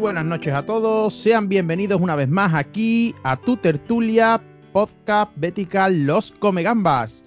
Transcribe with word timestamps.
buenas 0.00 0.24
noches 0.24 0.54
a 0.54 0.64
todos, 0.64 1.14
sean 1.14 1.50
bienvenidos 1.50 2.00
una 2.00 2.16
vez 2.16 2.26
más 2.26 2.54
aquí 2.54 3.14
a 3.22 3.36
tu 3.36 3.58
tertulia 3.58 4.42
podcast 4.72 5.30
Betical 5.36 6.06
Los 6.06 6.32
Comegambas. 6.32 7.22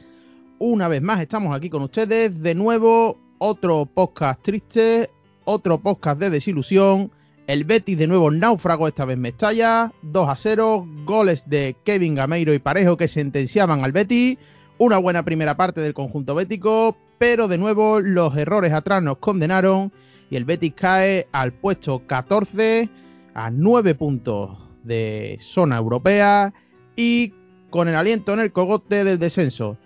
Una 0.58 0.88
vez 0.88 1.04
más 1.04 1.22
estamos 1.22 1.56
aquí 1.56 1.70
con 1.70 1.84
ustedes, 1.84 2.42
de 2.42 2.56
nuevo 2.56 3.20
otro 3.38 3.86
podcast 3.86 4.42
triste, 4.42 5.12
otro 5.44 5.78
podcast 5.78 6.20
de 6.20 6.32
desilusión. 6.32 7.12
El 7.46 7.64
Betis 7.64 7.96
de 7.96 8.08
nuevo 8.08 8.32
náufrago, 8.32 8.88
esta 8.88 9.06
vez 9.06 9.20
Mestalla, 9.20 9.94
2 10.02 10.30
a 10.30 10.36
0, 10.36 10.88
goles 11.06 11.48
de 11.48 11.76
Kevin 11.84 12.16
Gameiro 12.16 12.56
y 12.56 12.60
Parejo 12.60 12.98
que 12.98 13.08
sentenciaban 13.08 13.84
al 13.84 13.92
Betis, 13.92 14.40
una 14.80 14.98
buena 14.98 15.24
primera 15.24 15.56
parte 15.56 15.80
del 15.80 15.94
conjunto 15.94 16.34
bético, 16.34 16.98
pero 17.20 17.48
de 17.48 17.60
nuevo 17.60 18.00
los 18.00 18.36
errores 18.36 18.74
atrás 18.74 19.04
nos 19.04 19.20
condenaron 19.20 19.92
y 20.30 20.36
el 20.36 20.46
Betis 20.46 20.74
cae 20.76 21.28
al 21.32 21.54
puesto 21.54 22.06
14 22.08 22.90
a 23.34 23.50
9 23.52 23.96
puntos 23.96 24.58
de 24.84 25.38
zona 25.40 25.78
europea 25.78 26.54
y 26.96 27.34
con 27.70 27.88
el 27.88 27.96
aliento 27.96 28.34
en 28.34 28.40
el 28.40 28.52
cogote 28.52 29.04
del 29.04 29.20
descenso. 29.20 29.78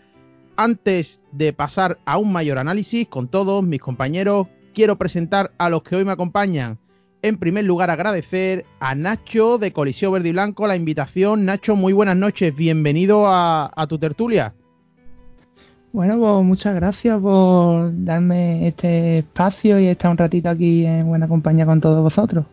Antes 0.55 1.21
de 1.31 1.53
pasar 1.53 1.99
a 2.05 2.17
un 2.17 2.31
mayor 2.31 2.57
análisis 2.57 3.07
con 3.07 3.27
todos 3.27 3.63
mis 3.63 3.79
compañeros, 3.79 4.47
quiero 4.73 4.97
presentar 4.97 5.53
a 5.57 5.69
los 5.69 5.83
que 5.83 5.95
hoy 5.95 6.05
me 6.05 6.11
acompañan. 6.11 6.79
En 7.21 7.37
primer 7.37 7.65
lugar, 7.65 7.89
agradecer 7.89 8.65
a 8.79 8.93
Nacho 8.93 9.57
de 9.57 9.71
Coliseo 9.71 10.11
Verde 10.11 10.29
y 10.29 10.31
Blanco 10.33 10.67
la 10.67 10.75
invitación. 10.75 11.45
Nacho, 11.45 11.75
muy 11.75 11.93
buenas 11.93 12.15
noches, 12.15 12.55
bienvenido 12.55 13.25
a, 13.27 13.85
tu 13.89 13.97
tertulia. 13.97 14.53
Bueno, 15.93 16.17
pues 16.19 16.45
muchas 16.45 16.75
gracias 16.75 17.19
por 17.19 17.91
darme 18.03 18.67
este 18.67 19.19
espacio 19.19 19.79
y 19.79 19.87
estar 19.87 20.11
un 20.11 20.17
ratito 20.17 20.49
aquí 20.49 20.85
en 20.85 21.07
buena 21.07 21.27
compañía 21.27 21.65
con 21.65 21.81
todos 21.81 22.03
vosotros. 22.03 22.45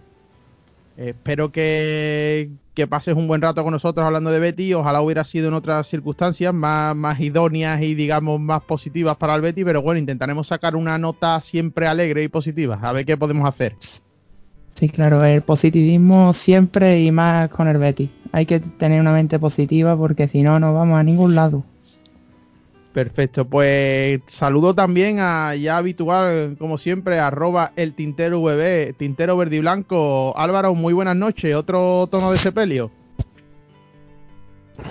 espero 0.96 1.50
que, 1.50 2.50
pases 2.88 3.14
un 3.14 3.26
buen 3.26 3.42
rato 3.42 3.62
con 3.64 3.72
nosotros 3.72 4.06
hablando 4.06 4.30
de 4.30 4.38
Betty. 4.38 4.72
Ojalá 4.74 5.02
hubiera 5.02 5.24
sido 5.24 5.48
en 5.48 5.54
otras 5.54 5.86
circunstancias 5.88 6.54
más, 6.54 6.94
más 6.94 7.20
idóneas 7.20 7.82
y, 7.82 7.94
digamos, 7.94 8.40
más 8.40 8.62
positivas 8.62 9.16
para 9.16 9.34
el 9.34 9.42
Betty. 9.42 9.64
Pero 9.64 9.82
bueno, 9.82 9.98
intentaremos 9.98 10.46
sacar 10.46 10.76
una 10.76 10.96
nota 10.96 11.40
siempre 11.40 11.88
alegre 11.88 12.22
y 12.22 12.28
positiva. 12.28 12.78
A 12.80 12.92
ver 12.92 13.04
qué 13.04 13.16
podemos 13.16 13.48
hacer. 13.48 13.76
Sí, 14.74 14.88
claro, 14.88 15.24
el 15.24 15.42
positivismo 15.42 16.32
siempre 16.32 17.00
y 17.00 17.12
más 17.12 17.48
con 17.50 17.68
el 17.68 17.78
Betty. 17.78 18.10
Hay 18.32 18.46
que 18.46 18.60
tener 18.60 19.00
una 19.00 19.12
mente 19.12 19.38
positiva 19.38 19.96
porque 19.96 20.28
si 20.28 20.42
no, 20.42 20.58
no 20.58 20.72
vamos 20.72 20.98
a 20.98 21.02
ningún 21.02 21.34
lado. 21.34 21.64
Perfecto, 22.94 23.44
pues 23.44 24.20
saludo 24.26 24.72
también 24.72 25.18
a 25.18 25.56
ya 25.56 25.78
habitual, 25.78 26.54
como 26.60 26.78
siempre, 26.78 27.18
arroba 27.18 27.72
el 27.74 27.96
tintero 27.96 28.40
VB, 28.40 28.94
tintero 28.96 29.36
verde 29.36 29.56
y 29.56 29.58
blanco. 29.58 30.32
Álvaro, 30.36 30.76
muy 30.76 30.92
buenas 30.92 31.16
noches, 31.16 31.56
otro 31.56 32.06
tono 32.08 32.30
de 32.30 32.38
sepelio. 32.38 32.92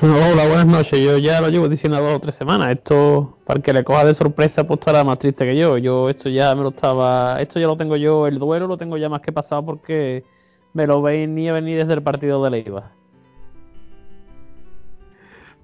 Hola, 0.02 0.48
buenas 0.48 0.66
noches. 0.66 1.00
Yo 1.00 1.18
ya 1.18 1.40
lo 1.40 1.48
llevo 1.48 1.70
diciendo 1.70 1.98
dos 2.02 2.16
o 2.16 2.20
tres 2.20 2.36
semanas. 2.36 2.72
Esto, 2.72 3.38
para 3.46 3.62
que 3.62 3.72
le 3.72 3.86
coja 3.86 4.04
de 4.04 4.14
sorpresa, 4.14 4.68
pues 4.68 4.80
estará 4.82 5.06
más 5.06 5.20
triste 5.20 5.46
que 5.46 5.56
yo. 5.56 5.78
Yo 5.78 6.10
esto 6.10 6.28
ya 6.30 6.54
me 6.56 6.64
lo 6.64 6.70
estaba... 6.70 7.42
Esto 7.42 7.58
ya 7.58 7.68
lo 7.68 7.78
tengo 7.78 7.96
yo, 7.96 8.28
el 8.28 8.38
duelo 8.38 8.68
lo 8.68 8.76
tengo 8.76 8.98
ya 8.98 9.08
más 9.08 9.22
que 9.22 9.32
pasado 9.32 9.64
porque 9.64 10.26
me 10.74 10.88
lo 10.88 11.02
veis 11.02 11.30
ni 11.30 11.50
venir 11.52 11.78
desde 11.78 11.94
el 11.94 12.04
partido 12.04 12.44
de 12.44 12.50
Leiva. 12.52 12.92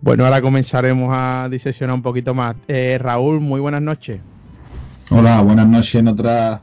Bueno, 0.02 0.25
ahora 0.25 0.42
comenzaremos 0.42 1.09
a 1.11 1.50
disesionar 1.52 1.95
un 1.95 2.02
poquito 2.02 2.33
más. 2.33 2.55
Eh, 2.67 2.97
Raúl, 3.00 3.42
muy 3.42 3.59
buenas 3.59 3.81
noches. 3.81 4.19
Hola, 5.11 5.41
buenas 5.41 5.67
noches 5.67 5.95
en 5.95 6.08
otra 6.08 6.61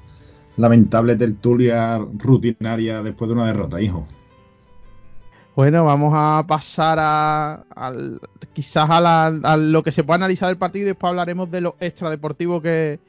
lamentable 0.57 1.17
tertulia 1.17 1.99
rutinaria 2.17 3.03
después 3.03 3.29
de 3.29 3.35
una 3.35 3.47
derrota, 3.47 3.81
hijo. 3.81 4.07
Bueno, 5.55 5.85
vamos 5.85 6.13
a 6.15 6.45
pasar 6.47 6.99
a, 7.01 7.65
quizás 8.53 8.89
a, 8.91 9.57
lo 9.57 9.83
que 9.83 9.93
se 9.93 10.05
puede 10.05 10.17
analizar 10.17 10.49
del 10.49 10.59
partido 10.59 10.85
y 10.85 10.89
después 10.89 11.09
hablaremos 11.09 11.51
de 11.51 11.63
lo 11.63 11.77
extradeportivo 11.81 12.61
que, 12.61 13.01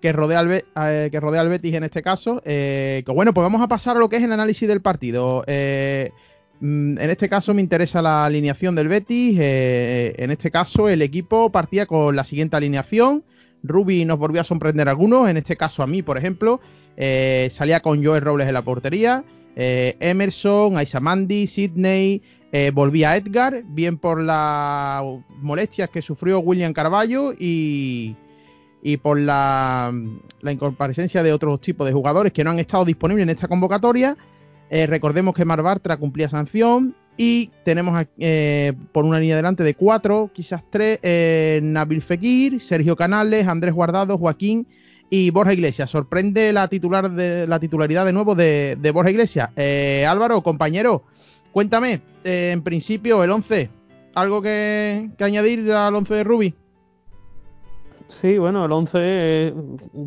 que, 0.00 0.12
rodea, 0.12 0.40
al, 0.40 0.52
eh, 0.52 1.08
que 1.10 1.20
rodea 1.20 1.40
al 1.40 1.48
Betis 1.48 1.74
en 1.74 1.84
este 1.84 2.02
caso. 2.02 2.40
Eh, 2.44 3.02
que 3.04 3.12
bueno, 3.12 3.32
pues 3.32 3.44
vamos 3.44 3.62
a 3.62 3.68
pasar 3.68 3.96
a 3.96 4.00
lo 4.00 4.08
que 4.08 4.16
es 4.16 4.22
el 4.22 4.32
análisis 4.32 4.68
del 4.68 4.80
partido. 4.80 5.44
Eh, 5.46 6.12
en 6.60 6.98
este 6.98 7.28
caso 7.28 7.54
me 7.54 7.62
interesa 7.62 8.02
la 8.02 8.24
alineación 8.24 8.74
del 8.74 8.88
Betis. 8.88 9.38
en 9.38 10.30
este 10.30 10.50
caso 10.50 10.88
el 10.88 11.02
equipo 11.02 11.50
partía 11.50 11.86
con 11.86 12.16
la 12.16 12.24
siguiente 12.24 12.56
alineación. 12.56 13.24
Ruby 13.62 14.04
nos 14.04 14.18
volvió 14.18 14.40
a 14.40 14.44
sorprender 14.44 14.88
algunos. 14.88 15.28
En 15.28 15.36
este 15.36 15.56
caso 15.56 15.82
a 15.82 15.86
mí, 15.86 16.02
por 16.02 16.18
ejemplo, 16.18 16.60
salía 17.50 17.80
con 17.80 18.04
Joel 18.04 18.22
Robles 18.22 18.48
en 18.48 18.54
la 18.54 18.62
portería. 18.62 19.24
Eh, 19.60 19.96
Emerson, 19.98 20.76
Aisamandi, 20.76 21.48
Sidney, 21.48 22.22
eh, 22.52 22.70
volvía 22.72 23.16
Edgar, 23.16 23.64
bien 23.66 23.98
por 23.98 24.22
las 24.22 25.02
molestias 25.40 25.90
que 25.90 26.00
sufrió 26.00 26.38
William 26.38 26.72
Carballo 26.72 27.32
y, 27.36 28.14
por 29.02 29.18
la, 29.18 29.92
la 30.42 30.52
incomparecencia 30.52 31.24
de 31.24 31.32
otros 31.32 31.60
tipos 31.60 31.88
de 31.88 31.92
jugadores 31.92 32.32
que 32.32 32.44
no 32.44 32.50
han 32.50 32.60
estado 32.60 32.84
disponibles 32.84 33.24
en 33.24 33.30
esta 33.30 33.48
convocatoria. 33.48 34.16
Eh, 34.70 34.86
recordemos 34.86 35.34
que 35.34 35.44
Mar 35.44 35.62
Bartra 35.62 35.96
cumplía 35.96 36.28
sanción 36.28 36.94
y 37.16 37.50
tenemos 37.64 38.06
por 38.92 39.04
una 39.04 39.18
línea 39.18 39.34
delante 39.34 39.64
de 39.64 39.74
cuatro, 39.74 40.30
quizás 40.32 40.62
tres, 40.70 41.00
Nabil 41.62 42.00
Fekir, 42.00 42.60
Sergio 42.60 42.94
Canales, 42.94 43.48
Andrés 43.48 43.74
Guardado, 43.74 44.18
Joaquín 44.18 44.68
y 45.10 45.30
Borja 45.30 45.52
Iglesias. 45.52 45.90
Sorprende 45.90 46.52
la 46.52 46.68
titular 46.68 47.10
de 47.10 47.46
la 47.46 47.58
titularidad 47.58 48.04
de 48.04 48.12
nuevo 48.12 48.34
de, 48.34 48.90
Borja 48.92 49.10
Iglesias. 49.10 49.50
Eh, 49.56 50.06
Álvaro, 50.08 50.42
compañero, 50.42 51.04
cuéntame, 51.52 52.02
eh, 52.24 52.50
en 52.52 52.62
principio 52.62 53.24
el 53.24 53.30
11, 53.30 53.70
¿algo 54.14 54.42
que, 54.42 55.10
añadir 55.18 55.70
al 55.72 55.94
11 55.94 56.14
de 56.14 56.24
Ruby? 56.24 56.54
Sí, 58.08 58.38
bueno, 58.38 58.64
el 58.64 58.72
11 58.72 58.98
eh, 59.02 59.54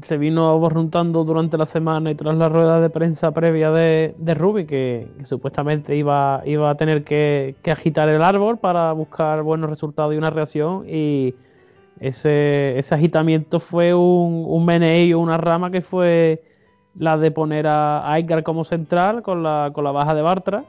se 0.02 0.18
vino 0.18 0.58
borruntando 0.58 1.24
durante 1.24 1.56
la 1.58 1.68
semana 1.68 2.10
y 2.10 2.16
tras 2.16 2.36
la 2.36 2.50
rueda 2.50 2.82
de 2.82 2.90
prensa 2.90 3.32
previa 3.32 3.70
de, 3.72 4.16
de 4.18 4.34
Ruby, 4.34 4.66
que, 4.66 5.08
supuestamente 5.24 5.96
iba, 5.96 6.42
iba 6.46 6.72
a 6.72 6.76
tener 6.76 7.04
que, 7.04 7.56
que 7.62 7.70
agitar 7.72 8.10
el 8.10 8.24
árbol 8.24 8.58
para 8.58 8.92
buscar 8.94 9.44
buenos 9.44 9.70
resultados 9.70 10.16
y 10.16 10.18
una 10.18 10.32
reacción. 10.32 10.84
Y 10.90 11.36
ese, 12.00 12.80
ese 12.80 12.96
agitamiento 12.96 13.60
fue 13.60 13.94
un, 13.94 14.46
un 14.48 14.66
meneo, 14.66 15.20
una 15.20 15.38
rama 15.38 15.70
que 15.70 15.82
fue 15.82 16.44
la 16.96 17.18
de 17.18 17.30
poner 17.32 17.68
a 17.68 18.18
Edgar 18.18 18.44
como 18.44 18.64
central 18.64 19.22
con 19.22 19.44
la, 19.44 19.72
con 19.74 19.84
la 19.84 19.92
baja 19.92 20.16
de 20.16 20.22
Bartra 20.24 20.66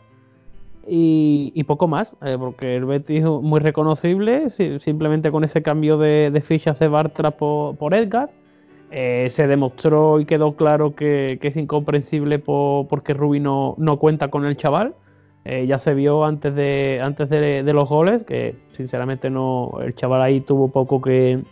y, 0.86 1.64
poco 1.64 1.86
más, 1.88 2.12
eh, 2.22 2.36
porque 2.38 2.76
el 2.76 2.84
Betis 2.84 3.20
es 3.20 3.24
muy 3.24 3.60
reconocible, 3.60 4.50
simplemente 4.50 5.30
con 5.30 5.44
ese 5.44 5.62
cambio 5.62 5.98
de, 5.98 6.42
fichas 6.44 6.78
de 6.78 6.88
Bartra 6.88 7.32
por, 7.32 7.76
por 7.76 7.94
Edgar. 7.94 8.30
Eh, 8.94 9.28
se 9.30 9.46
demostró 9.46 10.20
y 10.20 10.26
quedó 10.26 10.54
claro 10.54 10.94
que, 10.94 11.38
es 11.40 11.56
incomprensible 11.56 12.38
porque 12.38 13.14
Rubi 13.14 13.40
no, 13.40 13.74
no, 13.78 13.98
cuenta 13.98 14.28
con 14.28 14.44
el 14.44 14.56
chaval. 14.56 14.94
Eh, 15.44 15.66
ya 15.66 15.78
se 15.78 15.94
vio 15.94 16.24
antes 16.24 16.54
de 16.54 17.00
antes 17.02 17.28
de, 17.28 17.64
los 17.72 17.88
goles 17.88 18.22
que 18.22 18.54
sinceramente 18.72 19.28
no 19.28 19.72
el 19.82 19.92
chaval 19.96 20.22
ahí 20.22 20.40
tuvo 20.40 20.68
poco 20.68 21.00
que 21.02 21.42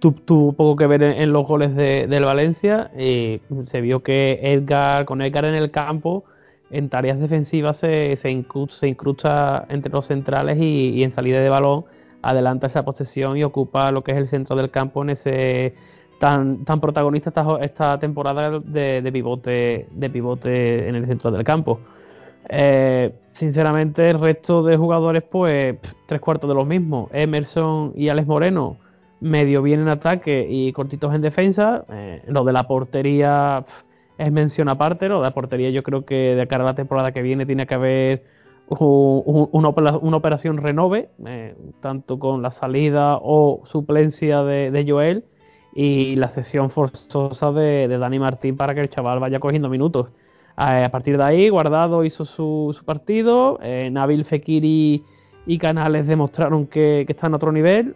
tuvo 0.00 0.54
poco 0.54 0.74
que 0.76 0.86
ver 0.86 1.02
en, 1.02 1.32
los 1.32 1.46
goles 1.46 1.74
de, 1.76 2.06
del 2.06 2.24
Valencia 2.24 2.90
y 2.98 3.42
se 3.64 3.82
vio 3.82 4.02
que 4.02 4.40
Edgar 4.42 5.04
con 5.04 5.20
Edgar 5.20 5.44
en 5.44 5.54
el 5.54 5.70
campo 5.70 6.24
en 6.70 6.88
tareas 6.88 7.18
defensivas 7.18 7.78
se, 7.78 8.16
se, 8.16 8.30
incrusta, 8.30 9.66
entre 9.68 9.92
los 9.92 10.06
centrales 10.06 10.58
y, 10.60 11.02
en 11.02 11.10
salida 11.10 11.40
de 11.40 11.48
balón 11.48 11.84
adelanta 12.22 12.66
esa 12.66 12.84
posesión 12.84 13.36
y 13.36 13.44
ocupa 13.44 13.92
lo 13.92 14.02
que 14.02 14.12
es 14.12 14.18
el 14.18 14.28
centro 14.28 14.56
del 14.56 14.70
campo 14.70 15.02
en 15.02 15.10
ese 15.10 15.74
tan, 16.18 16.64
tan 16.64 16.80
protagonista 16.80 17.30
esta, 17.30 17.58
esta 17.60 17.98
temporada 17.98 18.58
de, 18.58 19.02
de 19.02 19.12
pivote 19.12 19.86
de 19.90 20.10
pivote 20.10 20.88
en 20.88 20.96
el 20.96 21.06
centro 21.06 21.30
del 21.30 21.44
campo. 21.44 21.80
Eh, 22.48 23.12
sinceramente, 23.32 24.10
el 24.10 24.20
resto 24.20 24.62
de 24.62 24.76
jugadores, 24.76 25.22
pues, 25.22 25.76
tres 26.06 26.20
cuartos 26.20 26.48
de 26.48 26.54
los 26.54 26.66
mismos. 26.66 27.10
Emerson 27.12 27.92
y 27.94 28.08
Alex 28.08 28.26
Moreno, 28.26 28.76
medio 29.20 29.62
bien 29.62 29.80
en 29.80 29.88
ataque 29.88 30.46
y 30.48 30.72
cortitos 30.72 31.14
en 31.14 31.20
defensa. 31.20 31.84
Eh, 31.90 32.22
lo 32.28 32.44
de 32.44 32.52
la 32.52 32.66
portería 32.66 33.64
es 34.18 34.32
mención 34.32 34.68
aparte. 34.68 35.08
Lo 35.08 35.18
de 35.18 35.22
la 35.22 35.34
portería, 35.34 35.70
yo 35.70 35.82
creo 35.82 36.04
que 36.04 36.34
de 36.34 36.46
cara 36.46 36.64
a 36.64 36.66
la 36.66 36.74
temporada 36.74 37.12
que 37.12 37.22
viene 37.22 37.46
tiene 37.46 37.66
que 37.66 37.74
haber 37.74 38.24
una, 38.68 39.68
operación 39.68 40.58
renove, 40.58 41.08
eh, 41.26 41.56
tanto 41.80 42.18
con 42.18 42.42
la 42.42 42.50
salida 42.50 43.18
o 43.22 43.62
suplencia 43.64 44.42
de, 44.42 44.84
Joel 44.86 45.24
y 45.74 46.16
la 46.16 46.28
sesión 46.28 46.70
forzosa 46.70 47.52
de, 47.52 47.88
Dani 47.88 48.18
Martín 48.18 48.56
para 48.56 48.74
que 48.74 48.80
el 48.80 48.90
chaval 48.90 49.20
vaya 49.20 49.40
cogiendo 49.40 49.68
minutos. 49.68 50.08
Eh, 50.58 50.84
a 50.84 50.90
partir 50.90 51.16
de 51.16 51.24
ahí, 51.24 51.48
Guardado 51.48 52.04
hizo 52.04 52.24
su, 52.24 52.76
partido, 52.84 53.58
eh, 53.62 53.88
Nabil 53.90 54.24
Fekir 54.24 54.64
y, 54.64 55.04
Canales 55.58 56.06
demostraron 56.06 56.66
que, 56.66 57.06
están 57.08 57.32
a 57.32 57.36
otro 57.36 57.52
nivel 57.52 57.94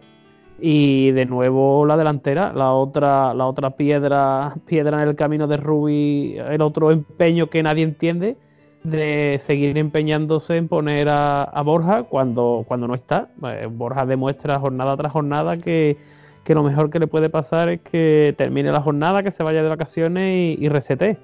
Y 0.65 1.11
de 1.11 1.25
nuevo 1.25 1.85
la 1.85 1.97
delantera, 1.97 2.53
la 2.53 2.71
otra, 2.71 3.33
la 3.33 3.47
otra 3.47 3.71
piedra, 3.71 4.55
piedra 4.65 5.03
en 5.03 5.09
el 5.09 5.15
camino 5.17 5.45
de 5.45 5.57
Rubi, 5.57 6.37
el 6.37 6.61
otro 6.61 6.89
empeño 6.89 7.49
que 7.49 7.61
nadie 7.61 7.83
entiende 7.83 8.37
de 8.85 9.39
seguir 9.41 9.77
empeñándose 9.77 10.55
en 10.55 10.69
poner 10.69 11.09
a, 11.09 11.61
Borja 11.65 12.03
cuando, 12.03 12.63
cuando 12.65 12.87
no 12.87 12.95
está. 12.95 13.27
Eh, 13.45 13.67
Borja 13.69 14.05
demuestra 14.05 14.57
jornada 14.57 14.95
tras 14.95 15.11
jornada 15.11 15.57
que, 15.57 15.97
lo 16.45 16.63
mejor 16.63 16.89
que 16.89 16.99
le 16.99 17.07
puede 17.07 17.29
pasar 17.29 17.67
es 17.67 17.81
que 17.81 18.33
termine 18.37 18.71
la 18.71 18.79
jornada, 18.79 19.21
que 19.21 19.31
se 19.31 19.43
vaya 19.43 19.63
de 19.63 19.67
vacaciones 19.67 20.29
y, 20.29 20.63
y 20.63 20.69
resete. 20.69 21.17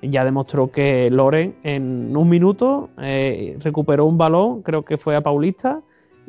Ya 0.00 0.24
demostró 0.24 0.70
que 0.70 1.10
Loren 1.10 1.54
en 1.64 2.16
un 2.16 2.30
minuto 2.30 2.88
eh, 2.96 3.58
recuperó 3.60 4.06
un 4.06 4.16
balón, 4.16 4.62
creo 4.62 4.86
que 4.86 4.96
fue 4.96 5.16
a 5.16 5.20
Paulista, 5.20 5.82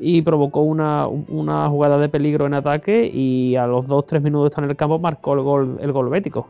y 0.04 0.24
provocó 0.24 0.62
una, 0.62 1.06
jugada 1.70 2.00
de 2.00 2.10
peligro 2.10 2.48
en 2.48 2.56
ataque 2.56 3.10
y 3.14 3.56
a 3.56 3.68
los 3.68 3.86
2-3 3.86 4.22
minutos 4.22 4.46
de 4.46 4.50
estar 4.50 4.64
en 4.64 4.72
el 4.72 4.76
campo 4.76 4.98
marcó 4.98 5.36
el 5.36 5.42
gol, 5.42 5.78
el 5.80 5.92
gol 5.92 6.10
bético. 6.10 6.48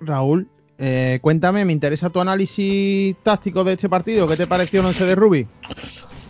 Raúl, 0.00 0.48
eh, 0.78 1.18
cuéntame, 1.20 1.66
me 1.66 1.74
interesa 1.74 2.08
tu 2.08 2.20
análisis 2.20 3.14
táctico 3.22 3.62
de 3.62 3.74
este 3.74 3.90
partido. 3.90 4.26
¿Qué 4.26 4.38
te 4.38 4.46
pareció 4.46 4.80
el 4.80 4.86
11 4.86 5.04
de 5.04 5.14
Rubi? 5.14 5.46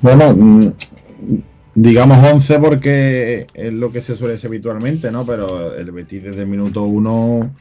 Bueno, 0.02 0.34
mm, 0.34 0.72
digamos 1.76 2.18
11 2.32 2.58
porque 2.58 3.46
es 3.54 3.72
lo 3.72 3.92
que 3.92 4.00
se 4.00 4.16
suele 4.16 4.34
hacer 4.34 4.48
habitualmente, 4.48 5.12
¿no? 5.12 5.24
Pero 5.24 5.76
el 5.76 5.92
Betis 5.92 6.24
desde 6.24 6.42
el 6.42 6.48
minuto 6.48 6.82
1, 6.82 7.54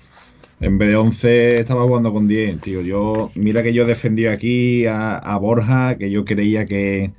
en 0.59 0.77
vez 0.77 0.89
de 0.89 0.95
11, 0.95 1.61
estaba 1.61 1.83
jugando 1.83 2.11
con 2.11 2.27
10, 2.27 2.61
tío. 2.61 2.81
Yo, 2.81 3.31
mira 3.35 3.63
que 3.63 3.73
yo 3.73 3.85
defendí 3.85 4.25
aquí 4.25 4.85
a, 4.85 5.37
Borja, 5.41 5.97
que 5.97 6.11
yo 6.11 6.25
creía 6.25 6.65
que, 6.65 7.11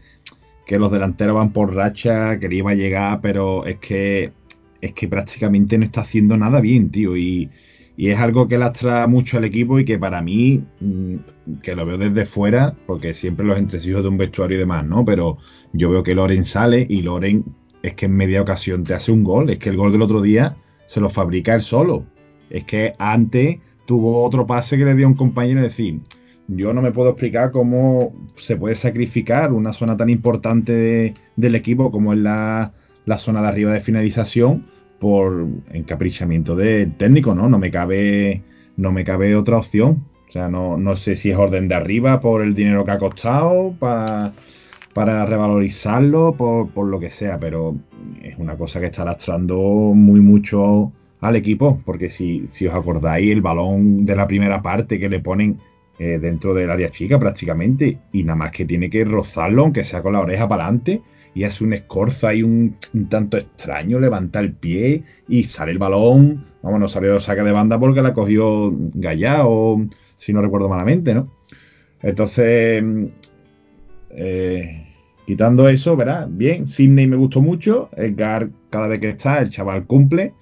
que 0.67 0.79
los 0.79 0.93
delanteros 0.93 1.37
van 1.37 1.53
por 1.53 1.75
racha, 1.75 2.39
que 2.39 2.49
le 2.49 2.57
iba 2.57 2.73
a 2.73 2.75
llegar, 2.75 3.21
pero 3.21 3.67
es 3.67 3.79
que 3.79 4.33
es 4.81 4.93
que 4.93 5.09
prácticamente 5.09 5.77
no 5.79 5.85
está 5.85 6.03
haciendo 6.03 6.37
nada 6.37 6.61
bien, 6.61 6.91
tío. 6.91 7.17
Y, 7.17 7.51
y 7.97 8.11
es 8.11 8.19
algo 8.19 8.49
que 8.49 8.59
lastra 8.59 9.07
mucho 9.07 9.37
al 9.37 9.45
equipo 9.45 9.79
y 9.79 9.85
que 9.85 9.99
para 9.99 10.23
mí, 10.23 10.65
mm, 10.81 11.17
que 11.63 11.75
lo 11.75 11.85
veo 11.87 11.99
desde 11.99 12.25
fuera, 12.25 12.75
porque 12.87 13.15
siempre 13.15 13.45
los 13.47 13.59
entresijos 13.59 14.03
de 14.03 14.09
un 14.09 14.17
vestuario 14.19 14.57
y 14.57 14.61
demás, 14.61 14.87
¿no? 14.87 15.05
Pero 15.05 15.39
yo 15.73 15.91
veo 15.91 16.03
que 16.03 16.15
Loren 16.15 16.45
sale 16.45 16.87
y 16.89 17.03
Loren 17.03 17.45
es 17.83 17.95
que 17.95 18.07
en 18.07 18.17
media 18.17 18.43
ocasión 18.43 18.85
te 18.85 18.95
hace 18.95 19.13
un 19.13 19.25
gol. 19.25 19.51
Es 19.51 19.59
que 19.59 19.71
el 19.71 19.77
gol 19.77 19.93
del 19.93 20.03
otro 20.03 20.23
día 20.23 20.57
se 20.87 21.01
lo 21.01 21.11
fabrica 21.11 21.55
él 21.55 21.63
solo. 21.63 22.07
Es 22.51 22.65
que 22.65 22.95
antes 22.99 23.59
tuvo 23.87 24.23
otro 24.25 24.47
pase 24.47 24.77
que 24.77 24.85
le 24.85 24.95
dio 24.95 25.07
a 25.07 25.11
un 25.11 25.17
compañero 25.17 25.61
y 25.61 25.65
decir, 25.65 26.01
yo 26.49 26.75
no 26.75 26.83
me 26.83 26.93
puedo 26.93 27.11
explicar 27.11 27.53
cómo 27.53 28.13
se 28.37 28.57
puede 28.57 28.75
sacrificar 28.75 29.53
una 29.53 29.73
zona 29.73 29.97
tan 29.97 30.11
importante 30.11 31.15
del 31.37 31.55
equipo 31.55 31.91
como 31.91 32.13
es 32.13 32.19
la, 32.19 32.73
la 33.07 33.19
zona 33.19 33.41
de 33.43 33.49
arriba 33.49 33.73
de 33.73 33.81
finalización 33.81 34.67
por 34.99 35.47
encaprichamiento 35.73 36.57
del 36.57 36.95
técnico, 36.97 37.35
¿no? 37.35 37.49
No 37.49 37.59
me 37.59 37.71
cabe, 37.71 38.43
no 38.77 38.93
me 38.93 39.05
cabe 39.05 39.35
otra 39.35 39.59
opción. 39.59 40.05
O 40.29 40.33
sea, 40.33 40.49
no, 40.49 40.77
no 40.77 40.95
sé 40.95 41.17
si 41.17 41.31
es 41.31 41.37
orden 41.37 41.67
de 41.67 41.75
arriba 41.75 42.21
por 42.21 42.43
el 42.43 42.55
dinero 42.55 42.85
que 42.85 42.93
ha 42.93 42.99
costado, 42.99 43.75
para, 43.79 44.33
para 44.95 45.27
revalorizarlo, 45.27 46.35
por, 46.37 46.71
por 46.71 46.87
lo 46.87 47.01
que 47.01 47.11
sea, 47.11 47.39
pero 47.39 47.77
es 48.23 48.39
una 48.39 48.57
cosa 48.57 48.79
que 48.79 48.87
está 48.87 49.05
lastrando 49.05 49.57
muy 49.57 50.21
mucho 50.21 50.93
al 51.21 51.37
equipo, 51.37 51.81
porque 51.85 52.11
si, 52.11 52.47
si 52.47 52.67
os 52.67 52.75
acordáis, 52.75 53.31
el 53.31 53.43
balón 53.43 54.05
de 54.07 54.17
la 54.17 54.27
primera 54.27 54.63
parte 54.63 54.99
que 54.99 55.09
le 55.09 55.21
ponen 55.21 55.59
eh, 55.99 56.19
dentro 56.19 56.55
del 56.55 56.71
área 56.71 56.91
chica 56.91 57.19
prácticamente, 57.19 57.99
y 58.13 58.25
nada 58.25 58.37
más 58.37 58.51
que 58.53 58.65
tiene 58.65 58.89
que 58.89 59.05
rozarlo, 59.05 59.63
aunque 59.63 59.85
sea 59.85 60.03
con 60.03 60.15
la 60.15 60.21
oreja 60.21 60.49
para 60.49 60.65
adelante, 60.65 61.03
y 61.35 61.45
hace 61.45 61.63
un 61.63 61.73
escorza 61.75 62.35
y 62.35 62.43
un, 62.43 62.77
tanto 63.09 63.37
extraño, 63.37 64.01
levanta 64.01 64.41
el 64.41 64.53
pie 64.53 65.05
y 65.29 65.45
sale 65.45 65.73
el 65.73 65.79
balón. 65.79 66.45
Vamos, 66.63 66.81
no 66.81 66.89
salió 66.89 67.21
saca 67.21 67.45
de 67.45 67.53
banda 67.53 67.79
porque 67.79 68.03
la 68.03 68.15
cogió 68.15 68.73
o 69.45 69.87
si 70.17 70.33
no 70.33 70.43
recuerdo 70.43 70.69
malamente, 70.69 71.15
¿no? 71.15 71.31
Entonces, 72.03 72.83
eh, 74.11 74.87
quitando 75.27 75.69
eso, 75.69 75.97
verá, 75.97 76.27
bien, 76.29 76.67
Sidney 76.67 77.07
me 77.07 77.17
gustó 77.17 77.41
mucho, 77.41 77.91
Edgar 77.97 78.49
cada 78.71 78.89
vez 78.89 79.01
que 79.01 79.11
está, 79.11 79.41
el 79.41 79.51
chaval 79.51 79.87
cumple. 79.87 80.35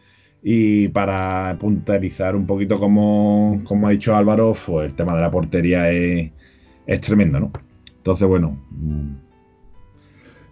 Y 0.43 0.89
para 0.89 1.57
puntualizar 1.59 2.37
un 2.37 2.47
poquito 2.47 2.79
como, 2.79 3.61
ha 3.85 3.91
dicho 3.91 4.15
Álvaro, 4.15 4.55
pues 4.67 4.91
el 4.91 4.95
tema 4.95 5.15
de 5.15 5.23
la 5.23 5.31
portería 5.31 5.91
es, 5.91 6.31
es 6.87 7.01
tremendo, 7.01 7.41
¿no? 7.41 7.53
Entonces, 7.97 8.29
bueno, 8.29 8.57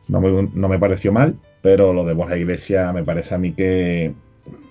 no 0.09 0.69
me, 0.69 0.79
pareció 0.79 1.13
mal, 1.13 1.37
pero 1.63 1.93
lo 1.93 2.05
de 2.05 2.15
Borja 2.15 2.37
Iglesias 2.37 2.93
me 2.93 3.05
parece 3.05 3.35
a 3.35 3.39
mí 3.39 3.53
que, 3.53 4.13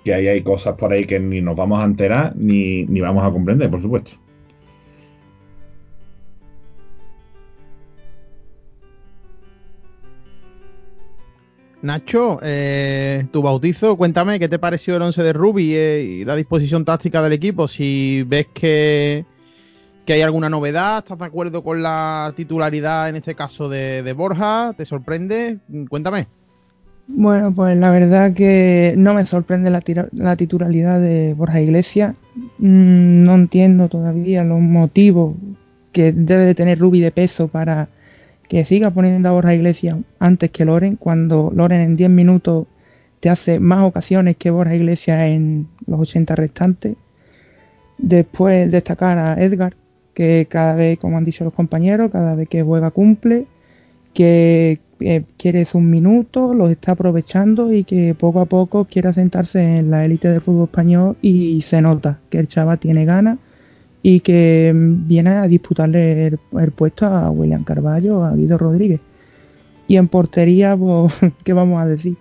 que 0.04 0.14
ahí 0.14 0.28
hay 0.28 0.42
cosas 0.42 0.76
por 0.76 0.94
ahí 0.94 1.06
que 1.06 1.20
ni 1.20 1.42
nos 1.42 1.56
vamos 1.56 1.80
a 1.80 1.86
enterar 1.86 2.36
ni, 2.36 2.86
vamos 3.00 3.24
a 3.24 3.32
comprender, 3.32 3.70
por 3.70 3.82
supuesto. 3.82 4.12
Nacho, 11.86 12.40
eh, 12.42 13.28
tu 13.32 13.44
bautizo, 13.44 13.96
cuéntame 13.96 14.40
qué 14.40 14.50
te 14.50 14.58
pareció 14.58 14.96
el 14.96 15.04
11 15.04 15.22
de 15.22 15.34
Ruby 15.34 15.76
eh, 15.76 16.02
y 16.02 16.26
la 16.26 16.36
disposición 16.36 16.84
táctica 16.84 17.22
del 17.22 17.34
equipo. 17.34 17.68
Si 17.68 18.24
ves 18.28 18.48
que, 18.54 19.24
que 20.04 20.14
hay 20.14 20.22
alguna 20.24 20.50
novedad, 20.50 21.00
¿estás 21.00 21.20
de 21.20 21.26
acuerdo 21.26 21.64
con 21.64 21.84
la 21.84 22.34
titularidad 22.36 23.08
en 23.10 23.18
este 23.18 23.36
caso 23.36 23.70
de, 23.70 24.14
Borja? 24.18 24.74
¿Te 24.76 24.86
sorprende? 24.86 25.60
Cuéntame. 25.88 26.28
Bueno, 27.08 27.54
pues 27.54 27.78
la 27.78 27.92
verdad 27.92 28.34
que 28.34 28.96
no 28.98 29.14
me 29.14 29.28
sorprende 29.28 29.70
la, 29.70 29.84
la 30.14 30.36
titularidad 30.36 31.00
de 31.00 31.36
Borja 31.36 31.62
Iglesias. 31.62 32.16
Mm, 32.58 33.24
no 33.24 33.36
entiendo 33.36 33.90
todavía 33.90 34.44
los 34.44 34.60
motivos 34.60 35.36
que 35.92 36.12
debe 36.12 36.46
de 36.46 36.56
tener 36.56 36.80
Rubi 36.80 37.00
de 37.00 37.12
peso 37.12 37.48
para 37.48 37.90
que 38.56 38.64
siga 38.64 38.90
poniendo 38.90 39.28
a 39.28 39.34
Borja 39.34 39.54
Iglesias 39.54 39.98
antes 40.18 40.50
que 40.50 40.64
Loren, 40.64 40.96
cuando 40.96 41.52
Loren 41.54 41.82
en 41.82 41.96
10 41.96 42.10
minutos 42.10 42.68
te 43.20 43.30
hace 43.30 43.60
más 43.60 43.84
ocasiones 43.84 44.38
que 44.38 44.50
Borja 44.50 44.74
Iglesias 44.74 45.24
en 45.24 45.68
los 45.88 46.00
80 46.00 46.38
restantes. 46.38 46.96
Después 47.98 48.72
destacar 48.72 49.18
a 49.18 49.34
Edgar, 49.44 49.76
que 50.14 50.48
cada 50.50 50.74
vez, 50.74 50.98
como 51.00 51.18
han 51.18 51.26
dicho 51.26 51.44
los 51.44 51.54
compañeros, 51.54 52.12
cada 52.14 52.34
vez 52.34 52.48
que 52.48 52.64
juega 52.64 52.92
cumple, 52.92 53.46
que 54.14 54.80
eh, 55.02 55.24
quiere 55.36 55.68
un 55.74 55.90
minuto, 55.90 56.54
los 56.54 56.72
está 56.72 56.94
aprovechando 56.94 57.74
y 57.74 57.84
que 57.84 58.16
poco 58.16 58.40
a 58.40 58.46
poco 58.46 58.86
quiere 58.86 59.12
sentarse 59.12 59.80
en 59.80 59.92
la 59.92 60.06
élite 60.06 60.30
del 60.30 60.40
fútbol 60.40 60.68
español 60.68 61.18
y 61.22 61.62
se 61.64 61.82
nota 61.82 62.22
que 62.30 62.40
el 62.40 62.48
chaval 62.48 62.80
tiene 62.80 63.04
ganas 63.04 63.38
y 64.08 64.20
que 64.20 64.72
viene 64.76 65.32
a 65.32 65.48
disputarle 65.48 66.28
el, 66.28 66.72
puesto 66.76 67.08
a 67.08 67.32
William 67.32 67.64
Carballo, 67.64 68.24
a 68.24 68.36
Guido 68.36 68.56
Rodríguez. 68.56 69.02
Y 69.88 69.98
en 69.98 70.10
portería, 70.10 70.78
pues, 70.78 71.12
¿qué 71.44 71.54
vamos 71.54 71.82
a 71.82 71.88
decir? 71.88 72.16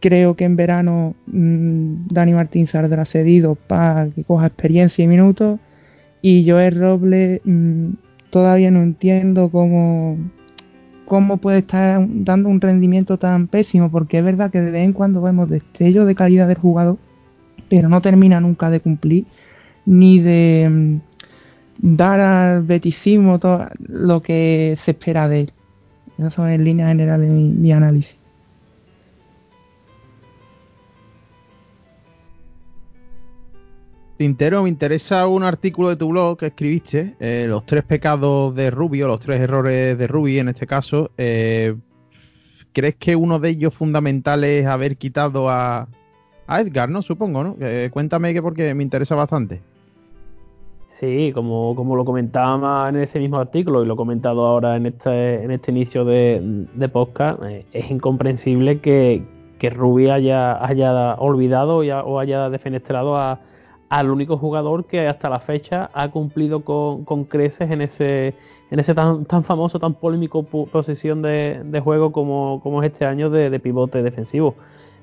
Creo 0.00 0.34
que 0.34 0.44
en 0.44 0.56
verano 0.56 1.14
mm, 1.28 2.08
Dani 2.08 2.32
Martín 2.32 2.66
saldrá 2.66 3.04
cedido 3.04 3.54
para 3.54 4.08
que 4.08 4.24
coja 4.24 4.48
experiencia 4.48 5.04
y 5.04 5.06
minutos 5.06 5.60
y 6.20 6.50
Joel 6.50 6.74
Robles 6.74 7.40
mm, 7.44 7.90
todavía 8.30 8.72
no 8.72 8.82
entiendo 8.82 9.50
cómo, 9.50 10.18
cómo 11.04 11.36
puede 11.36 11.58
estar 11.58 12.04
dando 12.08 12.48
un 12.48 12.60
rendimiento 12.60 13.20
tan 13.20 13.46
pésimo, 13.46 13.88
porque 13.88 14.18
es 14.18 14.24
verdad 14.24 14.50
que 14.50 14.60
de 14.60 14.72
vez 14.72 14.82
en 14.82 14.94
cuando 14.94 15.22
vemos 15.22 15.48
destellos 15.48 16.08
de 16.08 16.16
calidad 16.16 16.48
del 16.48 16.58
jugador, 16.58 16.98
pero 17.68 17.88
no 17.88 18.00
termina 18.00 18.40
nunca 18.40 18.68
de 18.68 18.80
cumplir, 18.80 19.26
ni 19.86 20.20
de 20.20 20.68
mm, 20.70 21.00
dar 21.96 22.20
al 22.20 22.62
betisismo 22.62 23.38
todo 23.38 23.68
lo 23.78 24.22
que 24.22 24.74
se 24.76 24.92
espera 24.92 25.28
de 25.28 25.40
él. 25.40 25.52
Eso 26.18 26.46
es 26.46 26.54
en 26.54 26.64
línea 26.64 26.88
general 26.88 27.20
de 27.20 27.28
mi 27.28 27.72
análisis. 27.72 28.22
Tintero, 34.22 34.62
me 34.62 34.68
interesa 34.68 35.26
un 35.26 35.42
artículo 35.42 35.88
de 35.88 35.96
tu 35.96 36.10
blog 36.10 36.38
que 36.38 36.46
escribiste, 36.46 37.16
eh, 37.18 37.46
los 37.48 37.66
tres 37.66 37.82
pecados 37.82 38.54
de 38.54 38.70
Rubio, 38.70 39.08
los 39.08 39.18
tres 39.18 39.40
errores 39.40 39.98
de 39.98 40.06
Rubi 40.06 40.38
en 40.38 40.48
este 40.48 40.64
caso. 40.64 41.10
Eh, 41.18 41.74
¿Crees 42.72 42.94
que 42.94 43.16
uno 43.16 43.40
de 43.40 43.48
ellos 43.48 43.74
fundamental 43.74 44.44
es 44.44 44.66
haber 44.66 44.96
quitado 44.96 45.50
a, 45.50 45.88
Edgar, 46.48 46.88
no? 46.88 47.02
Supongo, 47.02 47.42
¿no? 47.42 47.56
cuéntame 47.90 48.32
que 48.32 48.42
porque 48.42 48.74
me 48.76 48.84
interesa 48.84 49.16
bastante. 49.16 49.60
Sí, 51.02 51.32
como, 51.34 51.74
como 51.74 51.96
lo 51.96 52.04
comentaba 52.04 52.88
en 52.88 52.94
ese 52.94 53.18
mismo 53.18 53.38
artículo 53.38 53.82
y 53.82 53.86
lo 53.86 53.94
he 53.94 53.96
comentado 53.96 54.46
ahora 54.46 54.76
en 54.76 54.86
este, 54.86 55.42
en 55.42 55.50
este 55.50 55.72
inicio 55.72 56.04
de, 56.04 56.88
podcast, 56.92 57.42
eh, 57.42 57.66
es 57.72 57.90
incomprensible 57.90 58.78
que, 58.80 59.26
que 59.58 59.68
Rubi 59.70 60.10
haya, 60.10 60.64
haya 60.64 61.16
olvidado 61.16 61.78
o 61.78 62.18
haya 62.20 62.48
defenestrado 62.50 63.16
a 63.16 63.40
al 63.88 64.10
único 64.10 64.38
jugador 64.38 64.86
que 64.86 65.08
hasta 65.08 65.28
la 65.28 65.40
fecha 65.40 65.90
ha 65.92 66.10
cumplido 66.12 66.64
con, 66.64 67.24
creces 67.24 67.70
en 67.72 67.82
ese, 67.82 68.34
en 68.70 68.78
ese 68.78 68.94
tan, 68.94 69.24
tan 69.24 69.42
famoso, 69.42 69.80
tan 69.80 69.94
polémico 69.94 70.44
posición 70.44 71.20
de, 71.20 71.80
juego 71.82 72.12
como, 72.12 72.60
como, 72.62 72.80
es 72.82 72.92
este 72.92 73.06
año 73.06 73.28
de, 73.28 73.58
pivote 73.58 74.04
defensivo. 74.04 74.54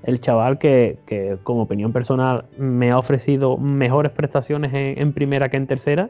El 0.04 0.22
chaval 0.22 0.58
que, 0.58 0.98
como 1.44 1.64
opinión 1.64 1.92
personal 1.92 2.46
me 2.58 2.92
ha 2.92 2.98
ofrecido 2.98 3.58
mejores 3.58 4.12
prestaciones 4.12 4.72
en, 4.74 5.14
primera 5.14 5.50
que 5.50 5.58
en 5.58 5.68
tercera. 5.68 6.10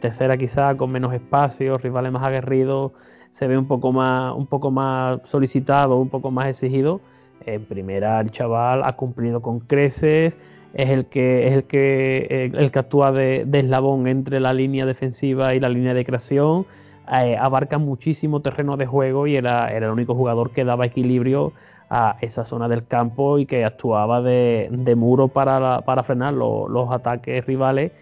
Tercera 0.00 0.36
quizá 0.36 0.76
con 0.76 0.90
menos 0.90 1.12
espacio, 1.14 1.78
rivales 1.78 2.12
más 2.12 2.22
aguerridos, 2.22 2.92
se 3.32 3.46
ve 3.46 3.56
un 3.56 3.66
poco 3.66 3.92
más, 3.92 4.34
un 4.34 4.46
poco 4.46 4.70
más 4.70 5.20
solicitado, 5.26 5.98
un 5.98 6.10
poco 6.10 6.30
más 6.30 6.48
exigido. 6.48 7.00
En 7.46 7.64
primera 7.64 8.20
el 8.20 8.30
chaval 8.30 8.82
ha 8.84 8.96
cumplido 8.96 9.40
con 9.40 9.60
creces, 9.60 10.38
es 10.74 10.90
el 10.90 11.06
que, 11.06 11.46
es 11.46 11.52
el 11.54 11.64
que, 11.64 12.50
el, 12.54 12.70
que 12.70 12.78
actúa 12.78 13.12
de, 13.12 13.46
eslabón 13.52 14.06
entre 14.06 14.40
la 14.40 14.52
línea 14.52 14.84
defensiva 14.84 15.54
y 15.54 15.60
la 15.60 15.68
línea 15.68 15.94
de 15.94 16.04
creación. 16.04 16.66
Eh, 17.10 17.36
abarca 17.36 17.78
muchísimo 17.78 18.40
terreno 18.40 18.76
de 18.76 18.86
juego 18.86 19.26
y 19.26 19.34
era, 19.34 19.68
era, 19.68 19.86
el 19.86 19.92
único 19.92 20.14
jugador 20.14 20.50
que 20.52 20.64
daba 20.64 20.86
equilibrio 20.86 21.52
a 21.90 22.16
esa 22.20 22.44
zona 22.44 22.68
del 22.68 22.86
campo 22.86 23.38
y 23.38 23.46
que 23.46 23.64
actuaba 23.64 24.22
de, 24.22 24.94
muro 24.96 25.28
para, 25.28 25.82
para 25.82 26.02
frenar 26.02 26.34
los 26.34 26.90
ataques 26.90 27.44
rivales 27.44 27.92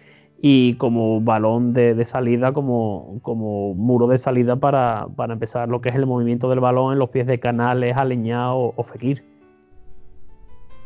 y 0.41 0.75
como 0.75 1.19
balón 1.19 1.73
de, 1.73 2.05
salida, 2.05 2.53
como, 2.53 3.19
como, 3.21 3.73
muro 3.73 4.07
de 4.07 4.17
salida 4.17 4.55
para, 4.55 5.07
para, 5.15 5.33
empezar 5.33 5.67
lo 5.67 5.81
que 5.81 5.89
es 5.89 5.95
el 5.95 6.05
movimiento 6.05 6.49
del 6.49 6.61
balón 6.61 6.93
en 6.93 6.99
los 6.99 7.09
pies 7.09 7.27
de 7.27 7.39
Canales, 7.39 7.97
Aleñado 7.97 8.73
o 8.75 8.83
Fekir. 8.83 9.25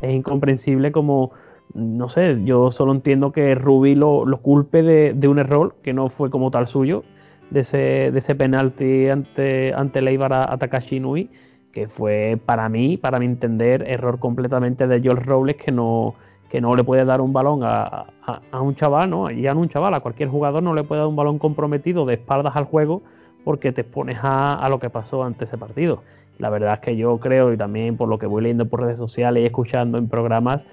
Es 0.00 0.12
incomprensible 0.12 0.90
como 0.90 1.30
no 1.74 2.08
sé, 2.08 2.40
yo 2.44 2.70
solo 2.70 2.92
entiendo 2.92 3.32
que 3.32 3.54
Rubi 3.54 3.94
lo, 3.94 4.24
culpe 4.42 4.82
de, 4.82 5.28
un 5.28 5.38
error 5.38 5.76
que 5.82 5.92
no 5.92 6.08
fue 6.08 6.30
como 6.30 6.50
tal 6.50 6.66
suyo, 6.66 7.02
de 7.50 7.60
ese, 7.60 8.10
de 8.12 8.18
ese 8.18 8.34
penalti 8.34 9.08
ante, 9.08 9.74
ante 9.74 10.00
Leibar 10.00 10.32
a, 10.32 10.56
Takashi 10.56 11.00
Nui, 11.00 11.30
que 11.74 11.88
fue 11.88 12.40
para 12.42 12.68
mí, 12.68 12.96
para 12.96 13.18
mi 13.18 13.26
entender, 13.26 13.84
error 13.86 14.20
completamente 14.20 14.86
de 14.86 15.00
George 15.02 15.24
Robles 15.24 15.56
que 15.56 15.72
no, 15.72 16.14
que 16.48 16.60
no 16.60 16.76
le 16.76 16.84
puede 16.84 17.04
dar 17.04 17.20
un 17.20 17.32
balón 17.32 17.62
a, 17.64 18.06
un 18.52 18.76
chaval, 18.76 19.10
¿no? 19.10 19.30
Y 19.30 19.46
a 19.48 19.54
un 19.54 19.68
chaval, 19.68 19.92
a 19.92 20.00
cualquier 20.00 20.28
jugador 20.28 20.62
no 20.62 20.72
le 20.72 20.84
puede 20.84 21.00
dar 21.00 21.08
un 21.08 21.16
balón 21.16 21.38
comprometido 21.38 22.06
de 22.06 22.14
espaldas 22.14 22.54
al 22.54 22.64
juego 22.64 23.02
porque 23.42 23.72
te 23.72 23.80
expones 23.80 24.18
a, 24.22 24.66
lo 24.70 24.78
que 24.78 24.88
pasó 24.88 25.24
ante 25.24 25.44
ese 25.44 25.58
partido. 25.58 26.02
La 26.38 26.48
verdad 26.48 26.74
es 26.74 26.80
que 26.80 26.96
yo 26.96 27.18
creo, 27.18 27.52
y 27.52 27.56
también 27.56 27.96
por 27.96 28.08
lo 28.08 28.18
que 28.18 28.26
voy 28.26 28.42
leyendo 28.42 28.66
por 28.68 28.80
redes 28.80 28.98
sociales 28.98 29.42
y 29.42 29.46
escuchando 29.46 29.98
en 29.98 30.08
programas, 30.08 30.64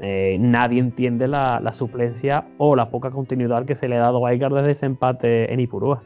eh, 0.00 0.38
nadie 0.40 0.80
entiende 0.80 1.28
la, 1.28 1.60
suplencia 1.72 2.46
o 2.56 2.74
la 2.74 2.90
poca 2.90 3.10
continuidad 3.10 3.66
que 3.66 3.74
se 3.74 3.88
le 3.88 3.96
ha 3.96 4.00
dado 4.00 4.24
a 4.24 4.32
Edgar 4.32 4.52
desde 4.54 4.70
ese 4.70 4.86
empate 4.86 5.52
en 5.52 5.60
Ipurúa. 5.60 6.02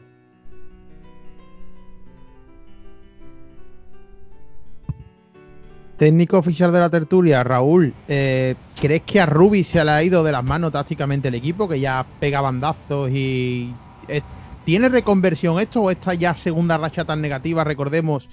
Técnico 6.01 6.39
oficial 6.39 6.73
de 6.73 6.79
la 6.79 6.89
tertulia, 6.89 7.43
Raúl, 7.43 7.93
eh, 8.07 8.55
¿crees 8.79 9.03
que 9.03 9.19
a 9.19 9.27
Rubi 9.27 9.63
se 9.63 9.85
le 9.85 9.91
ha 9.91 10.01
ido 10.01 10.23
de 10.23 10.31
las 10.31 10.43
manos 10.43 10.71
tácticamente 10.71 11.27
el 11.27 11.35
equipo, 11.35 11.69
que 11.69 11.79
ya 11.79 12.07
pega 12.19 12.41
bandazos 12.41 13.11
y... 13.11 13.71
Eh, 14.07 14.21
¿Tiene 14.65 14.89
reconversión 14.89 15.59
esto 15.59 15.79
o 15.79 15.91
esta 15.91 16.15
ya 16.15 16.33
segunda 16.33 16.79
racha 16.79 17.05
tan 17.05 17.21
negativa? 17.21 17.63
Recordemos, 17.63 18.31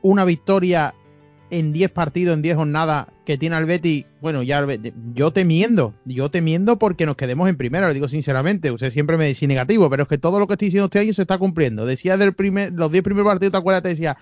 una 0.00 0.24
victoria 0.24 0.94
en 1.50 1.74
10 1.74 1.90
partidos, 1.90 2.34
en 2.34 2.40
10 2.40 2.56
jornadas 2.56 3.08
que 3.26 3.36
tiene 3.36 3.56
al 3.56 3.66
bueno, 4.22 4.42
ya 4.42 4.66
yo 5.12 5.30
temiendo, 5.32 5.92
yo 6.06 6.30
temiendo 6.30 6.78
porque 6.78 7.04
nos 7.04 7.16
quedemos 7.16 7.50
en 7.50 7.58
primera, 7.58 7.88
lo 7.88 7.92
digo 7.92 8.08
sinceramente, 8.08 8.70
usted 8.70 8.90
siempre 8.90 9.18
me 9.18 9.26
dice 9.26 9.46
negativo, 9.46 9.90
pero 9.90 10.04
es 10.04 10.08
que 10.08 10.16
todo 10.16 10.38
lo 10.40 10.46
que 10.46 10.54
estoy 10.54 10.68
diciendo 10.68 10.86
este 10.86 11.00
año 11.00 11.12
se 11.12 11.20
está 11.20 11.36
cumpliendo. 11.36 11.84
Decía 11.84 12.16
del 12.16 12.32
primer, 12.32 12.72
los 12.72 12.90
10 12.90 13.04
primeros 13.04 13.28
partidos, 13.28 13.52
¿te 13.52 13.58
acuerdas? 13.58 13.82
Te 13.82 13.90
decía 13.90 14.16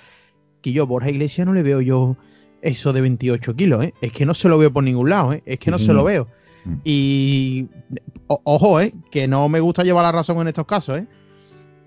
que 0.61 0.73
yo, 0.73 0.88
Borja 0.88 1.11
Iglesias, 1.11 1.47
no 1.47 1.52
le 1.52 1.62
veo 1.62 1.81
yo 1.81 2.16
eso 2.64 2.92
de 2.92 3.00
28 3.02 3.54
kilos, 3.54 3.85
¿eh? 3.85 3.94
Es 4.00 4.12
que 4.12 4.26
no 4.26 4.35
se 4.35 4.49
lo 4.49 4.59
veo 4.59 4.73
por 4.73 4.83
ningún 4.83 5.11
lado, 5.11 5.35
¿eh? 5.35 5.42
Es 5.47 5.59
que 5.59 5.71
no 5.71 5.78
se 5.78 5.92
lo 5.92 6.02
veo. 6.04 6.28
Mm. 6.64 6.75
Y 6.85 7.66
ojo, 8.26 8.80
¿eh? 8.80 8.92
Que 9.11 9.28
no 9.28 9.49
me 9.49 9.61
gusta 9.61 9.85
llevar 9.85 10.02
la 10.02 10.12
razón 10.12 10.38
en 10.38 10.49
estos 10.49 10.66
casos, 10.66 10.99
¿eh? 10.99 11.06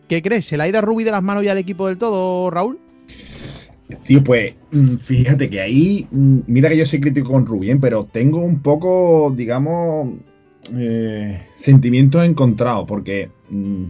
¿Qué 0.07 0.21
crees? 0.21 0.45
¿Se 0.45 0.55
le 0.55 0.63
ha 0.63 0.67
ido 0.67 0.77
a 0.77 0.81
Rubi 0.81 1.03
de 1.03 1.11
las 1.11 1.23
manos 1.23 1.43
ya 1.43 1.51
al 1.51 1.57
equipo 1.57 1.87
del 1.87 1.97
todo, 1.97 2.49
Raúl? 2.49 2.79
Tío, 4.03 4.23
pues 4.23 4.53
mm, 4.71 4.97
fíjate 4.97 5.49
que 5.49 5.61
ahí, 5.61 6.07
mm, 6.11 6.39
mira 6.47 6.69
que 6.69 6.77
yo 6.77 6.85
soy 6.85 6.99
crítico 6.99 7.31
con 7.31 7.45
Rubien, 7.45 7.79
pero 7.79 8.05
tengo 8.05 8.39
un 8.39 8.61
poco, 8.61 9.33
digamos, 9.35 10.09
eh, 10.75 11.41
sentimientos 11.55 12.25
encontrados, 12.25 12.85
porque 12.87 13.29
mm, 13.49 13.85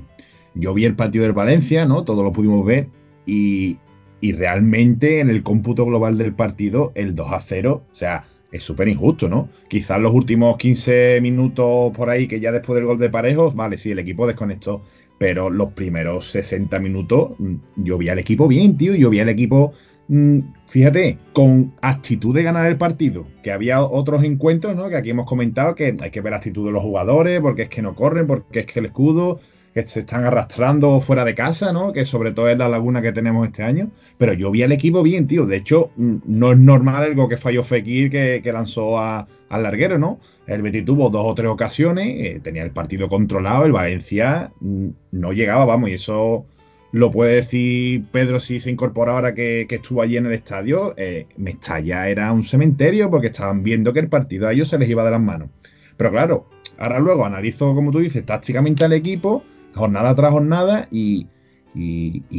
yo 0.55 0.73
vi 0.73 0.85
el 0.85 0.95
partido 0.95 1.23
del 1.23 1.33
Valencia, 1.33 1.85
¿no? 1.85 2.03
Todos 2.03 2.23
lo 2.23 2.31
pudimos 2.31 2.65
ver, 2.65 2.87
y, 3.25 3.77
y 4.21 4.31
realmente 4.33 5.19
en 5.19 5.29
el 5.29 5.43
cómputo 5.43 5.85
global 5.85 6.17
del 6.17 6.33
partido, 6.33 6.91
el 6.95 7.15
2 7.15 7.31
a 7.31 7.39
0, 7.39 7.83
o 7.91 7.95
sea, 7.95 8.25
es 8.51 8.63
súper 8.63 8.87
injusto, 8.87 9.27
¿no? 9.29 9.49
Quizás 9.67 9.99
los 9.99 10.13
últimos 10.13 10.57
15 10.57 11.19
minutos 11.21 11.95
por 11.95 12.09
ahí, 12.09 12.27
que 12.27 12.39
ya 12.39 12.51
después 12.51 12.75
del 12.75 12.85
gol 12.85 12.97
de 12.97 13.09
Parejos, 13.09 13.55
vale, 13.55 13.77
sí, 13.77 13.91
el 13.91 13.99
equipo 13.99 14.25
desconectó, 14.25 14.83
pero 15.17 15.49
los 15.49 15.73
primeros 15.73 16.31
60 16.31 16.79
minutos 16.79 17.31
yo 17.75 17.97
vi 17.97 18.09
al 18.09 18.19
equipo 18.19 18.47
bien, 18.47 18.77
tío, 18.77 18.95
yo 18.95 19.09
vi 19.09 19.19
al 19.19 19.29
equipo 19.29 19.73
Mm, 20.09 20.39
fíjate, 20.67 21.19
con 21.33 21.73
actitud 21.81 22.33
de 22.33 22.43
ganar 22.43 22.65
el 22.65 22.77
partido, 22.77 23.27
que 23.43 23.51
había 23.51 23.81
otros 23.81 24.23
encuentros, 24.23 24.75
¿no? 24.75 24.89
Que 24.89 24.95
aquí 24.95 25.09
hemos 25.09 25.25
comentado 25.25 25.75
que 25.75 25.97
hay 25.99 26.11
que 26.11 26.21
ver 26.21 26.31
la 26.31 26.37
actitud 26.37 26.65
de 26.65 26.71
los 26.71 26.83
jugadores, 26.83 27.41
porque 27.41 27.63
es 27.63 27.69
que 27.69 27.81
no 27.81 27.93
corren, 27.95 28.25
porque 28.27 28.61
es 28.61 28.65
que 28.65 28.79
el 28.79 28.85
escudo, 28.87 29.39
que 29.77 29.87
se 29.87 29.99
están 29.99 30.25
arrastrando 30.25 30.99
fuera 31.01 31.23
de 31.23 31.35
casa, 31.35 31.71
¿no? 31.71 31.93
Que 31.93 32.03
sobre 32.03 32.31
todo 32.31 32.49
es 32.49 32.57
la 32.57 32.67
laguna 32.67 32.99
que 33.03 33.11
tenemos 33.11 33.45
este 33.45 33.61
año. 33.61 33.91
Pero 34.17 34.33
yo 34.33 34.49
vi 34.49 34.63
al 34.63 34.71
equipo 34.71 35.03
bien, 35.03 35.27
tío. 35.27 35.45
De 35.45 35.57
hecho, 35.57 35.91
mm, 35.97 36.15
no 36.25 36.51
es 36.51 36.57
normal 36.57 37.03
algo 37.03 37.29
que 37.29 37.37
falló 37.37 37.63
Fekir 37.63 38.09
que, 38.09 38.51
lanzó 38.51 38.97
al 38.99 39.27
larguero, 39.49 39.99
¿no? 39.99 40.19
El 40.47 40.63
Betis 40.63 40.83
tuvo 40.83 41.11
dos 41.11 41.25
o 41.27 41.35
tres 41.35 41.51
ocasiones, 41.51 42.07
eh, 42.07 42.39
tenía 42.41 42.63
el 42.63 42.71
partido 42.71 43.07
controlado, 43.07 43.65
el 43.65 43.71
Valencia 43.71 44.51
mm, 44.61 44.87
no 45.11 45.31
llegaba, 45.31 45.65
vamos, 45.65 45.91
y 45.91 45.93
eso 45.93 46.45
lo 46.91 47.11
puede 47.11 47.35
decir 47.35 48.05
Pedro 48.11 48.39
si 48.39 48.59
se 48.59 48.71
incorpora 48.71 49.11
ahora 49.11 49.35
que, 49.35 49.67
estuvo 49.69 50.01
allí 50.01 50.17
en 50.17 50.25
el 50.25 50.33
estadio. 50.33 50.95
Eh, 50.97 51.27
Mestalla 51.37 52.09
era 52.09 52.31
un 52.31 52.43
cementerio 52.43 53.11
porque 53.11 53.27
estaban 53.27 53.61
viendo 53.61 53.93
que 53.93 53.99
el 53.99 54.09
partido 54.09 54.47
a 54.47 54.53
ellos 54.53 54.69
se 54.69 54.79
les 54.79 54.89
iba 54.89 55.05
de 55.05 55.11
las 55.11 55.21
manos. 55.21 55.49
Pero 55.97 56.09
claro, 56.09 56.47
ahora 56.79 56.99
luego 56.99 57.25
analizo, 57.25 57.75
como 57.75 57.91
tú 57.91 57.99
dices, 57.99 58.25
tácticamente 58.25 58.83
al 58.85 58.93
equipo, 58.93 59.43
jornada 59.75 60.15
tras 60.15 60.31
jornada, 60.31 60.87
y, 60.91 61.27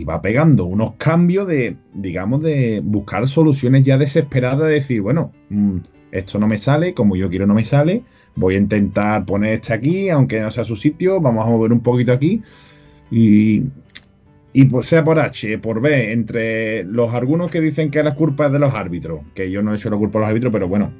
va 0.08 0.20
pegando 0.20 0.64
unos 0.64 0.94
cambios 0.96 1.46
de, 1.46 1.76
digamos, 1.94 2.42
de 2.42 2.80
buscar 2.82 3.28
soluciones 3.28 3.84
ya 3.84 3.98
desesperadas, 3.98 4.66
de 4.66 4.74
decir, 4.74 5.00
bueno, 5.00 5.32
mm, 5.50 5.78
esto 6.10 6.38
no 6.38 6.48
me 6.48 6.58
sale, 6.58 6.94
como 6.94 7.16
yo 7.16 7.28
quiero 7.28 7.46
no 7.46 7.54
me 7.54 7.64
sale, 7.64 8.02
voy 8.34 8.54
a 8.54 8.58
intentar 8.58 9.24
poner 9.26 9.54
este 9.54 9.74
aquí, 9.74 10.08
aunque 10.08 10.40
no 10.40 10.50
sea 10.50 10.64
su 10.64 10.76
sitio, 10.76 11.20
vamos 11.20 11.44
a 11.44 11.50
mover 11.50 11.72
un 11.72 11.80
poquito 11.80 12.12
aquí. 12.12 12.42
Y, 13.10 13.62
pues 14.70 14.86
sea 14.86 15.04
por 15.04 15.18
H, 15.20 15.58
por 15.58 15.80
B, 15.80 16.12
entre 16.12 16.84
los 16.84 17.14
algunos 17.14 17.50
que 17.50 17.60
dicen 17.60 17.90
que 17.90 18.02
la 18.02 18.14
culpa 18.14 18.46
es 18.46 18.52
de 18.52 18.58
los 18.58 18.74
árbitros, 18.74 19.20
que 19.34 19.50
yo 19.50 19.62
no 19.62 19.72
he 19.72 19.76
hecho 19.76 19.90
la 19.90 19.96
culpa 19.96 20.18
a 20.18 20.22
los 20.22 20.30
árbitros, 20.30 20.52
pero 20.52 20.68
bueno, 20.68 20.92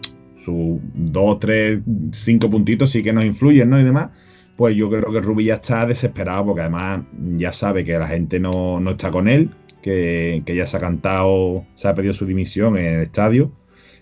sus 0.44 0.78
dos, 0.94 1.40
tres, 1.40 1.80
cinco 2.12 2.48
puntitos 2.50 2.90
sí 2.90 3.02
que 3.02 3.12
nos 3.12 3.24
influyen, 3.24 3.68
¿no? 3.68 3.80
Y 3.80 3.84
demás, 3.84 4.10
pues 4.58 4.74
yo 4.74 4.90
creo 4.90 5.12
que 5.12 5.20
Rubi 5.20 5.44
ya 5.44 5.54
está 5.54 5.86
desesperado, 5.86 6.46
porque 6.46 6.62
además 6.62 7.02
ya 7.36 7.52
sabe 7.52 7.84
que 7.84 7.96
la 7.96 8.08
gente 8.08 8.40
no, 8.40 8.90
está 8.90 9.12
con 9.12 9.28
él, 9.28 9.50
que, 9.82 10.42
ya 10.44 10.66
se 10.66 10.76
ha 10.76 10.80
cantado, 10.80 11.64
se 11.76 11.86
ha 11.86 11.94
pedido 11.94 12.12
su 12.12 12.26
dimisión 12.26 12.76
en 12.76 12.94
el 12.94 13.02
estadio, 13.02 13.52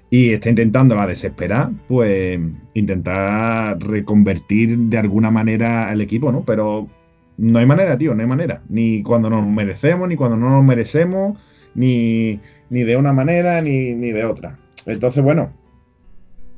y 0.08 0.30
está 0.30 0.48
intentando 0.48 0.94
la 0.94 1.06
desesperar, 1.06 1.72
pues 1.86 2.40
intentar 2.72 3.78
reconvertir 3.80 4.78
de 4.78 4.96
alguna 4.96 5.30
manera 5.30 5.90
al 5.90 6.00
equipo, 6.00 6.32
¿no? 6.32 6.42
Pero 6.46 6.88
no 7.36 7.58
hay 7.58 7.66
manera, 7.66 7.98
tío, 7.98 8.14
no 8.14 8.22
hay 8.22 8.28
manera. 8.28 8.62
Ni 8.70 9.02
cuando 9.02 9.28
nos 9.28 9.46
merecemos, 9.46 10.08
ni 10.08 10.16
cuando 10.16 10.38
no 10.38 10.48
nos 10.48 10.64
merecemos, 10.64 11.38
ni, 11.75 12.40
ni 12.70 12.82
de 12.82 12.96
una 12.96 13.12
manera, 13.12 13.60
ni, 13.60 13.92
ni 13.92 14.10
de 14.10 14.25
otra. 14.25 14.58
Entonces, 14.86 15.22
bueno, 15.22 15.52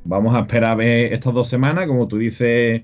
vamos 0.05 0.37
a 0.37 0.41
esperar 0.43 0.71
a 0.71 0.77
ver 0.77 1.13
estas 1.13 1.35
dos 1.35 1.49
semanas. 1.49 1.89
Como 1.89 2.07
tú 2.07 2.17
dices, 2.17 2.83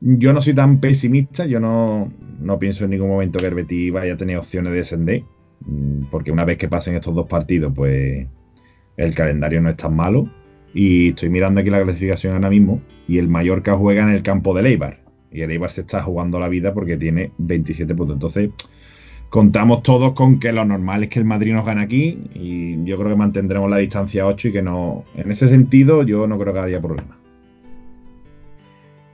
yo 0.00 0.32
no 0.32 0.40
soy 0.40 0.54
tan 0.54 0.80
pesimista, 0.80 1.46
yo 1.46 1.60
no, 1.60 2.12
no 2.40 2.58
pienso 2.58 2.84
en 2.84 2.90
ningún 2.90 3.08
momento 3.08 3.38
que 3.38 3.46
el 3.46 3.54
Betis 3.54 3.92
vaya 3.92 4.14
a 4.14 4.16
tener 4.16 4.36
opciones 4.36 4.72
de 4.72 4.78
descender, 4.78 5.22
mm, 5.60 6.04
porque 6.10 6.30
una 6.30 6.44
vez 6.44 6.58
que 6.58 6.68
pasen 6.68 6.94
estos 6.94 7.14
dos 7.14 7.26
partidos, 7.26 7.72
pues 7.74 8.26
el 8.96 9.14
calendario 9.14 9.60
no 9.60 9.70
es 9.70 9.76
tan 9.76 9.94
malo. 9.94 10.30
Y 10.74 11.10
estoy 11.10 11.30
mirando 11.30 11.60
aquí 11.60 11.70
la 11.70 11.82
clasificación 11.82 12.34
ahora 12.34 12.50
mismo, 12.50 12.82
y 13.06 13.18
el 13.18 13.28
Mallorca 13.28 13.76
juega 13.76 14.02
en 14.02 14.10
el 14.10 14.22
campo 14.22 14.54
de 14.54 14.62
Leibar 14.62 15.08
y 15.30 15.42
el 15.42 15.50
Eibar 15.50 15.70
se 15.70 15.82
está 15.82 16.02
jugando 16.02 16.38
la 16.38 16.48
vida 16.48 16.72
porque 16.72 16.96
tiene 16.96 17.32
27 17.38 17.94
puntos. 17.94 18.16
Entonces, 18.16 18.50
contamos 19.28 19.82
todos 19.82 20.12
con 20.14 20.38
que 20.38 20.52
lo 20.52 20.64
normal 20.64 21.04
es 21.04 21.10
que 21.10 21.18
el 21.18 21.24
Madrid 21.24 21.52
nos 21.52 21.66
gane 21.66 21.82
aquí 21.82 22.18
y 22.34 22.82
yo 22.84 22.96
creo 22.96 23.10
que 23.10 23.16
mantendremos 23.16 23.70
la 23.70 23.78
distancia 23.78 24.26
8 24.26 24.48
y 24.48 24.52
que 24.52 24.62
no, 24.62 25.04
en 25.14 25.30
ese 25.30 25.48
sentido, 25.48 26.02
yo 26.02 26.26
no 26.26 26.38
creo 26.38 26.52
que 26.52 26.60
haya 26.60 26.80
problema. 26.80 27.17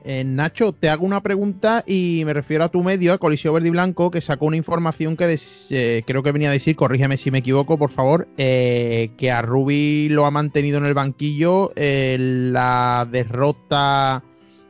Eh, 0.07 0.23
Nacho, 0.23 0.73
te 0.73 0.91
hago 0.91 1.07
una 1.07 1.23
pregunta 1.23 1.83
y 1.87 2.25
me 2.27 2.35
refiero 2.35 2.65
a 2.65 2.69
tu 2.69 2.83
medio, 2.83 3.15
a 3.15 3.19
Coliseo 3.19 3.55
Verde 3.55 3.69
y 3.69 3.71
Blanco, 3.71 4.11
que 4.11 4.21
sacó 4.21 4.45
una 4.45 4.59
información 4.59 5.17
que 5.17 5.39
eh, 5.71 6.03
creo 6.07 6.23
que 6.23 6.31
venía 6.31 6.51
a 6.51 6.53
decir, 6.53 6.77
corrígeme 6.77 7.17
si 7.17 7.31
me 7.31 7.39
equivoco, 7.39 7.79
por 7.79 7.91
favor, 7.91 8.29
eh, 8.37 9.13
que 9.17 9.31
a 9.31 9.41
Rubi 9.41 10.11
lo 10.11 10.27
ha 10.27 10.31
mantenido 10.31 10.77
en 10.77 10.85
el 10.85 10.93
banquillo 10.93 11.73
la 11.75 13.09
derrota 13.11 14.23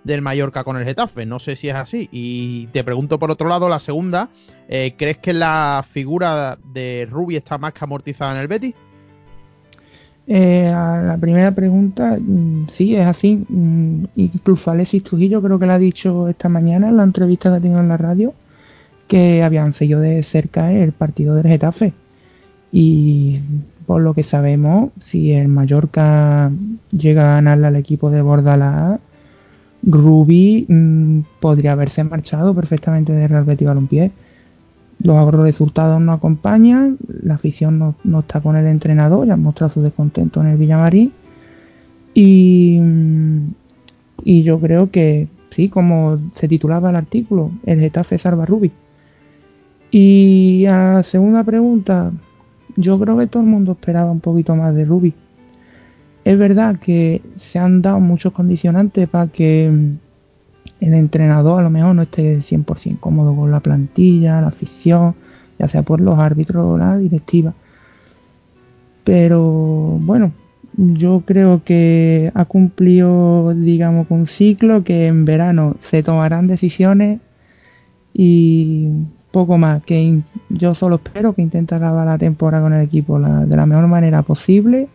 del 0.04 0.22
Mallorca 0.22 0.62
con 0.62 0.76
el 0.76 0.84
Getafe. 0.84 1.26
No 1.26 1.40
sé 1.40 1.56
si 1.56 1.68
es 1.68 1.74
así. 1.74 2.08
Y 2.12 2.68
te 2.68 2.84
pregunto 2.84 3.18
por 3.18 3.32
otro 3.32 3.48
lado, 3.48 3.68
la 3.68 3.80
segunda, 3.80 4.30
¿crees 4.68 5.18
que 5.18 5.32
la 5.32 5.84
figura 5.88 6.58
de 6.72 7.08
Rubi 7.10 7.34
está 7.34 7.58
más 7.58 7.72
que 7.72 7.84
amortizada 7.84 8.32
en 8.32 8.38
el 8.38 8.46
Betis? 8.46 8.74
Eh, 10.26 10.68
a 10.68 11.02
la 11.02 11.18
primera 11.18 11.54
pregunta, 11.54 12.16
mm, 12.18 12.66
sí, 12.68 12.96
es 12.96 13.06
así. 13.06 13.44
Mm, 13.48 14.04
incluso 14.16 14.70
Alexis 14.70 15.02
Trujillo 15.02 15.42
creo 15.42 15.58
que 15.58 15.66
lo 15.66 15.72
ha 15.72 15.78
dicho 15.78 16.28
esta 16.28 16.48
mañana 16.48 16.88
en 16.88 16.96
la 16.96 17.02
entrevista 17.02 17.50
que 17.50 17.56
ha 17.56 17.60
tenido 17.60 17.80
en 17.80 17.88
la 17.88 17.96
radio, 17.96 18.34
que 19.08 19.42
habían 19.42 19.74
seguido 19.74 20.00
de 20.00 20.22
cerca 20.22 20.72
el 20.72 20.92
partido 20.92 21.34
del 21.34 21.46
Getafe. 21.46 21.92
Y 22.72 23.40
por 23.86 24.02
lo 24.02 24.14
que 24.14 24.22
sabemos, 24.22 24.90
si 25.00 25.32
el 25.32 25.48
Mallorca 25.48 26.50
llega 26.90 27.32
a 27.32 27.34
ganarle 27.36 27.66
al 27.68 27.76
equipo 27.76 28.10
de 28.10 28.22
Bordalás, 28.22 29.00
Rubi 29.82 30.66
mm, 30.68 31.20
podría 31.40 31.72
haberse 31.72 32.02
marchado 32.04 32.54
perfectamente 32.54 33.12
de 33.12 33.28
Real 33.28 33.44
Betis 33.44 33.68
Balompié 33.68 34.10
los 35.00 35.34
resultados 35.34 36.00
no 36.00 36.12
acompañan, 36.12 36.98
la 37.22 37.34
afición 37.34 37.94
no, 38.04 38.20
está 38.20 38.40
con 38.40 38.56
el 38.56 38.66
entrenador, 38.66 39.26
ya 39.26 39.34
han 39.34 39.42
mostrado 39.42 39.72
su 39.72 39.82
descontento 39.82 40.40
en 40.40 40.48
el 40.48 40.56
Villamarín. 40.56 41.12
Y, 42.14 42.80
y 44.22 44.42
yo 44.42 44.58
creo 44.60 44.90
que, 44.90 45.28
sí, 45.50 45.68
como 45.68 46.18
se 46.34 46.48
titulaba 46.48 46.90
el 46.90 46.96
artículo, 46.96 47.50
el 47.66 47.80
Getafe 47.80 48.18
salva 48.18 48.46
Rubi. 48.46 48.72
Y 49.90 50.66
a 50.66 50.94
la 50.94 51.02
segunda 51.02 51.44
pregunta, 51.44 52.12
yo 52.76 52.98
creo 52.98 53.16
que 53.18 53.26
todo 53.26 53.42
el 53.42 53.48
mundo 53.48 53.72
esperaba 53.72 54.10
un 54.10 54.20
poquito 54.20 54.56
más 54.56 54.74
de 54.74 54.84
Rubi. 54.84 55.14
Es 56.24 56.38
verdad 56.38 56.78
que 56.78 57.20
se 57.36 57.58
han 57.58 57.82
dado 57.82 58.00
muchos 58.00 58.32
condicionantes 58.32 59.08
para 59.08 59.30
que 59.30 59.96
el 60.80 60.94
entrenador 60.94 61.60
a 61.60 61.62
lo 61.62 61.70
mejor 61.70 61.94
no 61.94 62.02
esté 62.02 62.38
100% 62.38 63.00
cómodo 63.00 63.34
con 63.34 63.50
la 63.50 63.60
plantilla, 63.60 64.40
la 64.40 64.48
afición, 64.48 65.14
ya 65.58 65.68
sea 65.68 65.82
por 65.82 66.00
los 66.00 66.18
árbitros 66.18 66.64
o 66.66 66.78
la 66.78 66.96
directiva. 66.98 67.54
Pero 69.04 69.42
bueno, 70.00 70.32
yo 70.76 71.22
creo 71.24 71.62
que 71.64 72.32
ha 72.34 72.44
cumplido, 72.46 73.54
digamos, 73.54 74.06
un 74.10 74.26
ciclo 74.26 74.82
que 74.82 75.06
en 75.06 75.24
verano 75.24 75.76
se 75.80 76.02
tomarán 76.02 76.46
decisiones 76.46 77.20
y 78.12 78.88
poco 79.30 79.58
más. 79.58 79.82
Que 79.84 80.20
yo 80.48 80.74
solo 80.74 80.96
espero 80.96 81.34
que 81.34 81.42
intente 81.42 81.74
acabar 81.74 82.06
la 82.06 82.18
temporada 82.18 82.62
con 82.62 82.72
el 82.72 82.82
equipo 82.82 83.20
de 83.20 83.56
la 83.56 83.66
mejor 83.66 83.86
manera 83.86 84.22
posible 84.22 84.88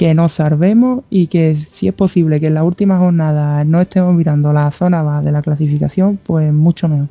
que 0.00 0.14
nos 0.14 0.32
salvemos 0.32 1.04
y 1.10 1.26
que 1.26 1.54
si 1.54 1.86
es 1.86 1.92
posible 1.92 2.40
que 2.40 2.46
en 2.46 2.54
la 2.54 2.64
última 2.64 2.96
jornada 2.96 3.62
no 3.64 3.82
estemos 3.82 4.14
mirando 4.14 4.50
la 4.50 4.70
zona 4.70 5.20
de 5.20 5.30
la 5.30 5.42
clasificación, 5.42 6.16
pues 6.16 6.50
mucho 6.54 6.88
mejor. 6.88 7.08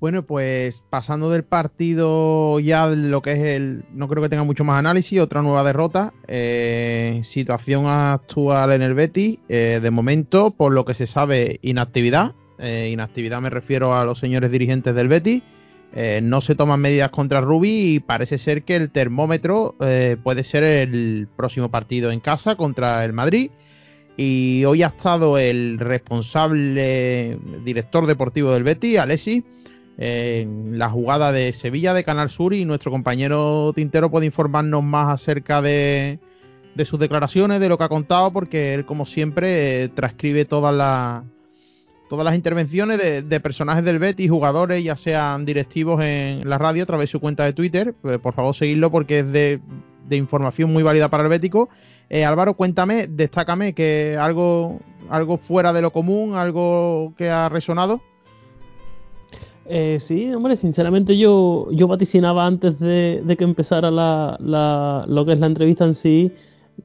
Bueno, 0.00 0.24
pues 0.24 0.82
pasando 0.90 1.30
del 1.30 1.44
partido 1.44 2.58
ya 2.58 2.88
lo 2.88 3.22
que 3.22 3.34
es 3.34 3.38
el, 3.38 3.84
no 3.94 4.08
creo 4.08 4.20
que 4.20 4.30
tenga 4.30 4.42
mucho 4.42 4.64
más 4.64 4.80
análisis, 4.80 5.20
otra 5.20 5.42
nueva 5.42 5.62
derrota, 5.62 6.12
eh, 6.26 7.20
situación 7.22 7.86
actual 7.86 8.72
en 8.72 8.82
el 8.82 8.94
Betis, 8.94 9.38
eh, 9.48 9.78
de 9.80 9.90
momento, 9.92 10.50
por 10.50 10.72
lo 10.72 10.84
que 10.84 10.94
se 10.94 11.06
sabe, 11.06 11.60
inactividad, 11.62 12.34
eh, 12.58 12.90
inactividad 12.92 13.40
me 13.40 13.50
refiero 13.50 13.94
a 13.94 14.04
los 14.04 14.18
señores 14.18 14.50
dirigentes 14.50 14.92
del 14.92 15.06
Betis, 15.06 15.44
eh, 15.94 16.20
no 16.22 16.40
se 16.40 16.54
toman 16.54 16.80
medidas 16.80 17.10
contra 17.10 17.40
Rubi 17.40 17.94
y 17.94 18.00
parece 18.00 18.38
ser 18.38 18.62
que 18.62 18.76
el 18.76 18.90
termómetro 18.90 19.74
eh, 19.80 20.16
puede 20.22 20.44
ser 20.44 20.62
el 20.62 21.28
próximo 21.36 21.70
partido 21.70 22.10
en 22.10 22.20
casa 22.20 22.56
contra 22.56 23.04
el 23.04 23.12
Madrid. 23.12 23.50
Y 24.16 24.64
hoy 24.64 24.82
ha 24.82 24.88
estado 24.88 25.38
el 25.38 25.78
responsable 25.78 27.38
director 27.64 28.06
deportivo 28.06 28.50
del 28.50 28.64
Betis, 28.64 28.98
Alessi, 28.98 29.44
en 29.96 30.78
la 30.78 30.90
jugada 30.90 31.32
de 31.32 31.52
Sevilla 31.52 31.94
de 31.94 32.04
Canal 32.04 32.28
Sur 32.28 32.52
y 32.52 32.64
nuestro 32.64 32.90
compañero 32.90 33.72
Tintero 33.74 34.10
puede 34.10 34.26
informarnos 34.26 34.82
más 34.82 35.08
acerca 35.08 35.62
de, 35.62 36.18
sus 36.84 36.98
declaraciones, 36.98 37.60
de 37.60 37.68
lo 37.68 37.78
que 37.78 37.84
ha 37.84 37.88
contado, 37.88 38.32
porque 38.32 38.74
él 38.74 38.84
como 38.84 39.06
siempre 39.06 39.84
eh, 39.84 39.88
transcribe 39.88 40.44
todas 40.44 40.74
las 40.74 41.22
todas 42.08 42.24
las 42.24 42.34
intervenciones 42.34 43.28
de, 43.28 43.40
personajes 43.40 43.84
del 43.84 43.98
Betis, 43.98 44.30
jugadores, 44.30 44.82
ya 44.82 44.96
sean 44.96 45.44
directivos 45.44 46.02
en 46.02 46.48
la 46.48 46.58
radio 46.58 46.82
a 46.82 46.86
través 46.86 47.08
de 47.08 47.12
su 47.12 47.20
cuenta 47.20 47.44
de 47.44 47.52
Twitter. 47.52 47.94
Pues, 48.00 48.18
por 48.18 48.34
favor, 48.34 48.54
seguidlo 48.54 48.90
porque 48.90 49.20
es 49.20 49.32
de, 49.32 49.60
información 50.10 50.72
muy 50.72 50.82
válida 50.82 51.08
para 51.08 51.24
el 51.24 51.28
Bético. 51.28 51.68
Eh, 52.08 52.24
Álvaro, 52.24 52.54
cuéntame, 52.54 53.06
destácame 53.06 53.74
que 53.74 54.16
algo, 54.18 54.80
algo 55.10 55.36
fuera 55.36 55.72
de 55.72 55.82
lo 55.82 55.90
común, 55.90 56.34
algo 56.34 57.12
que 57.16 57.28
ha 57.28 57.48
resonado. 57.48 58.00
Eh, 59.70 59.98
sí, 60.00 60.32
hombre, 60.32 60.56
sinceramente 60.56 61.18
yo, 61.18 61.68
yo 61.72 61.86
vaticinaba 61.86 62.46
antes 62.46 62.78
de, 62.80 63.22
que 63.36 63.44
empezara 63.44 63.90
la, 63.90 65.04
lo 65.06 65.26
que 65.26 65.32
es 65.32 65.38
la 65.38 65.46
entrevista 65.46 65.84
en 65.84 65.92
sí, 65.92 66.32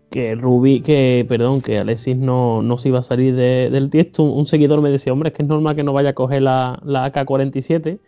que 0.10 0.36
Ruby, 0.36 0.82
que, 0.82 1.26
perdón, 1.28 1.62
que 1.62 1.80
Alexis 1.80 2.18
no, 2.18 2.62
no 2.62 2.78
se 2.78 2.90
iba 2.90 3.00
a 3.00 3.04
salir 3.04 3.36
del 3.36 3.90
tiesto. 3.90 4.24
Un, 4.24 4.46
seguidor 4.46 4.82
me 4.82 4.90
decía, 4.90 5.14
hombre, 5.14 5.30
es 5.30 5.36
que 5.36 5.44
es 5.44 5.50
normal 5.50 5.76
que 5.76 5.84
no 5.84 5.94
vaya 5.94 6.10
a 6.10 6.14
coger 6.14 6.44
la, 6.44 6.80
la 6.84 7.06
AK-47. 7.06 8.00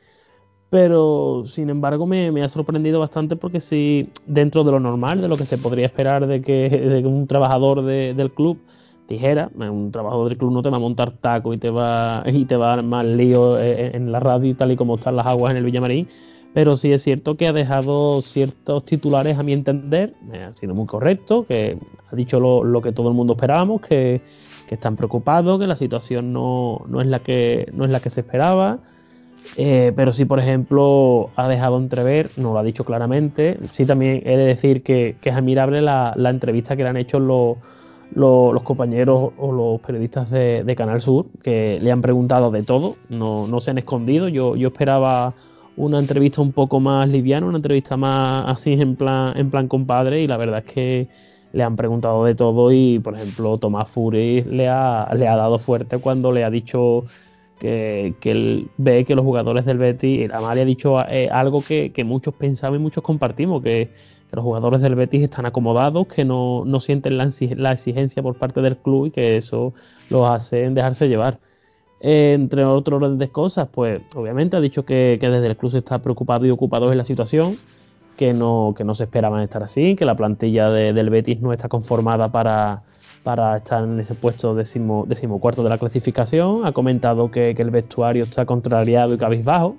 Pero, 0.70 1.44
sin 1.46 1.70
embargo, 1.70 2.06
me, 2.06 2.42
ha 2.42 2.50
sorprendido 2.50 3.00
bastante 3.00 3.36
porque 3.36 3.60
si 3.60 4.10
dentro 4.26 4.64
de 4.64 4.72
lo 4.72 4.80
normal, 4.80 5.22
de 5.22 5.28
lo 5.28 5.38
que 5.38 5.46
se 5.46 5.58
podría 5.58 5.86
esperar 5.86 6.28
de 6.28 6.42
que, 6.42 7.04
un 7.06 7.28
trabajador 7.28 7.84
del 7.84 8.32
club 8.32 8.60
dijera, 9.08 9.52
un 9.56 9.92
trabajador 9.92 10.30
del 10.30 10.38
club 10.38 10.52
no 10.52 10.64
te 10.64 10.70
va 10.70 10.78
a 10.78 10.80
montar 10.80 11.12
taco 11.12 11.54
y 11.54 11.58
te 11.58 11.70
va, 11.70 12.24
y 12.26 12.46
te 12.46 12.56
va 12.56 12.74
a 12.74 12.76
dar 12.78 12.86
más 12.86 13.06
lío 13.06 13.60
en, 13.60 13.96
en 13.96 14.12
la 14.12 14.20
radio 14.20 14.50
y 14.50 14.54
tal 14.56 14.72
y 14.72 14.76
como 14.76 14.96
están 14.96 15.16
las 15.16 15.28
aguas 15.28 15.52
en 15.52 15.58
el 15.58 15.64
Villamarín, 15.64 16.08
pero 16.56 16.78
sí 16.78 16.94
es 16.94 17.04
cierto 17.04 17.36
que 17.36 17.50
ha 17.50 17.54
dejado 17.54 18.22
ciertos 18.22 18.86
titulares 18.86 19.38
a 19.38 19.44
mi 19.44 19.52
entender, 19.52 20.14
eh, 20.32 20.42
ha 20.42 20.54
sido 20.54 20.74
muy 20.74 20.86
correcto, 20.86 21.46
que 21.46 21.78
ha 22.10 22.16
dicho 22.16 22.40
lo, 22.40 22.82
que 22.82 22.94
todo 22.94 23.10
el 23.10 23.14
mundo 23.14 23.34
esperábamos, 23.34 23.82
que, 23.82 24.22
están 24.70 24.96
preocupados, 24.96 25.60
que 25.60 25.68
la 25.68 25.76
situación 25.76 26.32
no, 26.32 26.82
es 27.02 27.08
la 27.08 27.20
que, 27.20 27.70
no 27.74 27.84
es 27.84 27.92
la 27.92 28.00
que 28.00 28.10
se 28.10 28.22
esperaba. 28.22 28.80
Eh, 29.58 29.92
pero 29.98 30.14
sí, 30.14 30.24
por 30.24 30.40
ejemplo, 30.40 31.30
ha 31.36 31.50
dejado 31.50 31.78
entrever, 31.78 32.30
no 32.38 32.54
lo 32.54 32.60
ha 32.60 32.64
dicho 32.64 32.86
claramente, 32.86 33.60
sí 33.70 33.86
también 33.86 34.22
he 34.26 34.38
de 34.38 34.46
decir 34.46 34.82
que, 34.82 35.18
es 35.22 35.36
admirable 35.36 35.82
la, 35.82 36.14
entrevista 36.18 36.78
que 36.78 36.84
le 36.84 36.90
han 36.90 36.98
hecho 36.98 37.20
los, 37.20 37.58
los, 38.14 38.62
compañeros 38.64 39.34
o 39.38 39.52
los 39.52 39.82
periodistas 39.82 40.30
de, 40.30 40.74
Canal 40.78 41.02
Sur, 41.02 41.26
que 41.44 41.80
le 41.82 41.92
han 41.92 42.02
preguntado 42.02 42.50
de 42.50 42.64
todo, 42.64 42.96
no, 43.10 43.46
no 43.46 43.60
se 43.60 43.72
han 43.72 43.78
escondido, 43.78 44.30
yo, 44.30 44.56
yo 44.56 44.70
esperaba 44.70 45.36
una 45.78 46.00
entrevista 46.00 46.42
un 46.42 46.52
poco 46.52 46.80
más 46.80 47.10
liviana, 47.10 47.48
una 47.48 47.58
entrevista 47.58 47.98
más 47.98 48.46
así 48.48 48.74
en 48.74 48.96
plan, 48.96 49.38
en 49.38 49.50
plan 49.50 49.68
compadre, 49.68 50.22
y 50.22 50.28
la 50.28 50.38
verdad 50.38 50.64
es 50.66 50.74
que 50.74 51.08
le 51.54 51.64
han 51.64 51.76
preguntado 51.76 52.26
de 52.26 52.36
todo 52.36 52.72
y, 52.72 53.00
por 53.00 53.16
ejemplo, 53.16 53.58
Tomás 53.58 53.90
Fury 53.90 54.44
le 54.44 54.68
ha, 54.68 55.10
le 55.16 55.28
ha 55.28 55.36
dado 55.38 55.58
fuerte 55.58 55.98
cuando 56.00 56.32
le 56.32 56.44
ha 56.44 56.50
dicho 56.50 57.06
que, 57.60 58.14
él 58.24 58.70
ve 58.78 59.06
que 59.06 59.16
los 59.16 59.24
jugadores 59.24 59.66
del 59.66 59.78
Betis, 59.78 60.30
además 60.34 60.56
le 60.56 60.62
ha 60.62 60.66
dicho 60.66 61.08
eh, 61.08 61.30
algo 61.32 61.62
que, 61.62 61.92
muchos 62.06 62.34
pensamos 62.34 62.78
y 62.78 62.82
muchos 62.82 63.04
compartimos, 63.04 63.64
que, 63.64 63.90
los 64.32 64.44
jugadores 64.44 64.82
del 64.82 64.96
Betis 64.96 65.24
están 65.24 65.46
acomodados, 65.46 66.08
que 66.08 66.26
no, 66.26 66.64
no 66.66 66.82
sienten 66.82 67.18
la, 67.18 67.30
la, 67.56 67.72
exigencia 67.72 68.22
por 68.22 68.36
parte 68.38 68.60
del 68.60 68.76
club 68.76 69.06
y 69.06 69.12
que 69.12 69.38
eso 69.38 69.74
los 70.10 70.30
hace 70.30 70.70
dejarse 70.72 71.08
llevar 71.08 71.40
entre 72.00 72.66
otras 72.66 73.30
cosas, 73.32 73.68
pues 73.72 74.02
obviamente 74.14 74.58
ha 74.58 74.62
dicho 74.62 74.86
que, 74.86 75.18
desde 75.20 75.48
el 75.48 75.58
club 75.58 75.72
se 75.72 75.80
está 75.80 76.00
preocupado 76.00 76.46
y 76.46 76.50
ocupado 76.50 76.92
en 76.92 76.98
la 76.98 77.04
situación, 77.04 77.58
que 78.18 78.34
no, 78.34 78.74
que 78.78 78.84
no 78.84 78.94
se 78.94 79.06
esperaban 79.06 79.42
estar 79.42 79.64
así, 79.64 79.96
que 79.96 80.06
la 80.06 80.16
plantilla 80.16 80.70
del 80.70 81.10
Betis 81.10 81.42
no 81.42 81.52
está 81.52 81.68
conformada 81.68 82.32
para, 82.32 82.84
para 83.26 83.58
estar 83.58 83.84
en 83.84 84.00
ese 84.00 84.14
puesto 84.14 84.54
decimocuarto 84.54 85.64
de 85.64 85.70
la 85.70 85.80
clasificación. 85.80 86.66
Ha 86.66 86.72
comentado 86.74 87.32
que, 87.32 87.52
el 87.52 87.72
vestuario 87.72 88.24
está 88.24 88.46
contrariado 88.46 89.16
y 89.16 89.18
cabizbajo. 89.18 89.76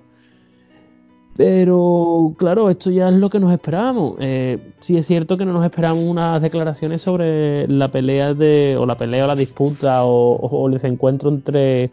Pero 1.37 2.35
claro, 2.38 2.70
esto 2.70 2.90
ya 2.90 3.11
es 3.11 3.14
lo 3.14 3.29
que 3.29 3.38
nos 3.38 3.53
esperábamos. 3.53 4.16
Eh, 4.20 4.59
sí 4.81 4.96
es 4.96 5.07
cierto 5.07 5.37
que 5.37 5.44
no 5.44 5.53
nos 5.53 5.64
esperábamos 5.64 6.05
unas 6.05 6.40
declaraciones 6.40 7.03
sobre 7.03 7.68
la 7.68 7.90
pelea 7.90 8.33
de, 8.33 8.77
o 8.79 8.87
la 8.87 8.96
pelea 8.96 9.25
o 9.25 9.27
la 9.27 9.37
disputa 9.37 10.05
o, 10.05 10.66
el 10.66 10.72
desencuentro 10.72 11.29
entre 11.29 11.90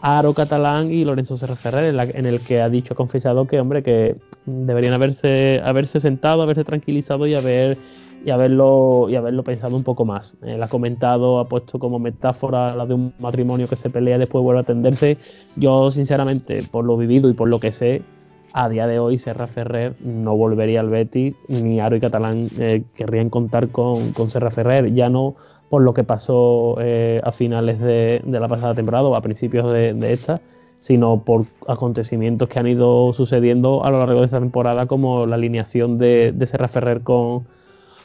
Aro 0.00 0.34
Catalán 0.34 0.90
y 0.90 1.04
Lorenzo 1.04 1.36
Ferrer, 1.36 1.94
en, 2.14 2.26
el 2.26 2.40
que 2.40 2.60
ha 2.60 2.68
dicho, 2.68 2.94
ha 2.94 2.96
confesado 2.96 3.46
que, 3.46 3.60
hombre, 3.60 3.84
que 3.84 4.16
deberían 4.44 4.94
haberse, 4.94 5.60
haberse 5.64 6.00
sentado, 6.00 6.42
haberse 6.42 6.64
tranquilizado 6.64 7.26
y 7.26 7.34
haber 7.34 7.78
y 8.22 8.30
haberlo, 8.30 9.06
y 9.08 9.14
haberlo 9.14 9.44
pensado 9.44 9.76
un 9.76 9.84
poco 9.84 10.04
más. 10.04 10.34
Él 10.42 10.62
ha 10.62 10.68
comentado, 10.68 11.38
ha 11.38 11.48
puesto 11.48 11.78
como 11.78 11.98
metáfora 11.98 12.74
la 12.74 12.84
de 12.84 12.92
un 12.92 13.14
matrimonio 13.18 13.66
que 13.66 13.76
se 13.76 13.88
pelea 13.88 14.16
y 14.16 14.18
después 14.18 14.42
vuelve 14.42 14.58
a 14.58 14.62
atenderse. 14.62 15.16
Yo, 15.56 15.90
sinceramente, 15.90 16.62
por 16.70 16.84
lo 16.84 16.98
vivido 16.98 17.30
y 17.30 17.32
por 17.32 17.48
lo 17.48 17.60
que 17.60 17.72
sé, 17.72 18.02
a 18.52 18.68
día 18.68 18.86
de 18.86 18.98
hoy 18.98 19.18
Serra 19.18 19.46
Ferrer 19.46 19.94
no 20.00 20.36
volvería 20.36 20.80
al 20.80 20.90
Betis, 20.90 21.36
ni 21.48 21.80
Aro 21.80 21.96
y 21.96 22.00
Catalán 22.00 22.48
eh, 22.58 22.82
querrían 22.94 23.30
contar 23.30 23.68
con, 23.68 24.12
con, 24.12 24.30
Serra 24.30 24.50
Ferrer, 24.50 24.92
ya 24.92 25.08
no 25.08 25.36
por 25.68 25.82
lo 25.82 25.94
que 25.94 26.04
pasó 26.04 26.76
eh, 26.80 27.20
a 27.22 27.32
finales 27.32 27.80
de, 27.80 28.22
la 28.26 28.48
pasada 28.48 28.74
temporada 28.74 29.04
o 29.04 29.14
a 29.14 29.22
principios 29.22 29.72
de, 29.72 30.12
esta, 30.12 30.40
sino 30.80 31.22
por 31.22 31.46
acontecimientos 31.68 32.48
que 32.48 32.58
han 32.58 32.66
ido 32.66 33.12
sucediendo 33.12 33.84
a 33.84 33.90
lo 33.90 33.98
largo 33.98 34.18
de 34.18 34.26
esta 34.26 34.40
temporada, 34.40 34.86
como 34.86 35.26
la 35.26 35.36
alineación 35.36 35.96
de, 35.96 36.32
de 36.32 36.46
Serra 36.46 36.66
Ferrer 36.66 37.02
con, 37.02 37.46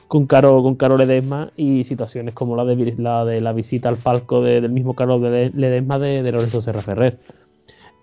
con 0.08 0.28
Caro, 0.28 0.62
con 0.62 0.76
Caro 0.76 0.98
Ledesma 0.98 1.52
y 1.56 1.84
situaciones 1.86 2.36
como 2.36 2.56
la 2.56 2.66
de 2.66 2.96
la, 2.98 3.26
de 3.26 3.42
la 3.42 3.54
visita 3.54 3.90
al 3.90 3.98
palco 3.98 4.44
del 4.44 4.70
mismo 4.70 4.94
Caro 4.94 5.18
Ledesma 5.18 5.98
de, 5.98 6.22
de 6.22 6.32
Lorenzo 6.32 6.62
Serra 6.62 6.82
Ferrer. 6.82 7.18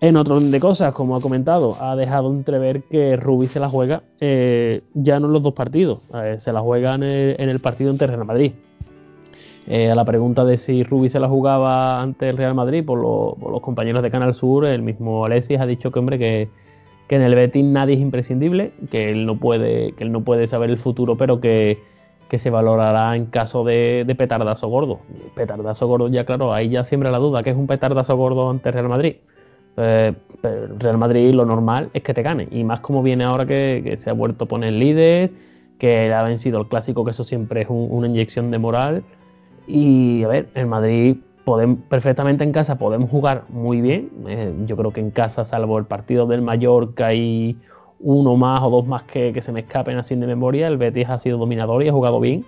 En 0.03 0.17
otro 0.17 0.37
de 0.37 0.59
cosas, 0.59 0.93
como 0.93 1.15
ha 1.15 1.21
comentado, 1.21 1.77
ha 1.79 1.95
dejado 1.95 2.29
entrever 2.29 2.83
que 2.83 3.15
Rubí 3.15 3.47
se 3.47 3.61
la 3.61 3.69
juega 3.69 4.03
eh, 4.19 4.81
ya 4.93 5.17
no 5.21 5.27
en 5.27 5.31
los 5.31 5.43
dos 5.43 5.53
partidos, 5.53 5.99
eh, 6.13 6.35
se 6.39 6.51
la 6.51 6.59
juega 6.59 6.93
en 6.95 7.03
el, 7.03 7.59
partido 7.61 7.89
ante 7.89 8.05
Real 8.07 8.25
Madrid. 8.25 8.51
Eh, 9.65 9.89
a 9.89 9.95
la 9.95 10.03
pregunta 10.03 10.43
de 10.43 10.57
si 10.57 10.83
Rubí 10.83 11.07
se 11.07 11.21
la 11.21 11.29
jugaba 11.29 12.01
ante 12.01 12.27
el 12.27 12.35
Real 12.35 12.53
Madrid 12.53 12.83
por, 12.83 12.99
los 12.99 13.61
compañeros 13.61 14.03
de 14.03 14.11
Canal 14.11 14.33
Sur, 14.33 14.65
el 14.65 14.81
mismo 14.81 15.23
Alexis 15.23 15.61
ha 15.61 15.65
dicho 15.65 15.89
que 15.89 15.99
hombre 15.99 16.19
que, 16.19 16.49
en 17.07 17.21
el 17.21 17.33
Betis 17.33 17.63
nadie 17.63 17.95
es 17.95 18.01
imprescindible, 18.01 18.73
que 18.91 19.09
él 19.09 19.25
no 19.25 19.37
puede, 19.37 19.93
que 19.93 20.03
él 20.03 20.11
no 20.11 20.25
puede 20.25 20.47
saber 20.47 20.69
el 20.69 20.79
futuro, 20.79 21.15
pero 21.15 21.39
que, 21.39 21.79
se 22.29 22.49
valorará 22.49 23.15
en 23.15 23.27
caso 23.27 23.63
de, 23.63 24.03
de, 24.05 24.15
petardazo 24.15 24.67
gordo. 24.67 24.99
Petardazo 25.33 25.87
gordo, 25.87 26.09
ya 26.09 26.25
claro, 26.25 26.51
ahí 26.51 26.67
ya 26.67 26.83
siembra 26.83 27.09
la 27.09 27.19
duda, 27.19 27.41
que 27.41 27.51
es 27.51 27.55
un 27.55 27.67
petardazo 27.67 28.17
gordo 28.17 28.49
ante 28.49 28.67
el 28.67 28.73
Real 28.73 28.89
Madrid 28.89 29.15
eh, 29.77 30.13
Real 30.77 30.97
Madrid 30.97 31.33
lo 31.33 31.45
normal 31.45 31.89
es 31.93 32.03
que 32.03 32.13
te 32.13 32.21
gane. 32.21 32.47
Y 32.51 32.63
más 32.63 32.81
como 32.81 33.01
viene 33.01 33.23
ahora 33.23 33.45
que, 33.45 33.95
se 33.97 34.09
ha 34.09 34.13
vuelto 34.13 34.45
a 34.45 34.47
poner 34.47 34.73
líder, 34.73 35.31
que 35.79 36.13
ha 36.13 36.23
vencido 36.23 36.59
el 36.59 36.67
clásico, 36.67 37.05
que 37.05 37.11
eso 37.11 37.23
siempre 37.23 37.61
es 37.61 37.67
una 37.69 38.07
inyección 38.07 38.51
de 38.51 38.59
moral. 38.59 39.03
Y 39.67 40.23
a 40.23 40.27
ver, 40.27 40.49
en 40.55 40.69
Madrid 40.69 41.17
podemos, 41.45 41.79
perfectamente 41.89 42.43
en 42.43 42.51
casa 42.51 42.77
podemos 42.77 43.09
jugar 43.09 43.45
muy 43.49 43.81
bien. 43.81 44.09
Eh, 44.27 44.53
yo 44.65 44.75
creo 44.75 44.91
que 44.91 44.99
en 44.99 45.11
casa, 45.11 45.45
salvo 45.45 45.77
el 45.77 45.85
partido 45.85 46.27
del 46.27 46.41
Mallorca 46.41 47.07
hay 47.07 47.57
uno 47.99 48.35
más 48.35 48.61
o 48.63 48.69
dos 48.69 48.85
más 48.85 49.03
que, 49.03 49.41
se 49.41 49.51
me 49.53 49.61
escapen 49.61 49.97
así 49.97 50.15
de 50.15 50.27
memoria, 50.27 50.67
el 50.67 50.77
Betis 50.77 51.07
ha 51.07 51.19
sido 51.19 51.37
dominador 51.37 51.83
y 51.83 51.87
ha 51.87 51.93
jugado 51.93 52.19
bien. 52.19 52.45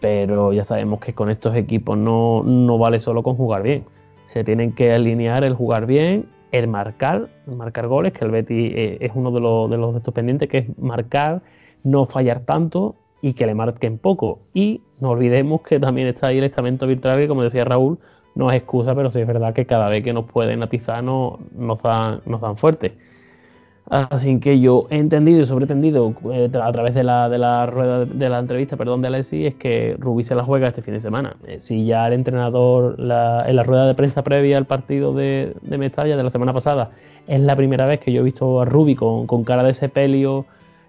Pero 0.00 0.52
ya 0.52 0.64
sabemos 0.64 1.00
que 1.00 1.14
con 1.14 1.30
estos 1.30 1.56
equipos 1.56 1.96
no, 1.96 2.42
no 2.42 2.76
vale 2.76 3.00
solo 3.00 3.22
con 3.22 3.36
jugar 3.36 3.62
bien. 3.62 3.84
Se 4.26 4.44
tienen 4.44 4.72
que 4.72 4.92
alinear 4.92 5.44
el 5.44 5.54
jugar 5.54 5.86
bien 5.86 6.26
el 6.58 6.68
marcar, 6.68 7.28
marcar 7.46 7.88
goles, 7.88 8.12
que 8.12 8.24
el 8.24 8.30
Betty 8.30 8.66
eh, 8.66 8.98
es 9.00 9.10
uno 9.14 9.32
de 9.32 9.40
los, 9.40 9.68
de 9.68 9.76
los 9.76 9.96
estos 9.96 10.14
pendientes, 10.14 10.48
que 10.48 10.58
es 10.58 10.78
marcar, 10.78 11.42
no 11.82 12.06
fallar 12.06 12.44
tanto 12.44 12.94
y 13.20 13.32
que 13.32 13.44
le 13.44 13.54
marquen 13.54 13.98
poco. 13.98 14.38
Y 14.54 14.80
no 15.00 15.10
olvidemos 15.10 15.62
que 15.62 15.80
también 15.80 16.06
está 16.06 16.28
ahí 16.28 16.38
el 16.38 16.44
estamento 16.44 16.86
virtual, 16.86 17.18
que 17.18 17.26
como 17.26 17.42
decía 17.42 17.64
Raúl, 17.64 17.98
no 18.36 18.52
es 18.52 18.58
excusa, 18.58 18.94
pero 18.94 19.10
sí 19.10 19.20
es 19.20 19.26
verdad 19.26 19.52
que 19.52 19.66
cada 19.66 19.88
vez 19.88 20.04
que 20.04 20.12
nos 20.12 20.26
pueden 20.26 20.62
atizar 20.62 21.02
nos, 21.02 21.40
dan, 21.82 22.20
nos 22.24 22.40
dan 22.40 22.56
fuerte. 22.56 22.96
Así 23.90 24.40
que 24.40 24.60
yo 24.60 24.86
he 24.88 24.96
entendido 24.96 25.40
y 25.40 25.46
sobreentendido 25.46 26.14
eh, 26.32 26.50
a 26.60 26.72
través 26.72 26.94
de 26.94 27.04
la, 27.04 27.28
de 27.28 27.36
la 27.36 27.66
rueda 27.66 28.06
de 28.06 28.28
la 28.30 28.38
entrevista, 28.38 28.78
perdón, 28.78 29.02
de 29.02 29.08
Alessi, 29.08 29.46
es 29.46 29.56
que 29.56 29.94
Rubí 29.98 30.24
se 30.24 30.34
la 30.34 30.42
juega 30.42 30.68
este 30.68 30.80
fin 30.80 30.94
de 30.94 31.00
semana. 31.00 31.36
Eh, 31.46 31.60
si 31.60 31.84
ya 31.84 32.06
el 32.06 32.14
entrenador 32.14 32.96
en 32.98 33.56
la 33.56 33.62
rueda 33.62 33.86
de 33.86 33.94
prensa 33.94 34.22
previa 34.22 34.56
al 34.56 34.64
partido 34.64 35.12
de, 35.12 35.54
de 35.60 35.78
Mestalla 35.78 36.16
de 36.16 36.22
la 36.22 36.30
semana 36.30 36.54
pasada 36.54 36.92
es 37.26 37.40
la 37.40 37.56
primera 37.56 37.84
vez 37.86 38.00
que 38.00 38.10
yo 38.10 38.22
he 38.22 38.24
visto 38.24 38.60
a 38.62 38.64
Rubí 38.64 38.94
con, 38.94 39.26
cara 39.44 39.62
de 39.62 39.74
sepelio 39.74 40.46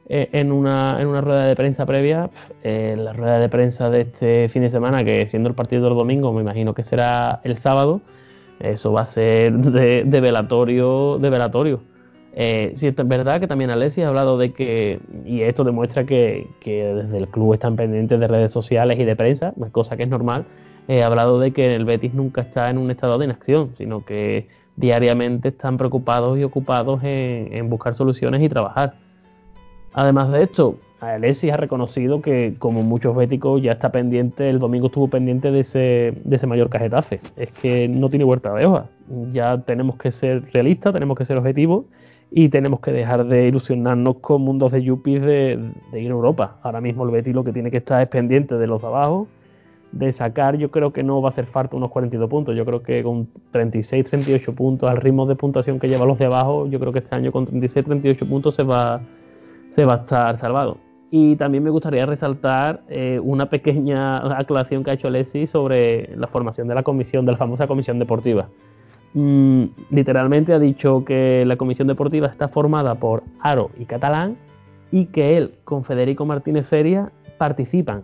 eh, 0.08 0.30
en, 0.32 0.54
una, 0.54 0.98
en 1.02 1.08
una 1.08 1.20
rueda 1.20 1.46
de 1.48 1.56
prensa 1.56 1.86
previa, 1.86 2.30
la 2.64 3.12
rueda 3.12 3.40
de 3.40 3.50
prensa 3.50 3.90
de 3.90 4.02
este 4.02 4.48
fin 4.48 4.62
de 4.62 4.70
semana, 4.70 5.04
que 5.04 5.28
siendo 5.28 5.50
el 5.50 5.56
partido 5.56 5.84
del 5.84 5.96
domingo, 5.96 6.32
me 6.32 6.42
imagino 6.42 6.74
que 6.74 6.84
será 6.84 7.42
el 7.44 7.58
sábado, 7.58 8.02
eso 8.60 8.94
va 8.94 9.02
a 9.02 9.06
ser 9.06 9.54
de, 9.54 10.04
de 10.06 10.22
velatorio, 10.22 11.18
de 11.20 11.30
velatorio. 11.30 11.95
Eh, 12.38 12.74
sí, 12.76 12.88
es 12.88 12.96
verdad 12.96 13.40
que 13.40 13.48
también 13.48 13.70
Alessi 13.70 14.02
ha 14.02 14.10
hablado 14.10 14.38
de 14.38 14.52
que, 14.52 15.00
y 15.24 15.42
esto 15.42 15.64
demuestra 15.64 16.06
que, 16.06 16.50
desde 16.64 17.18
el 17.18 17.30
club 17.30 17.54
están 17.54 17.78
pendientes 17.78 18.20
de 18.20 18.28
redes 18.28 18.52
sociales 18.52 19.00
y 19.00 19.06
de 19.06 19.16
prensa, 19.16 19.54
cosa 19.72 19.96
que 19.96 20.04
es 20.04 20.10
normal, 20.10 20.46
eh, 20.90 21.02
ha 21.02 21.08
hablado 21.08 21.40
de 21.40 21.52
que 21.52 21.74
el 21.74 21.86
Betis 21.86 22.14
nunca 22.14 22.42
está 22.42 22.70
en 22.70 22.78
un 22.78 22.92
estado 22.92 23.18
de 23.18 23.26
inacción, 23.26 23.72
sino 23.78 24.04
que 24.04 24.48
diariamente 24.76 25.48
están 25.48 25.78
preocupados 25.78 26.38
y 26.38 26.44
ocupados 26.44 27.00
en, 27.04 27.70
buscar 27.70 27.96
soluciones 27.96 28.42
y 28.42 28.50
trabajar. 28.50 28.96
Además 29.94 30.30
de 30.34 30.44
esto, 30.44 30.78
Alessi 31.00 31.52
ha 31.52 31.58
reconocido 31.58 32.22
que, 32.22 32.56
como 32.60 32.84
muchos 32.84 33.16
béticos, 33.16 33.62
ya 33.62 33.72
está 33.72 33.94
pendiente, 33.94 34.50
el 34.50 34.60
domingo 34.60 34.88
estuvo 34.88 35.08
pendiente 35.08 35.52
de 35.52 35.62
ese, 35.62 36.14
de 36.22 36.36
ese 36.36 36.48
mayor 36.48 36.70
cajetafe. 36.70 37.22
Es 37.38 37.52
que 37.52 37.88
no 37.88 38.10
tiene 38.10 38.26
vuelta 38.26 38.54
de 38.54 38.66
hoja. 38.66 38.88
Ya 39.32 39.58
tenemos 39.60 39.96
que 39.96 40.12
ser 40.12 40.44
realistas, 40.52 40.92
tenemos 40.92 41.18
que 41.18 41.24
ser 41.24 41.38
objetivos 41.38 41.86
y 42.32 42.50
tenemos 42.50 42.80
que 42.80 42.92
dejar 42.92 43.26
de 43.26 43.48
ilusionarnos 43.48 44.18
con 44.18 44.42
mundos 44.42 44.72
de 44.72 44.84
yuppies 44.84 45.24
de, 45.24 45.72
ir 45.94 46.08
a 46.08 46.14
Europa. 46.14 46.58
Ahora 46.64 46.82
mismo 46.82 47.04
el 47.06 47.12
Betis 47.12 47.34
lo 47.34 47.44
que 47.44 47.54
tiene 47.54 47.72
que 47.72 47.78
estar 47.78 48.02
es 48.02 48.08
pendiente 48.08 48.56
de 48.56 48.68
los 48.68 48.82
de 48.82 48.88
abajo, 48.88 49.28
de 49.92 50.12
sacar, 50.12 50.58
yo 50.58 50.72
creo 50.72 50.92
que 50.92 51.04
no 51.04 51.22
va 51.22 51.30
a 51.30 51.32
hacer 51.32 51.46
falta 51.46 51.78
unos 51.78 51.92
42 51.92 52.30
puntos, 52.30 52.56
yo 52.56 52.66
creo 52.66 52.84
que 52.84 53.04
con 53.04 53.30
36, 53.52 54.10
38 54.10 54.54
puntos 54.54 54.90
al 54.90 54.98
ritmo 54.98 55.26
de 55.26 55.36
puntuación 55.36 55.80
que 55.80 55.88
llevan 55.88 56.08
los 56.08 56.20
de 56.20 56.26
abajo, 56.26 56.68
yo 56.68 56.80
creo 56.80 56.92
que 56.92 57.00
este 57.00 57.16
año 57.16 57.32
con 57.32 57.46
36, 57.46 57.86
38 57.86 58.28
puntos 58.28 58.56
se 58.56 58.64
va, 58.64 59.02
se 59.72 59.86
va 59.86 59.94
a 59.94 59.98
estar 59.98 60.38
salvado. 60.38 60.78
Y 61.12 61.38
también 61.38 61.64
me 61.64 61.70
gustaría 61.70 62.06
resaltar 62.06 62.82
eh, 62.90 63.22
una 63.24 63.50
pequeña 63.50 64.38
aclaración 64.38 64.84
que 64.84 64.92
ha 64.92 64.94
hecho 64.96 65.08
Alessi 65.08 65.48
sobre 65.48 66.14
la 66.18 66.28
formación 66.28 66.68
de 66.68 66.76
la 66.76 66.84
comisión, 66.84 67.26
de 67.26 67.32
la 67.32 67.38
famosa 67.38 67.68
comisión 67.68 68.00
deportiva. 68.00 68.50
Mm, 69.16 69.68
literalmente 69.92 70.52
ha 70.52 70.60
dicho 70.60 71.06
que 71.06 71.46
la 71.46 71.56
comisión 71.56 71.88
deportiva 71.88 72.28
está 72.28 72.50
formada 72.50 72.96
por 72.96 73.24
Aro 73.40 73.72
y 73.80 73.86
Catalán 73.86 74.36
y 74.92 75.06
que 75.06 75.38
él 75.38 75.54
con 75.64 75.86
Federico 75.86 76.26
Martínez 76.26 76.68
Feria 76.68 77.14
participan. 77.38 78.04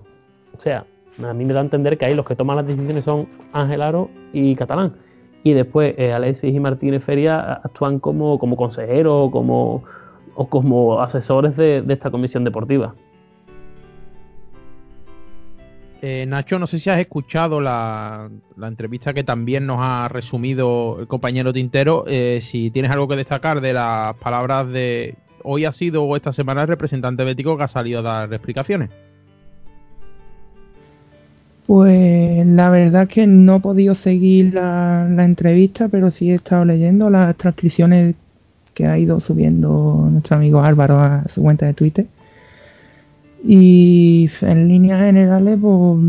O 0.56 0.60
sea, 0.60 0.86
a 1.22 1.34
mí 1.34 1.44
me 1.44 1.54
da 1.54 1.60
a 1.60 1.64
entender 1.64 1.98
que 1.98 2.06
ahí 2.06 2.16
los 2.16 2.26
que 2.26 2.38
toman 2.38 2.56
las 2.56 2.66
decisiones 2.66 3.04
son 3.04 3.28
Ángel 3.52 3.82
Aro 3.82 4.10
y 4.32 4.56
Catalán. 4.56 4.94
Y 5.44 5.52
después 5.52 5.96
eh, 5.98 6.14
Alexis 6.14 6.56
y 6.56 6.60
Martínez 6.62 7.04
Feria 7.04 7.56
actúan 7.56 8.00
como, 8.00 8.40
como 8.40 8.56
consejeros 8.56 9.32
como, 9.32 9.84
o 10.36 10.48
como 10.48 11.02
asesores 11.02 11.58
de 11.58 11.84
esta 11.90 12.10
comisión 12.10 12.46
deportiva. 12.46 12.96
Eh, 16.04 16.26
Nacho, 16.28 16.58
no 16.58 16.66
sé 16.66 16.80
si 16.80 16.90
has 16.90 17.00
escuchado 17.00 17.62
la, 17.62 18.30
entrevista 18.64 19.14
que 19.14 19.24
también 19.24 19.68
nos 19.68 19.78
ha 19.82 20.08
resumido 20.10 20.98
el 21.00 21.08
compañero 21.08 21.54
Tintero. 21.54 22.06
Eh, 22.08 22.40
si 22.42 22.72
tienes 22.72 22.90
algo 22.90 23.08
que 23.08 23.16
destacar 23.16 23.62
de 23.62 23.74
las 23.74 24.16
palabras 24.16 24.68
de 24.70 25.16
hoy 25.44 25.66
ha 25.66 25.72
sido 25.72 26.04
o 26.04 26.16
esta 26.16 26.34
semana 26.34 26.64
el 26.64 26.68
representante 26.68 27.24
bético 27.24 27.56
que 27.56 27.64
ha 27.64 27.68
salido 27.68 28.00
a 28.00 28.02
dar 28.02 28.34
explicaciones. 28.34 28.90
Pues 31.68 32.48
la 32.48 32.72
verdad 32.72 33.08
que 33.08 33.28
no 33.28 33.58
he 33.58 33.60
podido 33.60 33.94
seguir 33.94 34.56
la, 34.56 35.08
la 35.08 35.24
entrevista, 35.24 35.88
pero 35.88 36.10
sí 36.10 36.32
he 36.32 36.36
estado 36.36 36.66
leyendo 36.66 37.12
las 37.12 37.36
transcripciones 37.38 38.16
que 38.74 38.88
ha 38.88 38.98
ido 38.98 39.20
subiendo 39.20 40.08
nuestro 40.12 40.38
amigo 40.38 40.64
Álvaro 40.64 41.00
a 41.00 41.28
su 41.28 41.44
cuenta 41.44 41.68
de 41.68 41.76
Twitter. 41.76 42.08
Y 43.44 44.30
en 44.42 44.68
líneas 44.68 45.02
generales, 45.02 45.58
pues 45.60 46.00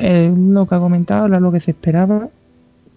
lo 0.00 0.66
que 0.66 0.74
ha 0.74 0.78
comentado 0.78 1.26
era 1.26 1.40
lo 1.40 1.52
que 1.52 1.60
se 1.60 1.72
esperaba. 1.72 2.28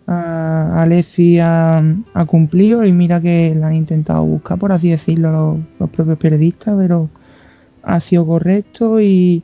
A 0.07 0.83
Alessi 0.83 1.37
ha, 1.39 1.83
cumplido 2.27 2.85
y 2.85 2.93
mira 2.93 3.21
que 3.21 3.53
la 3.55 3.67
han 3.67 3.75
intentado 3.75 4.23
buscar, 4.23 4.57
por 4.57 4.71
así 4.71 4.89
decirlo, 4.89 5.59
los, 5.79 5.89
propios 5.89 6.17
periodistas, 6.17 6.75
pero 6.77 7.09
ha 7.83 7.99
sido 7.99 8.25
correcto 8.25 9.01
y 9.01 9.43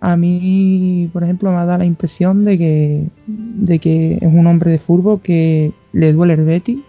a 0.00 0.16
mí, 0.16 1.08
por 1.12 1.24
ejemplo, 1.24 1.50
me 1.50 1.58
ha 1.58 1.64
dado 1.64 1.78
la 1.78 1.86
impresión 1.86 2.44
de 2.44 2.58
que, 2.58 3.08
de 3.26 3.78
que 3.78 4.18
es 4.20 4.32
un 4.32 4.46
hombre 4.46 4.70
de 4.70 4.78
fútbol 4.78 5.20
que 5.22 5.72
le 5.92 6.12
duele 6.12 6.34
el 6.34 6.44
Betty 6.44 6.84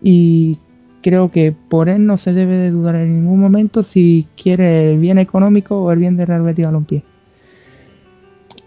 y 0.00 0.58
creo 1.02 1.30
que 1.30 1.52
por 1.52 1.88
él 1.88 2.06
no 2.06 2.16
se 2.16 2.32
debe 2.32 2.56
de 2.56 2.70
dudar 2.70 2.94
en 2.96 3.22
ningún 3.22 3.40
momento 3.40 3.82
si 3.82 4.26
quiere 4.36 4.90
el 4.90 4.98
bien 4.98 5.18
económico 5.18 5.82
o 5.82 5.92
el 5.92 5.98
bien 5.98 6.16
de 6.16 6.26
Real 6.26 6.42
Betis 6.42 6.66
Balompié. 6.66 7.02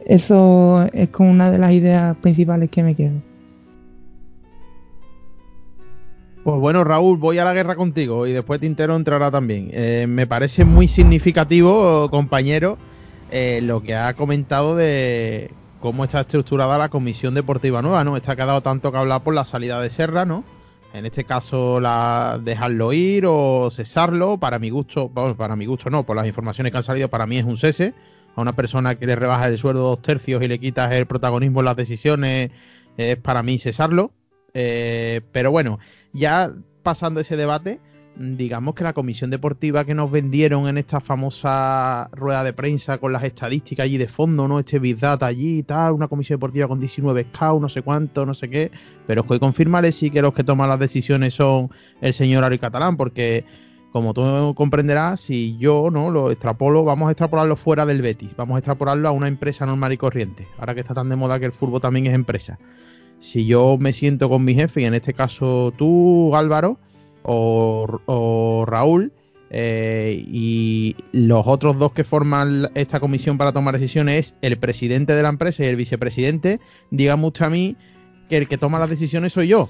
Eso 0.06 0.88
es 0.92 1.10
como 1.10 1.30
una 1.32 1.52
de 1.52 1.58
las 1.58 1.72
ideas 1.72 2.18
principales 2.18 2.70
que 2.70 2.84
me 2.84 2.96
quedo. 2.96 3.22
Pues 6.44 6.60
bueno, 6.60 6.84
Raúl, 6.84 7.18
voy 7.18 7.38
a 7.38 7.46
la 7.46 7.54
guerra 7.54 7.76
contigo 7.76 8.28
y 8.28 8.34
después 8.34 8.60
Tintero 8.60 8.98
entrará 8.98 9.32
también. 9.32 9.70
Eh, 9.72 10.08
me 10.10 10.28
parece 10.28 10.66
muy 10.66 10.90
significativo, 10.90 12.10
compañero, 12.10 12.78
eh, 13.32 13.62
lo 13.64 13.82
que 13.82 13.96
ha 13.96 14.14
comentado 14.14 14.76
de 14.76 15.52
cómo 15.80 16.04
está 16.04 16.22
estructurada 16.22 16.78
la 16.78 16.90
comisión 16.90 17.34
deportiva 17.34 17.82
nueva, 17.82 18.04
¿no? 18.04 18.18
Está 18.18 18.36
que 18.36 18.42
ha 18.42 18.46
dado 18.46 18.60
tanto 18.60 18.92
que 18.92 18.98
hablar 18.98 19.24
por 19.24 19.34
la 19.34 19.46
salida 19.46 19.80
de 19.80 19.90
Serra, 19.90 20.26
¿no? 20.26 20.44
En 20.94 21.08
este 21.08 21.24
caso, 21.24 21.80
la 21.80 22.40
dejarlo 22.42 22.94
ir 22.94 23.26
o 23.28 23.70
cesarlo, 23.72 24.38
para 24.38 24.60
mi 24.60 24.70
gusto, 24.70 25.10
bueno, 25.10 25.36
para 25.36 25.56
mi 25.56 25.66
gusto 25.66 25.90
no, 25.90 26.04
por 26.04 26.16
las 26.16 26.28
informaciones 26.28 26.72
que 26.72 26.78
han 26.78 26.84
salido, 26.84 27.10
para 27.10 27.26
mí 27.26 27.38
es 27.38 27.46
un 27.46 27.58
cese. 27.58 27.96
A 28.36 28.42
una 28.42 28.56
persona 28.56 28.96
que 28.96 29.08
le 29.08 29.16
rebaja 29.16 29.48
el 29.48 29.58
sueldo 29.58 29.82
dos 29.82 30.02
tercios 30.02 30.42
y 30.44 30.48
le 30.48 30.60
quitas 30.60 30.92
el 30.92 31.08
protagonismo 31.08 31.62
en 31.62 31.66
las 31.66 31.76
decisiones, 31.76 32.52
es 32.98 33.18
para 33.18 33.42
mí 33.42 33.58
cesarlo. 33.58 34.12
Eh, 34.54 35.22
pero 35.32 35.50
bueno, 35.50 35.80
ya 36.14 36.52
pasando 36.84 37.20
ese 37.20 37.38
debate, 37.38 37.80
digamos 38.16 38.76
que 38.76 38.84
la 38.84 38.94
comisión 38.94 39.32
deportiva 39.32 39.86
que 39.86 39.96
nos 39.96 40.12
vendieron 40.12 40.68
en 40.68 40.78
esta 40.78 41.00
famosa 41.00 42.10
rueda 42.12 42.44
de 42.44 42.54
prensa 42.54 43.00
con 43.00 43.12
las 43.12 43.24
estadísticas 43.24 43.86
allí 43.86 43.98
de 43.98 44.08
fondo, 44.08 44.48
¿no? 44.48 44.60
Este 44.60 44.78
Big 44.80 45.00
Data 45.00 45.26
allí 45.26 45.60
y 45.60 45.64
tal, 45.64 45.94
una 45.94 46.08
comisión 46.08 46.38
deportiva 46.38 46.68
con 46.68 46.80
19 46.80 47.28
scouts, 47.34 47.62
no 47.62 47.70
sé 47.70 47.82
cuánto, 47.82 48.26
no 48.26 48.34
sé 48.36 48.50
qué. 48.50 48.72
Pero 49.08 49.22
os 49.22 49.28
voy 49.28 49.40
a 49.42 49.92
sí 49.92 50.12
que 50.12 50.22
los 50.22 50.34
que 50.34 50.44
toman 50.44 50.70
las 50.70 50.80
decisiones 50.80 51.34
son 51.34 51.70
el 52.02 52.14
señor 52.14 52.44
Ari 52.44 52.60
Catalán, 52.60 52.98
porque 52.98 53.46
como 53.92 54.14
tú 54.14 54.54
comprenderás, 54.56 55.20
si 55.20 55.58
yo 55.58 55.90
no 55.92 56.10
lo 56.10 56.32
extrapolo, 56.32 56.84
vamos 56.84 57.08
a 57.08 57.12
extrapolarlo 57.12 57.56
fuera 57.56 57.86
del 57.86 58.02
Betis, 58.02 58.36
vamos 58.36 58.56
a 58.56 58.60
extrapolarlo 58.60 59.08
a 59.08 59.12
una 59.12 59.28
empresa 59.28 59.66
normal 59.66 59.94
y 59.94 59.98
corriente. 59.98 60.48
Ahora 60.58 60.76
que 60.76 60.82
está 60.82 60.94
tan 60.94 61.10
de 61.10 61.16
moda 61.16 61.40
que 61.40 61.46
el 61.46 61.52
fútbol 61.52 61.82
también 61.82 62.08
es 62.08 62.14
empresa. 62.14 62.60
Si 63.20 63.46
yo 63.46 63.78
me 63.80 63.94
siento 63.94 64.30
con 64.30 64.44
mi 64.44 64.54
jefe, 64.54 64.82
y 64.82 64.86
en 64.86 64.94
este 64.94 65.14
caso 65.14 65.74
tú, 65.78 66.36
Álvaro, 66.36 66.80
o, 67.24 68.66
Raúl 68.68 69.14
eh, 69.50 70.24
y 70.28 70.96
los 71.12 71.44
otros 71.46 71.78
dos 71.78 71.94
que 71.94 72.04
forman 72.04 72.72
esta 72.76 73.00
comisión 73.00 73.38
para 73.38 73.52
tomar 73.52 73.76
decisiones 73.76 74.28
es 74.28 74.36
el 74.42 74.58
presidente 74.58 75.14
de 75.14 75.24
la 75.24 75.30
empresa 75.30 75.64
y 75.64 75.68
el 75.68 75.76
vicepresidente, 75.76 76.60
digan 76.92 77.20
mucho 77.20 77.46
a 77.46 77.50
mí 77.50 77.76
que 78.30 78.38
el 78.38 78.48
que 78.48 78.58
toma 78.58 78.80
las 78.80 78.90
decisiones 78.90 79.34
soy 79.34 79.50
yo. 79.50 79.70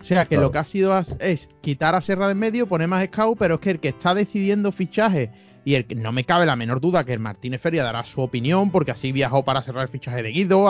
O 0.00 0.04
sea, 0.04 0.26
que 0.26 0.36
lo 0.36 0.52
que 0.52 0.58
ha 0.58 0.64
sido 0.64 0.96
es 1.20 1.48
quitar 1.62 1.94
a 1.94 2.00
Serra 2.00 2.26
de 2.26 2.32
en 2.32 2.38
medio, 2.38 2.68
poner 2.68 2.86
más 2.86 3.04
scout, 3.06 3.38
pero 3.38 3.54
es 3.54 3.60
que 3.60 3.70
el 3.70 3.80
que 3.80 3.88
está 3.88 4.14
decidiendo 4.14 4.70
fichaje 4.70 5.32
y 5.64 5.74
el 5.74 5.84
que 5.84 5.96
no 5.96 6.12
me 6.12 6.24
cabe 6.24 6.46
la 6.46 6.54
menor 6.54 6.80
duda 6.80 7.02
que 7.02 7.12
el 7.12 7.18
Martínez 7.18 7.60
Feria 7.60 7.82
dará 7.82 8.04
su 8.04 8.20
opinión, 8.20 8.70
porque 8.70 8.92
así 8.92 9.10
viajó 9.10 9.44
para 9.44 9.62
cerrar 9.62 9.82
el 9.82 9.88
fichaje 9.88 10.22
de 10.22 10.30
Guido, 10.30 10.68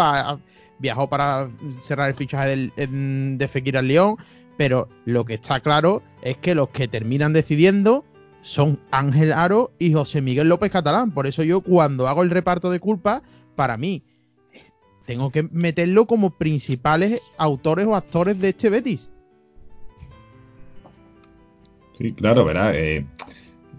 viajó 0.79 1.11
para 1.11 1.51
cerrar 1.81 2.09
el 2.09 2.15
fichaje 2.15 2.73
de 2.77 3.49
Fekir 3.49 3.77
al 3.77 3.89
León, 3.89 4.17
pero 4.57 4.89
lo 5.05 5.25
que 5.25 5.35
está 5.35 5.61
claro 5.61 6.03
es 6.23 6.37
que 6.39 6.55
los 6.55 6.71
que 6.71 6.89
terminan 6.89 7.33
decidiendo 7.33 8.05
son 8.43 8.79
Ángel 8.91 9.33
Aro 9.33 9.73
y 9.79 9.93
José 9.93 10.23
Miguel 10.23 10.49
López 10.49 10.71
Catalán. 10.71 11.11
Por 11.11 11.27
eso 11.27 11.43
yo 11.43 11.61
cuando 11.61 12.09
hago 12.09 12.23
el 12.23 12.31
reparto 12.31 12.71
de 12.71 12.81
culpa, 12.81 13.23
para 13.57 13.77
mí, 13.77 14.03
tengo 15.05 15.31
que 15.31 15.43
meterlo 15.43 16.07
como 16.07 16.31
principales 16.31 17.21
autores 17.39 17.87
o 17.87 17.95
actores 17.97 18.39
de 18.41 18.51
este 18.51 18.71
Betis. 18.71 19.11
Sí, 21.99 22.13
claro, 22.13 22.45
verá. 22.45 22.73
Eh, 22.75 23.05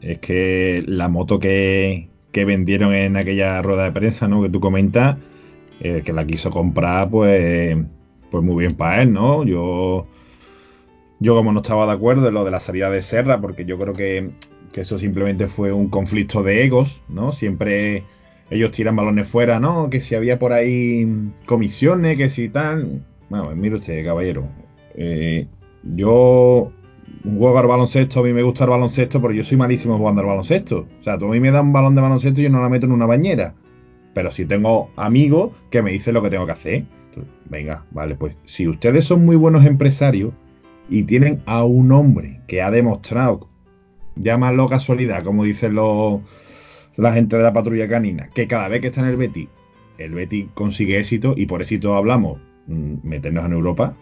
es 0.02 0.20
que 0.20 0.84
la 0.86 1.08
moto 1.08 1.40
que, 1.40 2.10
vendieron 2.34 2.94
en 2.94 3.18
aquella 3.18 3.64
rueda 3.64 3.86
de 3.86 3.92
prensa, 3.92 4.28
¿no? 4.28 4.44
Que 4.44 4.50
tú 4.50 4.60
comentas, 4.60 5.18
eh, 5.80 6.04
que 6.06 6.14
la 6.14 6.28
quiso 6.28 6.52
comprar, 6.52 7.10
pues, 7.10 7.76
pues 8.30 8.44
muy 8.44 8.58
bien 8.64 8.76
para 8.76 9.02
él, 9.02 9.12
¿no? 9.12 9.44
Yo 9.44 10.06
yo 11.20 11.36
como 11.36 11.52
no 11.52 11.62
estaba 11.62 11.86
de 11.86 11.94
acuerdo 11.94 12.28
en 12.28 12.34
lo 12.34 12.46
de 12.46 12.52
la 12.52 12.60
salida 12.60 12.90
de 12.90 13.02
Serra, 13.02 13.42
porque 13.42 13.66
yo 13.66 13.78
creo 13.78 13.94
que, 13.94 14.32
eso 14.74 15.00
simplemente 15.00 15.48
fue 15.48 15.74
un 15.74 15.90
conflicto 15.90 16.44
de 16.44 16.64
egos, 16.64 17.02
¿no? 17.10 17.32
Siempre 17.32 18.04
ellos 18.52 18.70
tiran 18.70 18.96
balones 18.96 19.28
fuera, 19.28 19.60
¿no? 19.60 19.90
Que 19.90 20.02
si 20.02 20.14
había 20.14 20.38
por 20.38 20.54
ahí 20.54 21.32
comisiones, 21.48 22.16
que 22.16 22.30
si 22.30 22.48
tal. 22.50 23.02
Bueno, 23.28 23.56
mire 23.56 23.78
usted, 23.78 24.06
caballero. 24.06 24.48
Eh, 24.94 25.48
yo 25.82 26.72
juego 27.24 27.58
al 27.58 27.66
baloncesto, 27.66 28.20
a 28.20 28.24
mí 28.24 28.34
me 28.34 28.44
gusta 28.44 28.66
el 28.66 28.70
baloncesto, 28.70 29.20
pero 29.20 29.34
yo 29.34 29.44
soy 29.44 29.58
malísimo 29.58 29.98
jugando 29.98 30.22
al 30.22 30.28
baloncesto. 30.28 30.86
O 31.00 31.04
sea, 31.04 31.18
tú 31.18 31.26
a 31.26 31.30
mí 31.30 31.40
me 31.40 31.50
das 31.50 31.64
un 31.64 31.74
balón 31.74 31.96
de 31.96 32.02
baloncesto 32.02 32.40
y 32.40 32.44
yo 32.44 32.50
no 32.52 32.62
la 32.62 32.70
meto 32.70 32.86
en 32.86 32.92
una 32.92 33.08
bañera. 33.08 33.56
Pero 34.14 34.32
si 34.32 34.46
tengo 34.46 34.92
amigos 34.96 35.58
que 35.72 35.82
me 35.82 35.92
dicen 35.92 36.14
lo 36.14 36.22
que 36.22 36.30
tengo 36.30 36.46
que 36.46 36.52
hacer. 36.52 36.86
venga, 37.50 37.84
vale, 37.90 38.14
pues 38.14 38.38
si 38.46 38.68
ustedes 38.68 39.06
son 39.06 39.26
muy 39.26 39.36
buenos 39.36 39.66
empresarios, 39.66 40.34
y 40.90 41.04
tienen 41.04 41.42
a 41.46 41.64
un 41.64 41.92
hombre 41.92 42.42
que 42.48 42.62
ha 42.62 42.72
demostrado, 42.72 43.50
llámalo 44.16 44.68
casualidad, 44.68 45.24
como 45.24 45.44
dicen 45.44 45.76
los, 45.76 46.22
la 46.96 47.14
gente 47.14 47.38
de 47.38 47.44
la 47.44 47.54
patrulla 47.54 47.88
canina, 47.88 48.30
que 48.34 48.48
cada 48.48 48.68
vez 48.68 48.82
que 48.82 48.88
está 48.88 49.02
en 49.02 49.08
el 49.08 49.18
Betty, 49.18 49.50
el 49.98 50.14
Betty 50.14 50.50
consigue 50.54 51.00
éxito 51.00 51.34
y 51.36 51.46
por 51.46 51.62
éxito 51.62 51.96
hablamos, 51.96 52.40
mm, 52.68 52.96
meternos 53.04 53.46
en 53.46 53.54
Europa. 53.54 53.96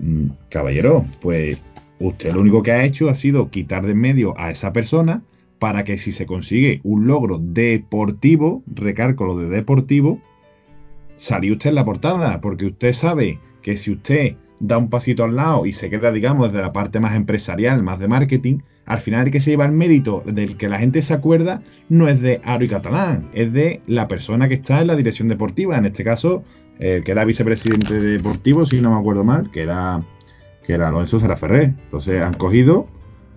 Mm, 0.00 0.28
caballero, 0.48 1.04
pues 1.20 1.60
usted 1.98 2.32
lo 2.32 2.40
único 2.40 2.62
que 2.62 2.72
ha 2.72 2.84
hecho 2.84 3.08
ha 3.08 3.14
sido 3.14 3.50
quitar 3.50 3.84
de 3.84 3.92
en 3.92 4.00
medio 4.00 4.38
a 4.38 4.50
esa 4.50 4.72
persona 4.72 5.22
para 5.58 5.84
que 5.84 5.98
si 5.98 6.12
se 6.12 6.26
consigue 6.26 6.80
un 6.84 7.06
logro 7.06 7.38
deportivo, 7.38 8.62
recalco 8.66 9.24
lo 9.24 9.36
de 9.36 9.48
deportivo, 9.48 10.20
salió 11.16 11.54
usted 11.54 11.70
en 11.70 11.76
la 11.76 11.84
portada, 11.84 12.40
porque 12.40 12.66
usted 12.66 12.92
sabe 12.92 13.40
que 13.62 13.76
si 13.76 13.90
usted 13.90 14.36
da 14.60 14.78
un 14.78 14.90
pasito 14.90 15.24
al 15.24 15.36
lado 15.36 15.66
y 15.66 15.72
se 15.72 15.90
queda, 15.90 16.10
digamos, 16.10 16.48
desde 16.48 16.62
la 16.62 16.72
parte 16.72 17.00
más 17.00 17.14
empresarial, 17.14 17.82
más 17.82 17.98
de 17.98 18.08
marketing, 18.08 18.58
al 18.86 18.98
final 18.98 19.26
el 19.26 19.32
que 19.32 19.40
se 19.40 19.50
lleva 19.50 19.66
el 19.66 19.72
mérito 19.72 20.22
del 20.26 20.56
que 20.56 20.68
la 20.68 20.78
gente 20.78 21.02
se 21.02 21.14
acuerda 21.14 21.62
no 21.88 22.08
es 22.08 22.20
de 22.20 22.40
Aro 22.44 22.64
y 22.64 22.68
Catalán, 22.68 23.28
es 23.34 23.52
de 23.52 23.82
la 23.86 24.08
persona 24.08 24.48
que 24.48 24.54
está 24.54 24.80
en 24.80 24.88
la 24.88 24.96
dirección 24.96 25.28
deportiva, 25.28 25.76
en 25.76 25.86
este 25.86 26.04
caso, 26.04 26.42
eh, 26.78 27.02
que 27.04 27.12
era 27.12 27.24
vicepresidente 27.24 27.94
deportivo, 27.94 28.64
si 28.64 28.80
no 28.80 28.92
me 28.92 28.98
acuerdo 28.98 29.24
mal, 29.24 29.50
que 29.50 29.62
era, 29.62 30.02
que 30.64 30.72
era 30.72 30.90
Lorenzo 30.90 31.20
Ferrer. 31.20 31.74
Entonces 31.84 32.22
han 32.22 32.34
cogido, 32.34 32.86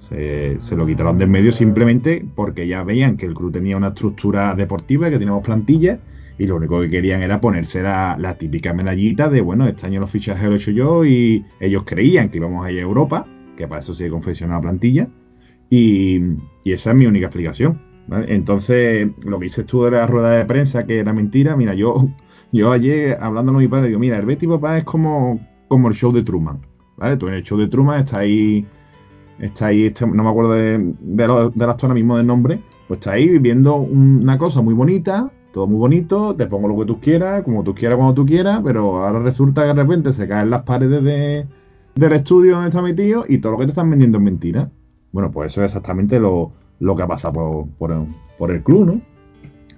se, 0.09 0.59
se, 0.59 0.75
lo 0.75 0.85
quitaron 0.85 1.17
del 1.17 1.29
medio 1.29 1.51
simplemente 1.51 2.25
porque 2.35 2.67
ya 2.67 2.83
veían 2.83 3.17
que 3.17 3.25
el 3.25 3.33
club 3.33 3.51
tenía 3.51 3.77
una 3.77 3.89
estructura 3.89 4.55
deportiva, 4.55 5.09
que 5.09 5.19
teníamos 5.19 5.43
plantillas 5.43 5.99
y 6.41 6.47
lo 6.47 6.55
único 6.55 6.81
que 6.81 6.89
querían 6.89 7.21
era 7.21 7.39
ponerse 7.39 7.83
la, 7.83 8.35
típica 8.39 8.73
medallita 8.73 9.29
de, 9.29 9.41
bueno, 9.41 9.67
este 9.67 9.85
año 9.85 9.99
los 9.99 10.09
fichajes 10.09 10.43
lo 10.43 10.53
he 10.53 10.55
hecho 10.55 10.71
yo 10.71 11.05
y 11.05 11.45
ellos 11.59 11.83
creían 11.85 12.29
que 12.29 12.39
íbamos 12.39 12.65
a 12.65 12.71
ir 12.71 12.79
a 12.79 12.81
Europa, 12.81 13.27
que 13.55 13.67
para 13.67 13.81
eso 13.81 13.93
se 13.93 14.09
confeccionó 14.09 14.55
la 14.55 14.61
plantilla, 14.61 15.07
y, 15.69 16.19
esa 16.65 16.89
es 16.91 16.97
mi 16.97 17.05
única 17.05 17.27
explicación. 17.27 17.79
Entonces, 18.27 19.07
lo 19.23 19.37
que 19.37 19.43
dices 19.43 19.67
tú 19.67 19.83
de 19.83 19.91
la 19.91 20.07
rueda 20.07 20.31
de 20.31 20.45
prensa, 20.45 20.87
que 20.87 20.97
era 20.97 21.13
mentira, 21.13 21.55
mira, 21.55 21.75
yo, 21.75 22.07
yo 22.51 22.71
ayer 22.71 23.19
hablando 23.21 23.53
con 23.53 23.61
mi 23.61 23.67
padre, 23.67 23.89
digo, 23.89 23.99
mira, 23.99 24.17
el 24.17 24.25
Betty 24.25 24.47
Papá 24.47 24.79
es 24.79 24.83
como, 24.83 25.39
como 25.67 25.89
el 25.89 25.93
show 25.93 26.11
de 26.11 26.23
Truman, 26.23 26.59
¿vale? 26.97 27.17
Tú 27.17 27.27
en 27.27 27.35
el 27.35 27.43
show 27.43 27.59
de 27.59 27.67
Truman 27.67 27.99
está 27.99 28.17
ahí, 28.17 28.65
está 29.37 29.67
ahí, 29.67 29.85
este, 29.85 30.07
no 30.07 30.23
me 30.23 30.29
acuerdo 30.29 30.53
de, 30.53 30.79
de, 31.01 31.51
del 31.53 31.69
actor 31.69 31.93
mismo 31.93 32.17
del 32.17 32.25
nombre, 32.25 32.59
pues 32.87 32.97
está 32.97 33.11
ahí 33.11 33.29
viviendo 33.29 33.75
una 33.75 34.39
cosa 34.39 34.63
muy 34.63 34.73
bonita, 34.73 35.31
todo 35.51 35.67
muy 35.67 35.77
bonito, 35.77 36.35
te 36.35 36.47
pongo 36.47 36.67
lo 36.67 36.77
que 36.77 36.85
tú 36.85 36.99
quieras, 36.99 37.43
como 37.43 37.63
tú 37.63 37.75
quieras, 37.75 37.97
cuando 37.97 38.13
tú 38.13 38.25
quieras, 38.25 38.61
pero 38.63 39.05
ahora 39.05 39.19
resulta 39.19 39.61
que 39.61 39.67
de 39.67 39.73
repente 39.73 40.13
se 40.13 40.27
caen 40.27 40.49
las 40.49 40.63
paredes 40.63 41.03
de, 41.03 41.45
del 41.95 42.13
estudio 42.13 42.53
donde 42.53 42.69
está 42.69 42.81
metido 42.81 43.25
y 43.27 43.39
todo 43.39 43.53
lo 43.53 43.57
que 43.59 43.65
te 43.65 43.71
están 43.71 43.89
vendiendo 43.89 44.17
es 44.17 44.23
mentira. 44.23 44.69
Bueno, 45.11 45.31
pues 45.31 45.51
eso 45.51 45.61
es 45.61 45.71
exactamente 45.71 46.19
lo, 46.19 46.53
que 46.79 47.03
ha 47.03 47.07
pasado 47.07 47.67
por, 47.77 48.05
por, 48.37 48.51
el 48.51 48.63
club, 48.63 48.85
¿no? 48.85 49.01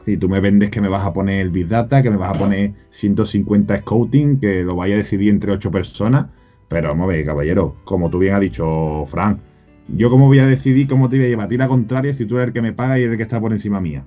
Si 0.06 0.18
tú 0.18 0.30
me 0.30 0.42
vendes 0.42 0.70
que 0.70 0.82
me 0.82 0.90
vas 0.90 1.06
a 1.06 1.14
poner 1.14 1.42
el 1.42 1.50
Big 1.50 1.68
Data, 1.68 2.02
que 2.04 2.12
me 2.12 2.18
vas 2.18 2.36
a 2.36 2.40
poner 2.40 2.74
150 2.92 3.80
scouting, 3.80 4.40
que 4.40 4.64
lo 4.64 4.76
vaya 4.76 4.96
a 4.96 4.98
decidir 4.98 5.30
entre 5.30 5.52
8 5.52 5.72
personas, 5.72 6.28
pero 6.68 6.90
vamos 6.90 7.06
a 7.06 7.08
ver, 7.08 7.26
caballero, 7.26 7.76
como 7.84 8.10
tú 8.10 8.20
bien 8.20 8.34
has 8.34 8.42
dicho, 8.42 9.04
Frank, 9.06 9.40
yo 9.88 10.10
cómo 10.10 10.28
voy 10.28 10.40
a 10.40 10.46
decidir 10.46 10.88
cómo 10.88 11.10
te 11.10 11.18
voy 11.18 11.26
a 11.26 11.30
llevar 11.30 11.46
a 11.46 11.50
ti 11.50 11.58
la 11.58 11.68
contraria 11.68 12.14
si 12.14 12.26
tú 12.26 12.36
eres 12.38 12.48
el 12.48 12.54
que 12.54 12.62
me 12.62 12.74
paga 12.74 13.00
y 13.00 13.04
eres 13.04 13.14
el 13.14 13.18
que 13.18 13.24
está 13.24 13.40
por 13.40 13.52
encima 13.54 13.82
mía. 13.82 14.06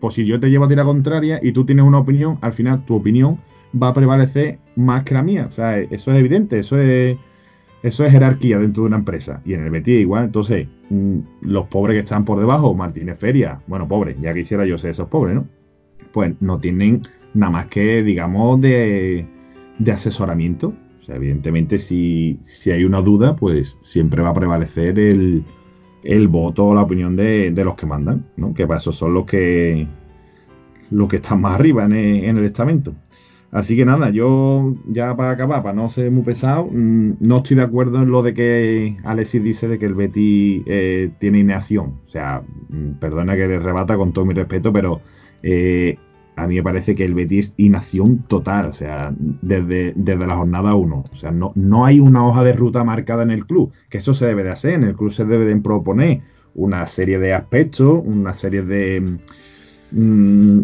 Pues 0.00 0.14
si 0.14 0.24
yo 0.24 0.38
te 0.40 0.50
llevo 0.50 0.64
a 0.64 0.68
ti 0.68 0.74
la 0.74 0.84
contraria 0.84 1.40
y 1.42 1.52
tú 1.52 1.64
tienes 1.64 1.84
una 1.84 1.98
opinión, 1.98 2.38
al 2.40 2.52
final 2.52 2.84
tu 2.84 2.96
opinión 2.96 3.38
va 3.80 3.88
a 3.88 3.94
prevalecer 3.94 4.58
más 4.76 5.04
que 5.04 5.14
la 5.14 5.22
mía. 5.22 5.46
O 5.50 5.52
sea, 5.52 5.78
eso 5.78 6.12
es 6.12 6.18
evidente, 6.18 6.58
eso 6.58 6.78
es, 6.78 7.16
eso 7.82 8.04
es 8.04 8.12
jerarquía 8.12 8.58
dentro 8.58 8.82
de 8.82 8.88
una 8.88 8.96
empresa. 8.96 9.40
Y 9.44 9.54
en 9.54 9.64
el 9.64 9.70
Betis 9.70 10.00
igual, 10.00 10.24
entonces, 10.24 10.68
mm, 10.90 11.18
los 11.42 11.66
pobres 11.68 11.94
que 11.94 12.00
están 12.00 12.24
por 12.24 12.38
debajo, 12.38 12.74
Martínez 12.74 13.18
Feria, 13.18 13.60
bueno, 13.66 13.88
pobres, 13.88 14.16
ya 14.20 14.34
quisiera 14.34 14.66
yo 14.66 14.78
ser 14.78 14.90
esos 14.90 15.08
pobres, 15.08 15.36
¿no? 15.36 15.48
Pues 16.12 16.34
no 16.40 16.58
tienen 16.58 17.02
nada 17.34 17.50
más 17.50 17.66
que, 17.66 18.02
digamos, 18.02 18.60
de, 18.60 19.26
de 19.78 19.92
asesoramiento. 19.92 20.74
O 21.00 21.04
sea, 21.04 21.16
evidentemente, 21.16 21.78
si, 21.78 22.38
si 22.42 22.70
hay 22.70 22.84
una 22.84 23.02
duda, 23.02 23.36
pues 23.36 23.76
siempre 23.82 24.22
va 24.22 24.30
a 24.30 24.34
prevalecer 24.34 24.98
el, 24.98 25.44
el 26.04 26.28
voto 26.28 26.66
o 26.66 26.74
la 26.74 26.82
opinión 26.82 27.16
de, 27.16 27.52
los 27.64 27.76
que 27.76 27.86
mandan, 27.86 28.26
¿no? 28.36 28.54
que 28.54 28.66
para 28.66 28.78
eso 28.78 28.92
son 28.92 29.14
los 29.14 29.24
que 29.24 29.86
los 30.90 31.08
que 31.08 31.16
están 31.16 31.40
más 31.40 31.58
arriba 31.58 31.84
en 31.84 31.92
el, 31.92 32.44
estamento. 32.44 32.94
Así 33.50 33.76
que 33.76 33.84
nada, 33.84 34.10
yo 34.10 34.74
ya 34.86 35.16
para 35.16 35.30
acabar, 35.30 35.62
para 35.62 35.74
no 35.74 35.88
ser 35.88 36.10
muy 36.10 36.24
pesado, 36.24 36.68
mm, 36.70 37.16
no 37.20 37.38
estoy 37.38 37.56
de 37.56 37.62
acuerdo 37.62 38.02
en 38.02 38.10
lo 38.10 38.22
de 38.22 38.34
que 38.34 38.96
Alexis 39.04 39.42
dice 39.42 39.68
de 39.68 39.78
que 39.78 39.86
el 39.86 39.94
Betty 39.94 40.62
eh, 40.66 41.10
tiene 41.18 41.38
inacción. 41.38 42.00
O 42.06 42.10
sea, 42.10 42.42
mm, 42.68 42.98
perdona 43.00 43.36
que 43.36 43.46
le 43.46 43.58
rebata 43.58 43.96
con 43.96 44.12
todo 44.12 44.24
mi 44.24 44.34
respeto, 44.34 44.72
pero 44.72 45.00
eh, 45.42 45.98
a 46.36 46.46
mí 46.46 46.56
me 46.56 46.62
parece 46.62 46.94
que 46.94 47.04
el 47.04 47.14
Betis 47.14 47.54
inacción 47.56 48.24
total, 48.26 48.66
o 48.66 48.72
sea, 48.72 49.14
desde, 49.18 49.92
desde 49.96 50.26
la 50.26 50.36
jornada 50.36 50.74
1. 50.74 51.04
O 51.12 51.16
sea, 51.16 51.30
no, 51.30 51.52
no 51.54 51.84
hay 51.84 52.00
una 52.00 52.26
hoja 52.26 52.42
de 52.42 52.52
ruta 52.52 52.82
marcada 52.84 53.22
en 53.22 53.30
el 53.30 53.46
club, 53.46 53.72
que 53.88 53.98
eso 53.98 54.14
se 54.14 54.26
debe 54.26 54.42
de 54.42 54.50
hacer, 54.50 54.74
en 54.74 54.84
el 54.84 54.96
club 54.96 55.12
se 55.12 55.24
debe 55.24 55.44
de 55.44 55.56
proponer 55.56 56.22
una 56.54 56.86
serie 56.86 57.18
de 57.18 57.34
aspectos, 57.34 58.00
una 58.04 58.34
serie 58.34 58.62
de... 58.62 59.18
Mm, 59.92 60.62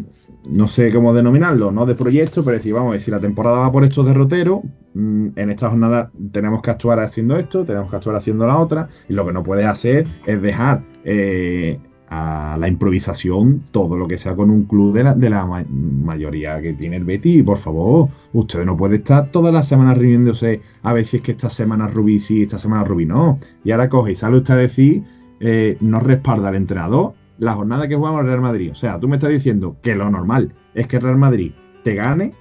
no 0.49 0.69
sé 0.69 0.93
cómo 0.93 1.13
denominarlo, 1.13 1.71
no 1.71 1.85
de 1.85 1.95
proyectos, 1.95 2.45
pero 2.45 2.57
decir, 2.57 2.73
vamos 2.73 3.03
si 3.03 3.11
la 3.11 3.21
temporada 3.21 3.59
va 3.59 3.73
por 3.73 3.85
estos 3.85 4.07
derroteros, 4.07 4.61
mm, 4.95 5.29
en 5.37 5.51
esta 5.51 5.69
jornada 5.69 6.11
tenemos 6.33 6.63
que 6.63 6.71
actuar 6.71 6.99
haciendo 7.01 7.37
esto, 7.37 7.65
tenemos 7.65 7.91
que 7.91 7.97
actuar 7.97 8.17
haciendo 8.17 8.47
la 8.47 8.57
otra, 8.57 8.89
y 9.09 9.13
lo 9.13 9.27
que 9.27 9.33
no 9.33 9.43
puedes 9.43 9.67
hacer 9.67 10.07
es 10.27 10.41
dejar 10.41 10.83
eh, 11.05 11.79
a 12.11 12.57
la 12.59 12.67
improvisación 12.67 13.63
todo 13.71 13.97
lo 13.97 14.09
que 14.09 14.19
sea 14.19 14.35
con 14.35 14.51
un 14.51 14.65
club 14.65 14.93
de 14.93 15.31
la, 15.31 15.47
mayoría 15.47 16.61
que 16.61 16.73
tiene 16.73 16.97
el 16.97 17.05
Betty. 17.05 17.45
Por 17.45 17.57
favor, 17.57 18.09
usted 18.33 18.65
no 18.65 18.77
puede 18.77 18.97
estar 18.97 19.31
todas 19.31 19.55
las 19.55 19.69
semanas 19.69 19.97
riéndose 19.97 20.61
a 20.83 20.93
ver 20.93 21.05
si 21.05 21.19
es 21.19 21.23
que 21.23 21.33
esta 21.33 21.49
semana 21.49 21.87
Rubí 21.87 22.19
sí, 22.19 22.43
esta 22.43 22.59
semana 22.59 22.83
Rubí 22.83 23.07
no. 23.07 23.39
Y 23.63 23.71
ahora 23.71 23.89
coge 23.89 24.13
y 24.13 24.17
sale 24.17 24.39
usted 24.39 24.55
a 24.55 24.57
decir, 24.57 25.05
eh, 25.39 25.77
no 25.81 26.01
respalda 26.01 26.49
al 26.49 26.57
entrenador 26.57 27.15
la 27.39 27.55
jornada 27.55 27.87
que 27.87 27.95
jugamos 27.95 28.21
el 28.23 28.27
Real 28.27 28.41
Madrid. 28.41 28.73
O 28.73 28.75
sea, 28.75 28.99
tú 28.99 29.07
me 29.07 29.17
estás 29.17 29.31
diciendo 29.31 29.77
que 29.81 29.95
lo 29.95 30.11
normal 30.11 30.53
es 30.75 30.89
que 30.89 30.99
Real 30.99 31.17
Madrid 31.17 31.53
te 31.85 31.95
gane 31.95 32.35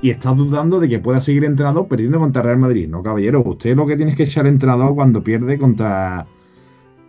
y 0.00 0.08
estás 0.10 0.34
dudando 0.34 0.80
de 0.80 0.88
que 0.88 0.98
pueda 0.98 1.20
seguir 1.20 1.44
entrenador 1.44 1.88
perdiendo 1.88 2.18
contra 2.18 2.40
Real 2.40 2.58
Madrid. 2.58 2.88
No, 2.88 3.02
caballero, 3.02 3.42
usted 3.44 3.76
lo 3.76 3.86
que 3.86 3.96
tiene 3.96 4.14
que 4.14 4.22
echar 4.22 4.46
entrenador 4.46 4.94
cuando 4.94 5.22
pierde 5.22 5.58
contra 5.58 6.26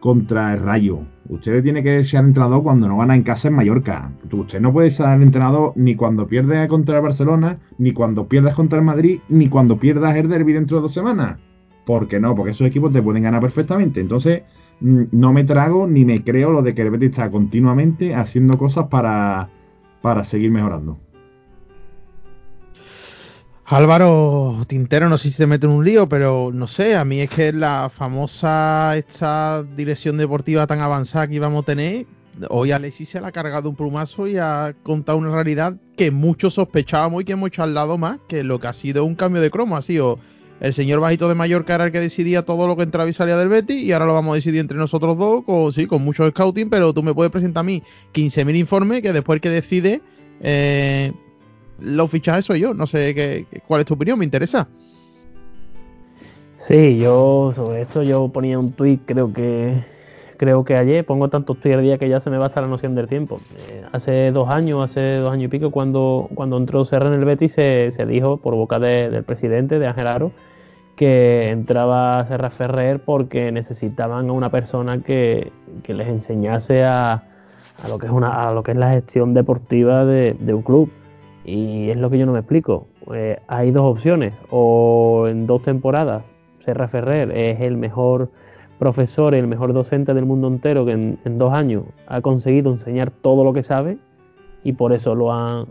contra 0.08 0.54
el 0.54 0.62
Rayo. 0.62 1.02
Usted 1.28 1.62
tiene 1.62 1.84
que 1.84 2.02
ser 2.06 2.24
entrenador 2.24 2.64
cuando 2.64 2.88
no 2.88 2.96
gana 2.96 3.14
en 3.14 3.24
casa 3.24 3.50
en 3.50 3.56
Mallorca. 3.56 4.10
Usted 4.32 4.62
no 4.62 4.72
puede 4.72 4.90
ser 4.90 5.22
entrenador 5.22 5.74
ni 5.76 5.98
cuando 5.98 6.30
pierde 6.30 6.66
contra 6.70 6.96
el 6.96 7.04
Barcelona, 7.04 7.60
ni 7.78 7.92
cuando 7.92 8.26
pierdas 8.26 8.56
contra 8.56 8.80
el 8.80 8.86
Madrid, 8.86 9.20
ni 9.28 9.50
cuando 9.50 9.78
pierdas 9.78 10.16
el 10.16 10.30
derby 10.30 10.54
dentro 10.54 10.78
de 10.78 10.84
dos 10.84 10.94
semanas. 10.94 11.40
¿Por 11.86 12.08
qué 12.08 12.22
no? 12.22 12.36
Porque 12.36 12.52
esos 12.52 12.66
equipos 12.66 12.94
te 12.94 13.02
pueden 13.02 13.24
ganar 13.24 13.42
perfectamente. 13.42 14.00
Entonces, 14.00 14.44
mm, 14.80 15.08
no 15.12 15.34
me 15.34 15.44
trago 15.44 15.88
ni 15.88 16.06
me 16.06 16.24
creo 16.24 16.54
lo 16.54 16.62
de 16.62 16.74
que 16.74 16.84
el 16.84 16.92
Betis 16.92 17.10
está 17.10 17.30
continuamente 17.30 18.16
haciendo 18.16 18.58
cosas 18.58 18.86
para, 18.88 19.50
para 20.02 20.24
seguir 20.24 20.52
mejorando. 20.52 21.02
Álvaro 23.70 24.64
Tintero, 24.66 25.10
no 25.10 25.18
sé 25.18 25.28
si 25.28 25.36
se 25.36 25.46
mete 25.46 25.68
en 25.68 25.74
un 25.74 25.84
lío, 25.84 26.08
pero 26.08 26.52
no 26.54 26.68
sé, 26.68 26.96
a 26.96 27.04
mí 27.04 27.20
es 27.20 27.30
que 27.30 27.52
la 27.52 27.90
famosa 27.90 28.96
esta 28.96 29.62
dirección 29.62 30.16
deportiva 30.16 30.66
tan 30.68 30.80
avanzada 30.80 31.28
que 31.28 31.36
íbamos 31.36 31.64
a 31.64 31.66
tener, 31.66 32.06
hoy 32.50 32.72
Alexis 32.72 33.10
se 33.10 33.20
la 33.20 33.28
ha 33.28 33.32
cargado 33.34 33.70
un 33.70 33.76
plumazo 33.76 34.26
y 34.26 34.38
ha 34.38 34.74
contado 34.84 35.18
una 35.18 35.34
realidad 35.34 35.76
que 35.98 36.12
muchos 36.12 36.54
sospechábamos 36.54 37.22
y 37.22 37.26
que 37.26 37.34
hemos 37.34 37.52
lado 37.58 37.98
más, 37.98 38.20
que 38.30 38.46
lo 38.46 38.58
que 38.58 38.68
ha 38.68 38.74
sido 38.74 39.04
un 39.04 39.16
cambio 39.16 39.42
de 39.42 39.52
cromo, 39.52 39.76
ha 39.76 39.82
sido 39.82 40.18
el 40.62 40.74
señor 40.74 41.02
bajito 41.02 41.28
de 41.28 41.36
Mallorca 41.36 41.76
era 41.76 41.88
el 41.88 41.92
que 41.92 42.00
decidía 42.00 42.46
todo 42.46 42.68
lo 42.68 42.78
que 42.78 42.84
entraba 42.84 43.10
y 43.10 43.14
salía 43.14 43.36
del 43.36 43.50
Betty 43.50 43.80
y 43.80 43.92
ahora 43.92 44.06
lo 44.06 44.14
vamos 44.14 44.32
a 44.32 44.36
decidir 44.36 44.62
entre 44.62 44.78
nosotros 44.78 45.18
dos, 45.18 45.44
con, 45.44 45.74
sí, 45.74 45.88
con 45.88 46.04
mucho 46.04 46.26
scouting, 46.30 46.70
pero 46.70 46.94
tú 46.94 47.04
me 47.04 47.14
puedes 47.14 47.34
presentar 47.34 47.62
a 47.62 47.64
mí 47.66 47.84
15.000 48.14 48.56
informes 48.56 49.02
que 49.02 49.12
después 49.12 49.42
que 49.42 49.50
decide... 49.50 50.02
Eh, 50.40 51.12
los 51.80 52.10
fichajes 52.10 52.46
soy 52.46 52.62
yo. 52.62 52.74
No 52.74 52.88
sé 52.88 53.14
qué, 53.16 53.46
cuál 53.68 53.82
es 53.82 53.86
tu 53.86 53.94
opinión, 53.94 54.20
me 54.20 54.26
interesa. 54.26 54.68
Sí, 56.58 56.98
yo 56.98 57.52
sobre 57.54 57.82
esto 57.82 58.04
yo 58.04 58.30
ponía 58.30 58.58
un 58.58 58.72
tweet, 58.72 59.00
creo 59.06 59.32
que 59.32 59.84
creo 60.38 60.64
que 60.64 60.76
ayer 60.76 61.06
pongo 61.06 61.30
tantos 61.30 61.60
tweets 61.60 61.78
al 61.78 61.84
día 61.84 61.98
que 61.98 62.08
ya 62.10 62.20
se 62.20 62.30
me 62.30 62.38
va 62.38 62.46
a 62.46 62.48
estar 62.48 62.64
la 62.64 62.70
noción 62.70 62.96
del 62.96 63.08
tiempo. 63.08 63.40
Eh, 63.70 63.84
hace 63.92 64.32
dos 64.32 64.50
años, 64.50 64.84
hace 64.84 65.18
dos 65.18 65.34
años 65.34 65.46
y 65.46 65.48
pico, 65.50 65.72
cuando, 65.72 66.30
cuando 66.34 66.58
entró 66.58 66.86
Serra 66.86 67.08
en 67.08 67.14
el 67.14 67.26
Betis, 67.26 67.54
se, 67.54 67.92
se 67.92 68.06
dijo 68.06 68.38
por 68.38 68.56
boca 68.56 68.80
del 68.80 69.24
presidente, 69.24 69.80
de 69.80 69.88
Ángel 69.88 70.08
Aro, 70.08 70.32
que 70.96 71.50
entraba 71.50 72.26
Serra 72.26 72.50
Ferrer 72.50 73.00
porque 73.04 73.52
necesitaban 73.52 74.30
a 74.30 74.32
una 74.32 74.50
persona 74.50 75.02
que, 75.02 75.52
que 75.84 75.94
les 75.94 76.08
enseñase 76.08 76.84
a, 76.84 77.24
a, 77.84 77.88
lo 77.88 77.98
que 78.00 78.08
es 78.08 78.12
una, 78.12 78.48
a 78.48 78.54
lo 78.54 78.64
que 78.64 78.72
es 78.72 78.78
la 78.78 78.92
gestión 78.92 79.34
deportiva 79.34 80.06
de, 80.06 80.36
de 80.40 80.54
un 80.54 80.62
club. 80.62 80.92
Y 81.48 81.90
es 81.90 81.98
lo 81.98 82.12
que 82.12 82.20
yo 82.20 82.28
no 82.28 82.34
me 82.34 82.40
explico. 82.40 82.88
Eh, 83.14 83.40
hay 83.48 83.72
dos 83.72 83.84
opciones. 83.84 84.40
O 84.52 85.26
en 85.28 85.48
dos 85.48 85.64
temporadas, 85.64 86.24
Serra 86.60 86.88
Ferrer 86.88 87.32
es 87.32 87.62
el 87.62 87.78
mejor 87.78 88.30
profesor 88.80 89.34
el 89.34 89.48
mejor 89.48 89.74
docente 89.74 90.14
del 90.14 90.26
mundo 90.26 90.48
entero 90.48 90.86
que 90.86 90.92
en, 90.92 91.38
dos 91.38 91.52
años 91.54 91.84
ha 92.08 92.22
conseguido 92.22 92.72
enseñar 92.72 93.10
todo 93.10 93.44
lo 93.44 93.54
que 93.54 93.64
sabe 93.64 93.98
y 94.64 94.74
por 94.74 94.94
eso 94.94 95.16
lo 95.16 95.34
han, 95.34 95.66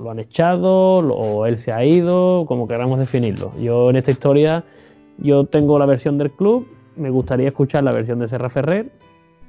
lo 0.00 0.10
han 0.10 0.18
echado 0.18 0.98
o 0.98 1.46
él 1.46 1.58
se 1.58 1.72
ha 1.72 1.84
ido, 1.84 2.44
como 2.46 2.66
queramos 2.66 2.98
definirlo. 2.98 3.52
Yo 3.60 3.90
en 3.90 3.96
esta 3.96 4.10
historia, 4.10 4.64
yo 5.18 5.44
tengo 5.44 5.78
la 5.78 5.86
versión 5.86 6.18
del 6.18 6.30
club, 6.30 6.66
me 6.96 7.10
gustaría 7.10 7.48
escuchar 7.48 7.84
la 7.84 7.92
versión 7.92 8.18
de 8.18 8.28
Serra 8.28 8.48
Ferrer 8.48 8.90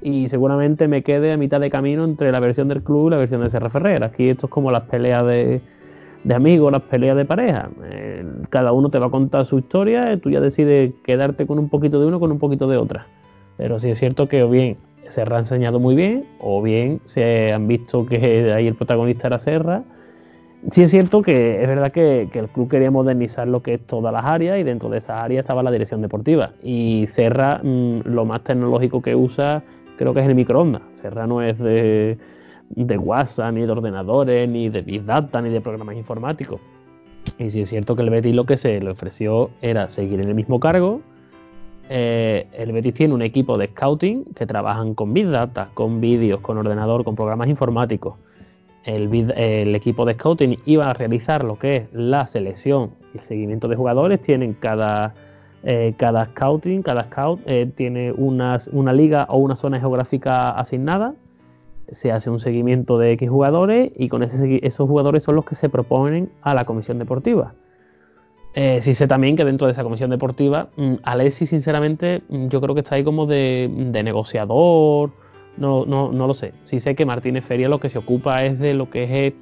y 0.04 0.28
seguramente 0.28 0.86
me 0.86 1.02
quede 1.02 1.32
a 1.32 1.38
mitad 1.38 1.58
de 1.60 1.70
camino 1.70 2.04
entre 2.04 2.30
la 2.30 2.38
versión 2.38 2.68
del 2.68 2.82
club 2.82 3.06
y 3.06 3.10
la 3.12 3.16
versión 3.16 3.40
de 3.40 3.48
Serra 3.48 3.70
Ferrer. 3.70 4.04
Aquí 4.04 4.28
esto 4.28 4.48
es 4.48 4.52
como 4.52 4.70
las 4.70 4.82
peleas 4.82 5.24
de, 5.24 5.62
amigos, 6.30 6.70
las 6.70 6.82
peleas 6.82 7.16
de 7.16 7.24
pareja. 7.24 7.70
Eh, 7.84 8.22
cada 8.50 8.72
uno 8.72 8.90
te 8.90 8.98
va 8.98 9.06
a 9.06 9.10
contar 9.10 9.46
su 9.46 9.58
historia 9.58 10.12
y 10.12 10.18
tú 10.18 10.28
ya 10.28 10.40
decides 10.40 10.92
quedarte 11.04 11.46
con 11.46 11.58
un 11.58 11.70
poquito 11.70 11.98
de 12.00 12.06
uno 12.06 12.20
con 12.20 12.30
un 12.30 12.38
poquito 12.38 12.68
de 12.68 12.76
otra. 12.76 13.06
Pero 13.56 13.78
sí 13.78 13.88
es 13.88 13.98
cierto 13.98 14.28
que 14.28 14.42
o 14.42 14.50
bien 14.50 14.76
Serra 15.08 15.36
ha 15.36 15.38
enseñado 15.38 15.80
muy 15.80 15.94
bien 15.96 16.26
o 16.38 16.60
bien 16.60 17.00
se 17.06 17.54
han 17.54 17.66
visto 17.66 18.04
que 18.04 18.52
ahí 18.52 18.66
el 18.66 18.74
protagonista 18.74 19.28
era 19.28 19.38
Serra. 19.38 19.84
Sí 20.70 20.82
es 20.82 20.90
cierto 20.90 21.22
que 21.22 21.62
es 21.62 21.68
verdad 21.68 21.92
que, 21.92 22.28
el 22.30 22.48
club 22.48 22.68
quería 22.68 22.90
modernizar 22.90 23.48
lo 23.48 23.62
que 23.62 23.74
es 23.74 23.86
todas 23.86 24.12
las 24.12 24.26
áreas 24.26 24.58
y 24.58 24.64
dentro 24.64 24.90
de 24.90 24.98
esas 24.98 25.22
áreas 25.22 25.44
estaba 25.44 25.62
la 25.62 25.70
dirección 25.70 26.02
deportiva. 26.02 26.52
Y 26.62 27.06
Serra 27.06 27.60
mm, 27.62 28.00
lo 28.04 28.26
más 28.26 28.44
tecnológico 28.44 29.00
que 29.00 29.14
usa 29.14 29.62
creo 29.96 30.14
que 30.14 30.20
es 30.20 30.28
el 30.28 30.34
microondas. 30.34 30.82
Serrano 30.94 31.42
es 31.42 31.58
de, 31.58 32.18
de 32.70 32.98
WhatsApp, 32.98 33.54
ni 33.54 33.62
de 33.62 33.72
ordenadores, 33.72 34.48
ni 34.48 34.68
de 34.68 34.82
Big 34.82 35.04
Data, 35.04 35.40
ni 35.40 35.50
de 35.50 35.60
programas 35.60 35.96
informáticos. 35.96 36.60
Y 37.38 37.50
si 37.50 37.62
es 37.62 37.68
cierto 37.68 37.96
que 37.96 38.02
el 38.02 38.10
Betis 38.10 38.34
lo 38.34 38.44
que 38.44 38.56
se 38.56 38.80
le 38.80 38.90
ofreció 38.90 39.50
era 39.62 39.88
seguir 39.88 40.20
en 40.20 40.28
el 40.28 40.34
mismo 40.34 40.60
cargo. 40.60 41.00
Eh, 41.88 42.46
el 42.52 42.72
Betis 42.72 42.94
tiene 42.94 43.14
un 43.14 43.22
equipo 43.22 43.58
de 43.58 43.68
scouting 43.68 44.24
que 44.34 44.46
trabajan 44.46 44.94
con 44.94 45.12
Big 45.12 45.28
Data, 45.28 45.68
con 45.74 46.00
vídeos, 46.00 46.40
con 46.40 46.58
ordenador, 46.58 47.04
con 47.04 47.14
programas 47.14 47.48
informáticos. 47.48 48.14
El, 48.84 49.30
el, 49.36 49.74
equipo 49.74 50.04
de 50.04 50.14
scouting 50.14 50.58
iba 50.66 50.90
a 50.90 50.92
realizar 50.92 51.42
lo 51.42 51.58
que 51.58 51.76
es 51.76 51.92
la 51.92 52.26
selección 52.26 52.90
y 53.14 53.18
el 53.18 53.24
seguimiento 53.24 53.68
de 53.68 53.76
jugadores. 53.76 54.20
Tienen 54.20 54.54
cada 54.54 55.14
eh, 55.64 55.94
cada 55.96 56.26
scouting, 56.26 56.82
cada 56.82 57.04
scout 57.04 57.40
eh, 57.46 57.70
tiene 57.74 58.12
una 58.12 58.92
liga 58.92 59.26
o 59.28 59.38
una 59.38 59.56
zona 59.56 59.80
geográfica 59.80 60.50
asignada. 60.50 61.14
Se 61.88 62.12
hace 62.12 62.30
un 62.30 62.38
seguimiento 62.38 62.98
de 62.98 63.12
X 63.12 63.28
jugadores 63.28 63.92
y 63.96 64.08
con 64.08 64.22
esos 64.22 64.88
jugadores 64.88 65.22
son 65.22 65.36
los 65.36 65.44
que 65.44 65.54
se 65.54 65.68
proponen 65.68 66.30
a 66.42 66.54
la 66.54 66.64
comisión 66.64 66.98
deportiva. 66.98 67.54
Eh, 68.54 68.80
sí 68.82 68.94
sé 68.94 69.08
también 69.08 69.34
que 69.34 69.44
dentro 69.44 69.66
de 69.66 69.72
esa 69.72 69.82
comisión 69.82 70.10
deportiva, 70.10 70.68
mm, 70.76 70.94
Alessi, 71.02 71.46
sinceramente, 71.46 72.22
mm, 72.28 72.48
yo 72.48 72.60
creo 72.60 72.74
que 72.74 72.82
está 72.82 72.94
ahí 72.94 73.02
como 73.02 73.26
de, 73.26 73.68
negociador, 74.04 75.10
no, 75.56 75.84
no, 75.86 76.12
no, 76.12 76.26
lo 76.26 76.34
sé. 76.34 76.52
Sí 76.64 76.80
sé 76.80 76.94
que 76.94 77.06
Martínez 77.06 77.44
Feria 77.44 77.68
lo 77.68 77.80
que 77.80 77.88
se 77.88 77.98
ocupa 77.98 78.44
es 78.44 78.58
de 78.58 78.74
lo 78.74 78.90
que 78.90 79.26
es 79.26 79.34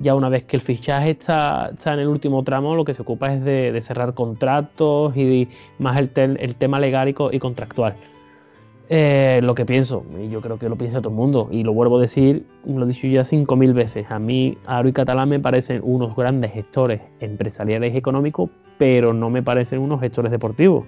ya 0.00 0.14
una 0.14 0.30
vez 0.30 0.44
que 0.44 0.56
el 0.56 0.62
fichaje 0.62 1.10
está, 1.10 1.70
está 1.72 1.92
en 1.92 2.00
el 2.00 2.08
último 2.08 2.42
tramo, 2.42 2.74
lo 2.74 2.84
que 2.84 2.94
se 2.94 3.02
ocupa 3.02 3.32
es 3.34 3.44
de, 3.44 3.78
cerrar 3.82 4.14
contratos 4.14 5.14
y 5.16 5.48
más 5.78 5.98
el, 5.98 6.08
tema 6.10 6.80
legal 6.80 7.08
y, 7.08 7.38
contractual. 7.38 7.94
Eh, 8.88 9.40
lo 9.42 9.54
que 9.54 9.66
pienso, 9.66 10.04
y 10.18 10.30
yo 10.30 10.40
creo 10.40 10.58
que 10.58 10.68
lo 10.68 10.76
piensa 10.76 11.00
todo 11.00 11.10
el 11.10 11.16
mundo, 11.16 11.48
y 11.52 11.62
lo 11.62 11.74
vuelvo 11.74 11.98
a 11.98 12.00
decir, 12.00 12.44
lo 12.66 12.84
he 12.84 12.88
dicho 12.88 13.06
ya 13.06 13.24
cinco 13.24 13.54
mil 13.54 13.72
veces, 13.72 14.10
a 14.10 14.18
mí 14.18 14.58
Aro 14.66 14.88
y 14.88 14.92
Catalán 14.92 15.28
me 15.28 15.38
parecen 15.38 15.80
unos 15.84 16.16
grandes 16.16 16.52
gestores 16.52 17.00
empresariales 17.20 17.94
y 17.94 17.98
económicos, 17.98 18.50
pero 18.78 19.12
no 19.12 19.30
me 19.30 19.42
parecen 19.42 19.80
unos 19.80 20.00
gestores 20.00 20.32
deportivos. 20.32 20.86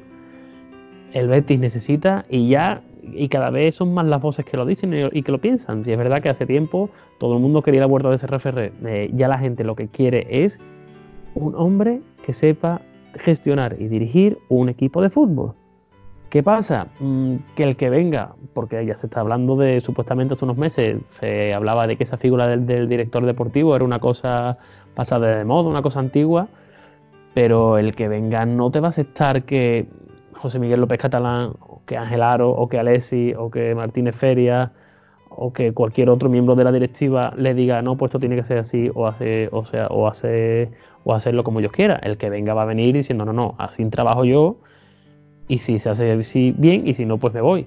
El 1.13 1.29
Betis 1.29 1.61
necesita, 1.61 2.25
y 2.31 2.49
ya 2.49 2.83
y 3.03 3.29
cada 3.29 3.51
vez 3.51 3.75
son 3.75 3.93
más 3.95 4.07
las 4.07 4.21
voces 4.21 4.45
que 4.45 4.57
lo 4.57 4.65
dicen 4.65 4.95
y 5.13 5.23
que 5.23 5.33
lo 5.33 5.41
piensan. 5.41 5.83
Y 5.87 5.91
es 5.91 5.99
verdad 5.99 6.23
que 6.23 6.29
hace 6.29 6.47
tiempo 6.47 6.91
todo 7.19 7.35
el 7.35 7.41
mundo 7.41 7.63
quería 7.63 7.81
la 7.81 7.87
vuelta 7.87 8.09
de 8.09 8.17
ese 8.17 8.27
Eh, 8.87 9.11
ya 9.13 9.29
la 9.29 9.39
gente 9.39 9.65
lo 9.65 9.75
que 9.75 9.89
quiere 9.89 10.27
es 10.31 10.61
un 11.35 11.55
hombre 11.57 12.01
que 12.25 12.33
sepa 12.33 12.81
gestionar 13.19 13.77
y 13.79 13.89
dirigir 13.89 14.39
un 14.49 14.69
equipo 14.69 15.03
de 15.03 15.11
fútbol. 15.11 15.55
¿Qué 16.31 16.43
pasa? 16.43 16.87
Mm, 16.99 17.37
que 17.57 17.65
el 17.65 17.77
que 17.77 17.91
venga, 17.91 18.35
porque 18.55 18.87
ya 18.87 18.95
se 18.95 19.07
está 19.07 19.21
hablando 19.21 19.57
de 19.57 19.81
supuestamente 19.83 20.33
hace 20.35 20.47
unos 20.47 20.57
meses, 20.57 20.99
se 21.11 21.53
hablaba 21.53 21.87
de 21.87 21.97
que 21.97 22.05
esa 22.05 22.17
figura 22.17 22.47
del, 22.47 22.67
del 22.67 22.89
director 22.89 23.27
deportivo 23.27 23.77
era 23.77 23.85
una 23.85 23.99
cosa 23.99 24.57
pasada 24.95 25.37
de 25.37 25.45
moda, 25.45 25.69
una 25.69 25.83
cosa 25.83 26.01
antigua, 26.01 26.49
pero 27.35 27.77
el 27.77 27.95
que 27.95 28.09
venga 28.09 28.47
no 28.47 28.71
te 28.71 28.81
va 28.81 28.89
a 28.89 28.91
aceptar 28.91 29.43
que 29.45 29.87
José 30.43 30.59
Miguel 30.59 30.81
López 30.81 30.99
Catalán 30.99 31.53
que 31.87 31.97
Ángel 31.97 32.23
Aro, 32.23 32.51
o 32.51 32.69
que 32.69 32.79
Alessi, 32.79 33.33
o 33.37 33.51
que 33.51 33.75
Martínez 33.75 34.17
Feria, 34.17 34.73
o 35.29 35.53
que 35.53 35.73
cualquier 35.73 36.11
otro 36.11 36.29
miembro 36.29 36.55
de 36.57 36.65
la 36.65 36.73
directiva 36.73 37.33
le 37.37 37.55
diga, 37.55 37.81
no, 37.81 37.97
pues 37.97 38.11
esto 38.11 38.19
tiene 38.19 38.37
que 38.37 38.45
ser 38.45 38.59
así, 38.59 38.91
o 38.95 39.07
hace, 39.07 39.49
o 39.53 39.65
sea, 39.65 39.87
o 39.87 40.09
hace, 40.09 40.71
o 41.05 41.15
hacerlo 41.15 41.45
como 41.45 41.61
yo 41.61 41.71
quiera. 41.71 41.97
El 42.03 42.17
que 42.17 42.29
venga 42.29 42.55
va 42.55 42.63
a 42.63 42.67
venir 42.67 42.95
diciendo, 42.95 43.25
no, 43.25 43.33
no, 43.33 43.55
así 43.59 43.85
trabajo 43.87 44.25
yo, 44.25 44.57
y 45.49 45.59
si 45.59 45.79
se 45.79 45.91
hace 45.91 46.13
así 46.13 46.55
bien, 46.59 46.87
y 46.87 46.95
si 46.95 47.07
no, 47.07 47.19
pues 47.19 47.33
me 47.35 47.41
voy. 47.41 47.67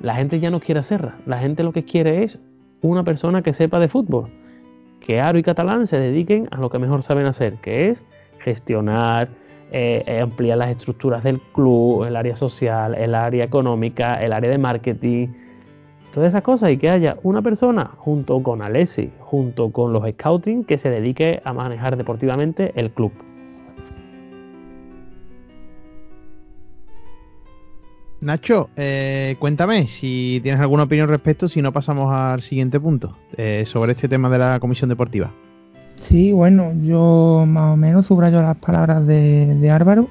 La 0.00 0.14
gente 0.14 0.40
ya 0.40 0.50
no 0.50 0.60
quiere 0.60 0.80
hacerla. 0.80 1.16
La 1.26 1.38
gente 1.38 1.62
lo 1.62 1.72
que 1.72 1.84
quiere 1.84 2.24
es 2.24 2.38
una 2.80 3.04
persona 3.04 3.42
que 3.42 3.52
sepa 3.52 3.78
de 3.78 3.88
fútbol. 3.88 4.30
Que 5.00 5.20
Aro 5.20 5.38
y 5.38 5.42
Catalán 5.42 5.86
se 5.86 5.98
dediquen 5.98 6.48
a 6.50 6.58
lo 6.58 6.70
que 6.70 6.78
mejor 6.78 7.02
saben 7.02 7.26
hacer, 7.26 7.54
que 7.56 7.90
es 7.90 8.04
gestionar, 8.38 9.28
eh, 9.76 10.20
ampliar 10.22 10.58
las 10.58 10.70
estructuras 10.70 11.24
del 11.24 11.40
club, 11.40 12.04
el 12.04 12.14
área 12.14 12.36
social, 12.36 12.94
el 12.94 13.12
área 13.12 13.44
económica, 13.44 14.22
el 14.22 14.32
área 14.32 14.48
de 14.48 14.56
marketing, 14.56 15.28
todas 16.12 16.28
esas 16.28 16.42
cosas 16.42 16.70
y 16.70 16.76
que 16.76 16.90
haya 16.90 17.16
una 17.24 17.42
persona 17.42 17.90
junto 17.96 18.40
con 18.40 18.62
Alessi, 18.62 19.10
junto 19.18 19.72
con 19.72 19.92
los 19.92 20.08
scouting, 20.08 20.62
que 20.62 20.78
se 20.78 20.90
dedique 20.90 21.42
a 21.44 21.52
manejar 21.52 21.96
deportivamente 21.96 22.72
el 22.76 22.92
club. 22.92 23.10
Nacho, 28.20 28.70
eh, 28.76 29.34
cuéntame 29.40 29.88
si 29.88 30.38
tienes 30.40 30.60
alguna 30.60 30.84
opinión 30.84 31.08
al 31.08 31.10
respecto, 31.10 31.48
si 31.48 31.62
no 31.62 31.72
pasamos 31.72 32.12
al 32.12 32.42
siguiente 32.42 32.78
punto 32.78 33.18
eh, 33.36 33.64
sobre 33.66 33.90
este 33.90 34.08
tema 34.08 34.30
de 34.30 34.38
la 34.38 34.60
comisión 34.60 34.88
deportiva. 34.88 35.34
Sí, 36.14 36.30
bueno, 36.32 36.72
yo 36.80 37.44
más 37.44 37.72
o 37.72 37.76
menos 37.76 38.06
subrayo 38.06 38.40
las 38.40 38.56
palabras 38.58 39.04
de, 39.04 39.68
Álvaro. 39.72 40.08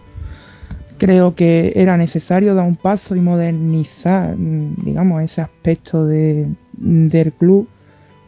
Creo 0.97 1.33
que 1.33 1.71
era 1.77 1.95
necesario 1.95 2.55
dar 2.55 2.67
un 2.67 2.75
paso 2.75 3.15
y 3.15 3.21
modernizar, 3.21 4.35
digamos, 4.37 5.21
ese 5.21 5.39
aspecto 5.39 6.05
de, 6.05 6.49
del 6.73 7.31
club, 7.31 7.69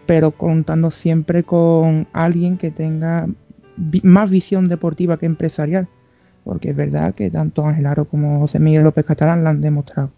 pero 0.05 0.31
contando 0.31 0.89
siempre 0.89 1.43
con 1.43 2.07
alguien 2.13 2.57
que 2.57 2.71
tenga 2.71 3.27
más 4.03 4.29
visión 4.29 4.69
deportiva 4.69 5.17
que 5.17 5.25
empresarial 5.25 5.89
porque 6.45 6.69
es 6.69 6.77
verdad 6.77 7.13
que 7.13 7.29
tanto 7.29 7.65
Ángel 7.65 7.87
Aro 7.87 8.05
como 8.05 8.39
José 8.39 8.57
Miguel 8.57 8.83
López 8.83 9.03
Catalán 9.03 9.43
lo 9.43 9.49
han 9.49 9.59
demostrado, 9.59 10.11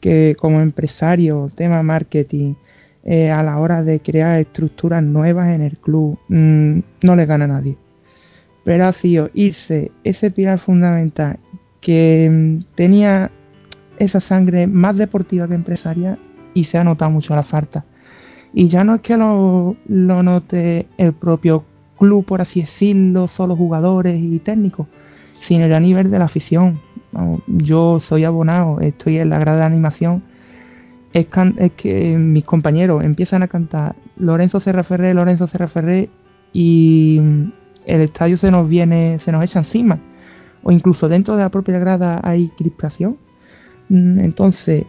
que 0.00 0.34
como 0.36 0.60
empresario, 0.60 1.48
tema 1.54 1.80
marketing, 1.84 2.54
eh, 3.04 3.30
a 3.30 3.42
la 3.42 3.58
hora 3.58 3.82
de 3.82 4.00
crear 4.00 4.38
estructuras 4.38 5.02
nuevas 5.02 5.48
en 5.48 5.62
el 5.62 5.78
club, 5.78 6.18
mm, 6.28 6.80
no 7.02 7.16
le 7.16 7.26
gana 7.26 7.44
a 7.44 7.48
nadie. 7.48 7.76
Pero 8.64 8.86
ha 8.86 8.92
sido 8.92 9.30
irse 9.34 9.92
ese 10.04 10.30
pilar 10.30 10.58
fundamental 10.58 11.38
que 11.80 12.28
mm, 12.30 12.74
tenía 12.74 13.30
esa 13.98 14.20
sangre 14.20 14.66
más 14.66 14.96
deportiva 14.96 15.48
que 15.48 15.54
empresaria 15.54 16.18
y 16.54 16.64
se 16.64 16.78
ha 16.78 16.84
notado 16.84 17.10
mucho 17.10 17.34
la 17.34 17.42
falta. 17.42 17.84
Y 18.52 18.68
ya 18.68 18.84
no 18.84 18.96
es 18.96 19.00
que 19.02 19.16
lo, 19.16 19.76
note 19.86 20.86
el 20.96 21.12
propio 21.12 21.64
club, 21.98 22.24
por 22.24 22.40
así 22.40 22.60
decirlo, 22.60 23.28
solo 23.28 23.56
jugadores 23.56 24.20
y 24.20 24.38
técnicos, 24.38 24.86
sin 25.32 25.60
el 25.60 25.82
nivel 25.82 26.10
de 26.10 26.18
la 26.18 26.24
afición. 26.24 26.80
Yo 27.46 28.00
soy 28.00 28.24
abonado, 28.24 28.80
estoy 28.80 29.18
en 29.18 29.30
la 29.30 29.38
grada 29.38 29.60
de 29.60 29.64
animación. 29.64 30.22
Es, 31.12 31.26
que 31.26 32.16
mis 32.18 32.44
compañeros 32.44 33.02
empiezan 33.02 33.42
a 33.42 33.48
cantar 33.48 33.96
Lorenzo 34.16 34.60
Ferré, 34.60 35.14
Lorenzo 35.14 35.46
Ferré 35.46 36.10
y 36.52 37.20
el 37.86 38.00
estadio 38.02 38.36
se 38.36 38.50
nos 38.50 38.68
viene, 38.68 39.18
se 39.18 39.32
nos 39.32 39.42
echa 39.42 39.60
encima. 39.60 39.98
O 40.62 40.70
incluso 40.70 41.08
dentro 41.08 41.36
de 41.36 41.42
la 41.42 41.48
propia 41.50 41.78
grada 41.78 42.20
hay 42.22 42.48
crispación. 42.56 43.16
Mm, 43.88 44.20
entonces, 44.20 44.84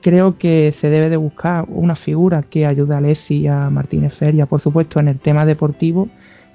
creo 0.00 0.36
que 0.36 0.72
se 0.72 0.90
debe 0.90 1.08
de 1.08 1.16
buscar 1.16 1.64
una 1.68 1.94
figura 1.94 2.42
que 2.42 2.66
ayude 2.66 2.94
a 2.94 3.00
Lessi 3.00 3.42
y 3.42 3.46
a 3.46 3.70
Martínez 3.70 4.14
Feria, 4.14 4.46
por 4.46 4.60
supuesto, 4.60 5.00
en 5.00 5.08
el 5.08 5.20
tema 5.20 5.46
deportivo 5.46 6.08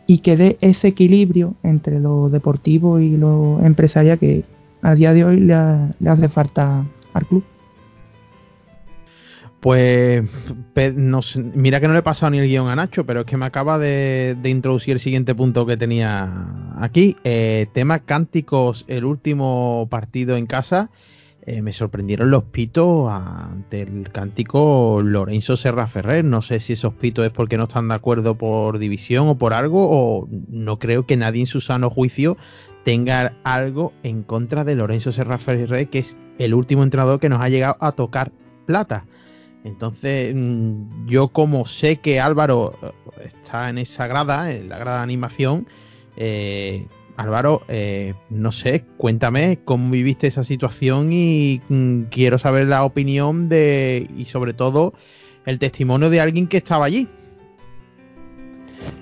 y 0.05 0.19
que 0.19 0.37
dé 0.37 0.57
ese 0.61 0.89
equilibrio 0.89 1.55
entre 1.63 1.99
lo 1.99 2.29
deportivo 2.29 2.99
y 2.99 3.17
lo 3.17 3.59
empresarial 3.63 4.19
que 4.19 4.45
a 4.81 4.95
día 4.95 5.13
de 5.13 5.25
hoy 5.25 5.39
le, 5.39 5.53
hace 5.53 6.29
falta 6.29 6.85
al 7.13 7.25
club. 7.25 7.43
Pues 9.59 10.23
mira 11.55 11.79
que 11.79 11.87
no 11.87 11.93
le 11.93 11.99
he 11.99 12.03
pasado 12.03 12.29
ni 12.29 12.37
el 12.37 12.47
guion 12.47 12.69
a 12.69 12.75
Nacho, 12.75 13.05
pero 13.05 13.21
es 13.21 13.25
que 13.25 13.37
me 13.37 13.45
acaba 13.45 13.79
de, 13.79 14.37
introducir 14.43 14.93
el 14.93 14.99
siguiente 14.99 15.33
punto 15.33 15.65
que 15.65 15.77
tenía 15.77 16.73
aquí. 16.77 17.15
Eh, 17.23 17.65
tema 17.73 17.99
cánticos, 17.99 18.85
el 18.87 19.03
último 19.03 19.87
partido 19.89 20.37
en 20.37 20.45
casa. 20.45 20.91
Eh, 21.49 21.61
me 21.61 21.71
sorprendieron 21.71 22.29
los 22.29 22.43
pitos 22.43 23.09
ante 23.09 23.81
el 23.81 24.11
cántico 24.11 25.01
Lorenzo 25.01 25.55
Serra 25.55 25.87
Ferrer. 25.87 26.25
No 26.25 26.41
sé 26.41 26.59
si 26.59 26.73
esos 26.73 26.93
pitos 26.93 27.25
es 27.25 27.31
porque 27.31 27.57
no 27.57 27.63
están 27.63 27.87
de 27.87 27.95
acuerdo 27.95 28.35
por 28.37 28.79
división 28.79 29.29
o 29.29 29.37
por 29.37 29.53
algo, 29.53 29.87
o 29.89 30.27
no 30.49 30.77
creo 30.77 31.05
que 31.05 31.15
nadie 31.15 31.39
en 31.39 31.47
su 31.47 31.61
sano 31.61 31.89
juicio 31.89 32.35
tenga 32.83 33.33
algo 33.45 33.93
en 34.03 34.23
contra 34.23 34.65
de 34.65 34.75
Lorenzo 34.75 35.13
Serra 35.13 35.37
Ferrer, 35.37 35.87
que 35.87 35.99
es 35.99 36.17
el 36.37 36.53
último 36.53 36.83
entrenador 36.83 37.19
que 37.19 37.29
nos 37.29 37.41
ha 37.41 37.47
llegado 37.47 37.77
a 37.79 37.93
tocar 37.93 38.33
plata. 38.65 39.05
Entonces, 39.67 40.33
mm, 40.33 41.07
yo 41.07 41.27
como 41.27 41.65
sé 41.65 41.97
que 41.97 42.19
Álvaro 42.19 42.73
eh, 42.81 43.27
está 43.27 43.69
en 43.69 43.77
esa 43.77 44.07
grada, 44.07 44.51
en 44.51 44.69
la 44.69 44.77
grada 44.77 44.97
de 44.97 45.03
animación, 45.03 45.67
eh, 46.15 46.87
Álvaro, 47.17 47.63
eh, 47.67 48.13
no 48.29 48.51
sé, 48.51 48.85
cuéntame 48.95 49.59
cómo 49.65 49.91
viviste 49.91 50.27
esa 50.27 50.43
situación 50.43 51.11
y 51.11 51.61
mm, 51.67 52.03
quiero 52.03 52.37
saber 52.37 52.67
la 52.67 52.85
opinión 52.85 53.49
de 53.49 54.07
y 54.15 54.25
sobre 54.25 54.53
todo 54.53 54.93
el 55.45 55.59
testimonio 55.59 56.09
de 56.09 56.21
alguien 56.21 56.47
que 56.47 56.57
estaba 56.57 56.85
allí. 56.85 57.07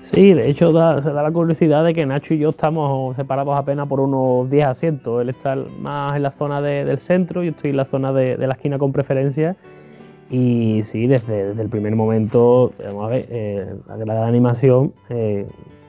Sí, 0.02 0.32
de 0.32 0.48
hecho 0.48 0.72
se 1.02 1.10
da 1.10 1.22
la 1.22 1.30
curiosidad 1.30 1.84
de 1.84 1.94
que 1.94 2.06
Nacho 2.06 2.34
y 2.34 2.38
yo 2.38 2.50
estamos 2.50 3.14
separados 3.16 3.56
apenas 3.56 3.86
por 3.86 4.00
unos 4.00 4.50
10 4.50 4.66
asientos. 4.66 5.20
Él 5.20 5.28
está 5.28 5.56
más 5.80 6.16
en 6.16 6.22
la 6.22 6.30
zona 6.30 6.60
del 6.60 6.98
centro, 6.98 7.42
yo 7.42 7.50
estoy 7.50 7.70
en 7.70 7.76
la 7.76 7.84
zona 7.84 8.12
de, 8.12 8.36
la 8.38 8.54
esquina 8.54 8.78
con 8.78 8.92
preferencia. 8.92 9.56
Y 10.28 10.82
sí, 10.82 11.06
desde, 11.06 11.52
el 11.52 11.68
primer 11.68 11.94
momento, 11.94 12.72
vamos 12.84 13.06
a 13.06 13.08
ver, 13.08 13.26
eh, 13.30 13.74
la 13.86 14.14
de 14.14 14.22
animación 14.22 14.92
eh, 15.08 15.46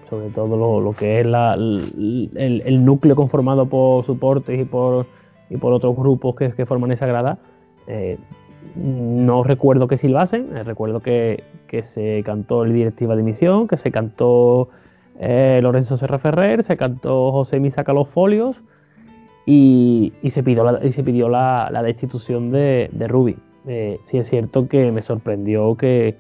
sobre 0.08 0.30
todo 0.30 0.80
lo, 0.80 0.94
que 0.94 1.20
es 1.20 1.26
el, 1.26 2.86
núcleo 2.86 3.16
conformado 3.16 3.66
por 3.68 4.06
soportes 4.06 4.60
y 4.60 4.64
por, 4.64 5.06
y 5.50 5.58
por 5.58 5.74
otros 5.74 5.96
grupos 5.96 6.36
que, 6.36 6.66
forman 6.66 6.92
esa 6.92 7.08
grada. 7.08 7.40
Eh, 7.88 8.18
no 8.76 9.44
recuerdo 9.44 9.88
que 9.88 9.98
silbasen, 9.98 10.56
eh, 10.56 10.64
recuerdo 10.64 11.02
que, 11.02 11.44
se 11.82 12.24
cantó 12.24 12.64
el 12.64 12.74
directiva 12.74 13.16
de 13.16 13.22
emisión, 13.22 13.68
que 13.68 13.78
se 13.78 13.92
cantó 13.92 14.70
Lorenzo 15.20 15.98
Serra 15.98 16.20
Ferrer, 16.20 16.64
se 16.64 16.78
cantó 16.78 17.32
José 17.32 17.60
Misaca 17.60 17.92
los 17.92 18.08
folios 18.08 18.62
y, 19.46 20.14
se 20.30 20.44
pidió 20.44 20.64
la, 20.64 20.86
y 20.86 20.92
se 20.92 21.04
pidió 21.04 21.28
la, 21.28 21.82
destitución 21.84 22.52
de, 22.52 22.90
de 22.94 23.08
Ruby. 23.68 24.00
sí 24.04 24.18
es 24.18 24.30
cierto 24.30 24.68
que 24.68 24.92
me 24.92 25.02
sorprendió 25.02 25.76
que, 25.76 26.16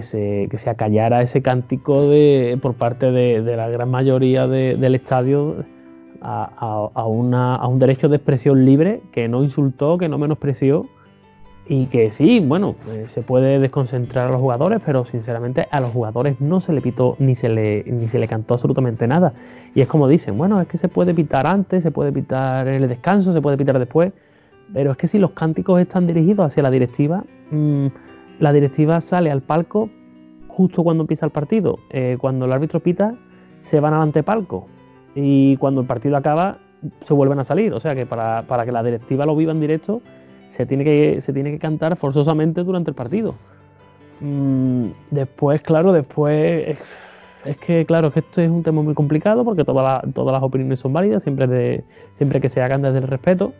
se, 0.00 0.48
acallara 0.66 1.22
ese 1.22 1.42
cántico 1.42 2.08
de, 2.08 2.58
por 2.60 2.74
parte 2.74 3.12
de, 3.12 3.56
la 3.56 3.68
gran 3.68 3.90
mayoría 3.90 4.46
del 4.46 4.94
estadio 4.94 5.64
a, 6.20 6.90
a, 6.94 7.06
un 7.06 7.78
derecho 7.78 8.08
de 8.08 8.16
expresión 8.16 8.64
libre 8.64 9.02
que 9.12 9.28
no 9.28 9.42
insultó, 9.42 9.98
que 9.98 10.08
no 10.08 10.18
menospreció 10.18 10.88
y 11.66 11.86
que 11.86 12.10
sí, 12.10 12.40
bueno, 12.40 12.76
eh, 12.88 13.04
se 13.08 13.22
puede 13.22 13.58
desconcentrar 13.58 14.28
a 14.28 14.30
los 14.30 14.40
jugadores, 14.40 14.80
pero 14.84 15.04
sinceramente 15.04 15.66
a 15.70 15.80
los 15.80 15.92
jugadores 15.92 16.40
no 16.40 16.60
se 16.60 16.72
le 16.72 16.82
pitó 16.82 17.16
ni 17.18 17.34
se 17.34 17.48
le, 17.48 17.84
ni 17.84 18.06
se 18.08 18.18
le 18.18 18.28
cantó 18.28 18.54
absolutamente 18.54 19.06
nada. 19.06 19.32
Y 19.74 19.80
es 19.80 19.88
como 19.88 20.08
dicen, 20.08 20.36
bueno, 20.36 20.60
es 20.60 20.68
que 20.68 20.76
se 20.76 20.88
puede 20.88 21.14
pitar 21.14 21.46
antes, 21.46 21.82
se 21.82 21.90
puede 21.90 22.12
pitar 22.12 22.68
en 22.68 22.82
el 22.82 22.88
descanso, 22.88 23.32
se 23.32 23.40
puede 23.40 23.56
pitar 23.56 23.78
después, 23.78 24.12
pero 24.72 24.92
es 24.92 24.96
que 24.96 25.06
si 25.06 25.18
los 25.18 25.32
cánticos 25.32 25.80
están 25.80 26.06
dirigidos 26.06 26.46
hacia 26.46 26.62
la 26.62 26.70
directiva, 26.70 27.24
mmm, 27.50 27.86
la 28.40 28.52
directiva 28.52 29.00
sale 29.00 29.30
al 29.30 29.42
palco 29.42 29.90
justo 30.48 30.84
cuando 30.84 31.02
empieza 31.02 31.26
el 31.26 31.32
partido. 31.32 31.78
Eh, 31.90 32.16
cuando 32.20 32.46
el 32.46 32.52
árbitro 32.52 32.80
pita, 32.80 33.14
se 33.62 33.80
van 33.80 33.94
al 33.94 34.02
antepalco. 34.02 34.66
Y 35.14 35.56
cuando 35.56 35.80
el 35.80 35.86
partido 35.86 36.16
acaba, 36.16 36.58
se 37.00 37.14
vuelven 37.14 37.38
a 37.38 37.44
salir. 37.44 37.72
O 37.72 37.80
sea 37.80 37.94
que 37.94 38.06
para, 38.06 38.44
que 38.64 38.72
la 38.72 38.82
directiva 38.82 39.26
lo 39.26 39.36
viva 39.36 39.52
en 39.52 39.60
directo, 39.60 40.00
se 40.50 40.66
tiene 40.66 40.84
que, 40.84 41.20
se 41.20 41.32
tiene 41.32 41.50
que 41.50 41.58
cantar 41.58 41.96
forzosamente 41.96 42.62
durante 42.62 42.90
el 42.90 42.94
partido. 42.94 43.34
Mm, 44.20 44.88
después, 45.10 45.60
claro, 45.62 45.92
después 45.92 46.78
es, 47.44 47.56
que, 47.58 47.84
claro, 47.84 48.12
que 48.12 48.20
este 48.20 48.44
es 48.44 48.50
un 48.50 48.62
tema 48.62 48.82
muy 48.82 48.94
complicado 48.94 49.44
porque 49.44 49.64
todas 49.64 50.02
las 50.06 50.42
opiniones 50.42 50.80
son 50.80 50.92
válidas, 50.92 51.22
siempre, 51.22 51.84
siempre 52.14 52.40
que 52.40 52.48
se 52.48 52.62
hagan 52.62 52.82
desde 52.82 52.98
el 52.98 53.08
respeto 53.08 53.52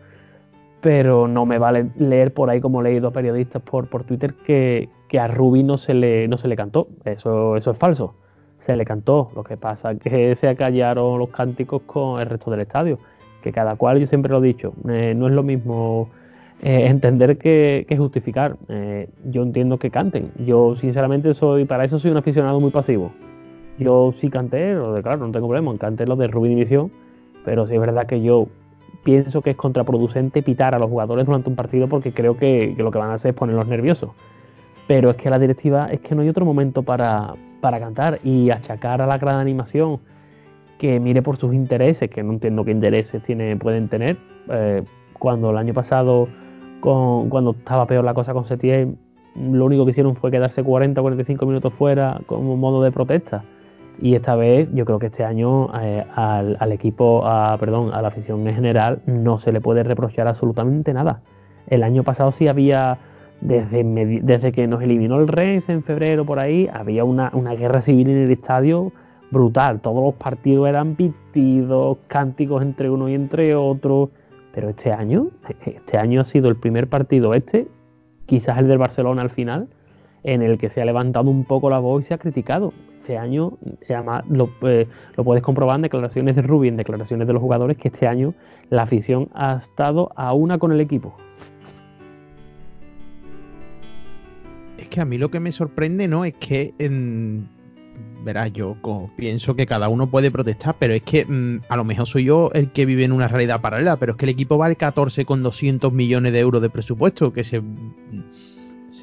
pero 0.84 1.28
no 1.28 1.46
me 1.46 1.58
vale 1.58 1.86
leer 1.96 2.34
por 2.34 2.50
ahí 2.50 2.60
como 2.60 2.82
he 2.82 2.84
leído 2.84 3.10
periodistas 3.10 3.62
por, 3.62 3.88
por 3.88 4.04
Twitter 4.04 4.34
que, 4.34 4.90
a 5.18 5.26
Ruby 5.28 5.62
no 5.62 5.78
se 5.78 5.94
le, 5.94 6.28
no 6.28 6.36
se 6.36 6.46
le 6.46 6.56
cantó. 6.56 6.88
Eso, 7.06 7.56
eso 7.56 7.70
es 7.70 7.78
falso. 7.78 8.16
Se 8.58 8.76
le 8.76 8.84
cantó. 8.84 9.30
Lo 9.34 9.44
que 9.44 9.56
pasa 9.56 9.92
es 9.92 9.98
que 9.98 10.36
se 10.36 10.46
acallaron 10.46 11.18
los 11.18 11.30
cánticos 11.30 11.80
con 11.86 12.20
el 12.20 12.28
resto 12.28 12.50
del 12.50 12.60
estadio. 12.60 12.98
Que 13.42 13.50
cada 13.50 13.76
cual, 13.76 13.98
yo 13.98 14.06
siempre 14.06 14.30
lo 14.30 14.44
he 14.44 14.46
dicho, 14.46 14.74
eh, 14.86 15.14
no 15.16 15.28
es 15.28 15.32
lo 15.32 15.42
mismo 15.42 16.10
eh, 16.60 16.84
entender 16.86 17.38
que, 17.38 17.86
justificar. 17.96 18.58
Eh, 18.68 19.08
yo 19.24 19.42
entiendo 19.42 19.78
que 19.78 19.90
canten. 19.90 20.32
Yo 20.44 20.74
sinceramente 20.74 21.32
soy, 21.32 21.64
para 21.64 21.84
eso 21.84 21.98
soy 21.98 22.10
un 22.10 22.18
aficionado 22.18 22.60
muy 22.60 22.72
pasivo. 22.72 23.10
Yo 23.78 24.12
sí 24.12 24.28
canté, 24.28 24.74
de, 24.74 25.02
claro, 25.02 25.26
no 25.26 25.32
tengo 25.32 25.48
problema, 25.48 25.74
canté 25.78 26.06
lo 26.06 26.16
de 26.16 26.26
Rubí 26.26 26.50
División, 26.50 26.92
pero 27.42 27.66
sí 27.66 27.72
es 27.72 27.80
verdad 27.80 28.06
que 28.06 28.20
yo 28.20 28.48
pienso 29.04 29.42
que 29.42 29.50
es 29.50 29.56
contraproducente 29.56 30.42
pitar 30.42 30.74
a 30.74 30.78
los 30.78 30.90
jugadores 30.90 31.26
durante 31.26 31.48
un 31.48 31.56
partido 31.56 31.88
porque 31.88 32.12
creo 32.12 32.36
que, 32.36 32.74
lo 32.76 32.90
que 32.90 32.98
van 32.98 33.10
a 33.10 33.14
hacer 33.14 33.30
es 33.30 33.36
ponerlos 33.36 33.68
nerviosos. 33.68 34.10
Pero 34.86 35.10
es 35.10 35.16
que 35.16 35.30
la 35.30 35.38
directiva 35.38 35.88
es 35.92 36.00
que 36.00 36.14
no 36.14 36.22
hay 36.22 36.28
otro 36.28 36.44
momento 36.44 36.82
para, 36.82 37.34
para 37.60 37.78
cantar 37.78 38.18
y 38.24 38.50
achacar 38.50 39.00
a 39.00 39.06
la 39.06 39.18
gran 39.18 39.36
animación 39.36 40.00
que 40.78 40.98
mire 40.98 41.22
por 41.22 41.36
sus 41.36 41.54
intereses, 41.54 42.10
que 42.10 42.22
no 42.22 42.32
entiendo 42.32 42.64
qué 42.64 42.72
intereses 42.72 43.22
tiene, 43.22 43.56
pueden 43.56 43.88
tener. 43.88 44.16
Eh, 44.50 44.82
cuando 45.18 45.50
el 45.50 45.56
año 45.56 45.72
pasado, 45.72 46.28
cuando 46.80 47.52
estaba 47.52 47.86
peor 47.86 48.04
la 48.04 48.12
cosa 48.12 48.34
con 48.34 48.44
Setién, 48.44 48.98
lo 49.34 49.64
único 49.64 49.84
que 49.84 49.90
hicieron 49.90 50.14
fue 50.14 50.30
quedarse 50.30 50.62
40 50.62 51.00
o 51.00 51.04
45 51.04 51.46
minutos 51.46 51.72
fuera 51.72 52.20
como 52.26 52.56
modo 52.56 52.82
de 52.82 52.92
protesta. 52.92 53.44
Y 54.00 54.14
esta 54.14 54.34
vez, 54.34 54.68
yo 54.72 54.84
creo 54.84 54.98
que 54.98 55.06
este 55.06 55.24
año 55.24 55.68
eh, 55.80 56.04
al, 56.14 56.72
equipo, 56.72 57.26
a, 57.26 57.56
perdón, 57.58 57.90
a 57.92 58.02
la 58.02 58.08
afición 58.08 58.46
en 58.46 58.54
general, 58.54 59.00
no 59.06 59.38
se 59.38 59.52
le 59.52 59.60
puede 59.60 59.82
reprochar 59.82 60.26
absolutamente 60.26 60.92
nada. 60.92 61.20
El 61.68 61.82
año 61.82 62.02
pasado 62.02 62.32
sí 62.32 62.48
había, 62.48 62.98
desde, 63.40 64.52
que 64.52 64.66
nos 64.66 64.82
eliminó 64.82 65.20
el 65.20 65.28
Rennes 65.28 65.68
en 65.68 65.82
febrero 65.82 66.26
por 66.26 66.38
ahí, 66.38 66.68
había 66.72 67.04
una, 67.04 67.30
guerra 67.56 67.82
civil 67.82 68.10
en 68.10 68.18
el 68.18 68.30
estadio 68.30 68.92
brutal. 69.30 69.80
Todos 69.80 70.02
los 70.04 70.14
partidos 70.14 70.68
eran 70.68 70.96
pitidos, 70.96 71.98
cánticos 72.08 72.62
entre 72.62 72.90
uno 72.90 73.08
y 73.08 73.14
entre 73.14 73.54
otro. 73.54 74.10
Pero 74.52 74.68
este 74.68 74.92
año, 74.92 75.28
este 75.66 75.98
año 75.98 76.20
ha 76.20 76.24
sido 76.24 76.48
el 76.48 76.56
primer 76.56 76.88
partido 76.88 77.34
este, 77.34 77.66
quizás 78.26 78.58
el 78.58 78.68
del 78.68 78.78
Barcelona 78.78 79.22
al 79.22 79.30
final, 79.30 79.68
en 80.22 80.42
el 80.42 80.58
que 80.58 80.70
se 80.70 80.80
ha 80.80 80.84
levantado 80.84 81.28
un 81.28 81.44
poco 81.44 81.70
la 81.70 81.80
voz 81.80 82.02
y 82.02 82.04
se 82.04 82.14
ha 82.14 82.18
criticado 82.18 82.72
este 83.04 83.18
año, 83.18 83.58
además 83.86 84.24
eh, 84.62 84.86
lo, 85.16 85.24
puedes 85.24 85.42
comprobar 85.42 85.76
en 85.76 85.82
declaraciones 85.82 86.36
de 86.36 86.42
Rubin, 86.42 86.72
en 86.72 86.76
declaraciones 86.78 87.26
de 87.26 87.34
los 87.34 87.42
jugadores, 87.42 87.76
que 87.76 87.88
este 87.88 88.06
año 88.06 88.32
la 88.70 88.82
afición 88.82 89.28
ha 89.34 89.56
estado 89.56 90.10
a 90.16 90.32
una 90.32 90.56
con 90.56 90.72
el 90.72 90.80
equipo. 90.80 91.14
Es 94.78 94.88
que 94.88 95.02
a 95.02 95.04
mí 95.04 95.18
lo 95.18 95.30
que 95.30 95.38
me 95.38 95.52
sorprende, 95.52 96.08
¿no? 96.08 96.24
Es 96.24 96.32
que, 96.34 96.72
en, 96.78 97.46
verás, 98.24 98.50
yo 98.54 98.74
pienso 99.16 99.54
que 99.54 99.66
cada 99.66 99.90
uno 99.90 100.10
puede 100.10 100.30
protestar, 100.30 100.76
pero 100.78 100.94
es 100.94 101.02
que 101.02 101.26
mm, 101.26 101.64
a 101.68 101.76
lo 101.76 101.84
mejor 101.84 102.06
soy 102.06 102.24
yo 102.24 102.48
el 102.54 102.72
que 102.72 102.86
vive 102.86 103.04
en 103.04 103.12
una 103.12 103.28
realidad 103.28 103.60
paralela, 103.60 103.98
pero 103.98 104.12
es 104.12 104.18
que 104.18 104.24
el 104.24 104.30
equipo 104.30 104.56
vale 104.56 104.76
14 104.76 105.26
con 105.26 105.42
200 105.42 105.92
millones 105.92 106.32
de 106.32 106.40
euros 106.40 106.62
de 106.62 106.70
presupuesto, 106.70 107.34
que 107.34 107.44
se 107.44 107.60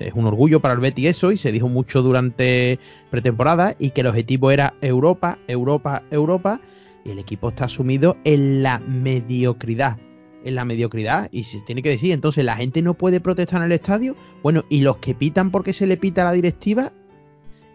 es 0.08 0.14
un 0.14 0.26
orgullo 0.26 0.60
para 0.60 0.74
el 0.74 0.80
Betty 0.80 1.08
eso 1.08 1.32
y 1.32 1.38
se 1.38 1.52
dijo 1.52 1.70
mucho 1.70 2.02
durante 2.02 2.80
pretemporada 3.10 3.76
y 3.80 3.92
que 3.92 4.02
el 4.02 4.08
objetivo 4.08 4.52
era 4.52 4.74
Europa, 4.82 5.40
Europa, 5.48 6.04
Europa 6.12 6.62
y 7.04 7.12
el 7.12 7.20
equipo 7.20 7.50
está 7.50 7.68
sumido 7.68 8.18
en 8.24 8.64
la 8.64 8.80
mediocridad. 8.80 9.98
En 10.44 10.56
la 10.56 10.66
mediocridad 10.66 11.30
y 11.32 11.44
se 11.44 11.62
tiene 11.62 11.84
que 11.84 11.90
decir, 11.90 12.12
entonces 12.12 12.44
la 12.44 12.56
gente 12.56 12.82
no 12.82 12.96
puede 12.96 13.20
protestar 13.20 13.62
en 13.62 13.68
el 13.68 13.72
estadio. 13.74 14.16
Bueno, 14.42 14.66
y 14.70 14.82
los 14.82 14.98
que 14.98 15.14
pitan 15.14 15.52
porque 15.52 15.74
se 15.74 15.86
le 15.86 15.98
pita 15.98 16.24
la 16.24 16.32
directiva 16.32 16.92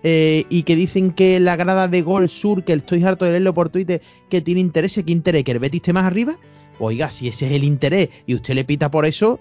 eh, 0.03 0.45
y 0.49 0.65
que 0.65 0.77
dicen 0.77 1.13
que 1.13 1.39
la 1.41 1.57
grada 1.57 1.89
de 1.89 2.03
Gol 2.03 2.29
Sur, 2.29 2.65
que 2.65 2.73
estoy 2.73 3.05
harto 3.05 3.25
de 3.25 3.33
leerlo 3.33 3.55
por 3.55 3.69
Twitter, 3.69 4.03
que 4.29 4.41
tiene 4.41 4.61
interés, 4.61 4.95
¿qué 5.05 5.13
interés? 5.13 5.45
¿Que 5.45 5.53
el 5.53 5.59
Betis 5.61 5.81
esté 5.81 5.93
más 5.93 6.05
arriba? 6.05 6.37
Oiga, 6.79 7.09
si 7.09 7.29
ese 7.29 7.47
es 7.47 7.53
el 7.53 7.65
interés 7.65 8.11
y 8.27 8.35
usted 8.35 8.55
le 8.55 8.65
pita 8.65 8.91
por 8.91 9.07
eso, 9.07 9.41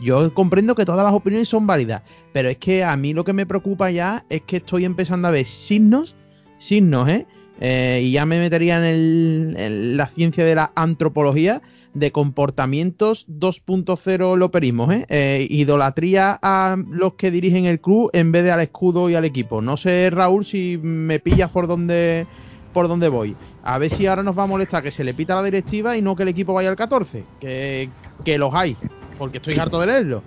yo 0.00 0.32
comprendo 0.32 0.74
que 0.74 0.84
todas 0.84 1.04
las 1.04 1.12
opiniones 1.12 1.48
son 1.48 1.66
válidas, 1.66 2.02
pero 2.32 2.48
es 2.48 2.56
que 2.56 2.84
a 2.84 2.96
mí 2.96 3.12
lo 3.12 3.24
que 3.24 3.32
me 3.32 3.46
preocupa 3.46 3.90
ya 3.90 4.24
es 4.28 4.42
que 4.42 4.58
estoy 4.58 4.84
empezando 4.84 5.26
a 5.26 5.32
ver 5.32 5.44
signos, 5.44 6.14
signos, 6.56 7.08
¿eh? 7.08 7.26
eh 7.60 8.00
y 8.04 8.12
ya 8.12 8.26
me 8.26 8.38
metería 8.38 8.76
en, 8.88 9.96
la 9.96 10.06
ciencia 10.06 10.44
de 10.44 10.54
la 10.54 10.70
antropología 10.76 11.62
de 11.94 12.12
comportamientos 12.12 13.26
2.0 13.28 14.36
loperismos, 14.36 14.94
¿eh? 14.94 15.06
¿eh? 15.08 15.46
Idolatría 15.50 16.38
a 16.40 16.76
los 16.88 17.14
que 17.14 17.32
dirigen 17.32 17.64
el 17.64 17.80
club 17.80 18.10
en 18.12 18.30
vez 18.30 18.44
de 18.44 18.52
al 18.52 18.60
escudo 18.60 19.10
y 19.10 19.16
al 19.16 19.24
equipo. 19.24 19.62
No 19.62 19.76
sé, 19.76 20.10
Raúl, 20.10 20.44
si 20.44 20.78
me 20.80 21.18
pillas 21.18 21.50
por 21.50 21.66
donde 21.66 22.26
por 22.72 22.88
donde 22.88 23.08
voy. 23.08 23.34
A 23.64 23.78
ver 23.78 23.90
si 23.90 24.06
ahora 24.06 24.22
nos 24.22 24.38
va 24.38 24.42
a 24.42 24.46
molestar 24.46 24.82
que 24.82 24.90
se 24.90 25.02
le 25.02 25.14
pita 25.14 25.34
la 25.34 25.42
directiva 25.42 25.96
y 25.96 26.02
no 26.02 26.14
que 26.14 26.24
el 26.24 26.28
equipo 26.28 26.52
vaya 26.52 26.68
al 26.68 26.76
14. 26.76 27.24
Que, 27.40 27.88
que 28.22 28.36
los 28.36 28.54
hay 28.54 28.76
porque 29.18 29.38
estoy 29.38 29.58
harto 29.58 29.80
de 29.80 29.86
leerlo. 29.86 30.22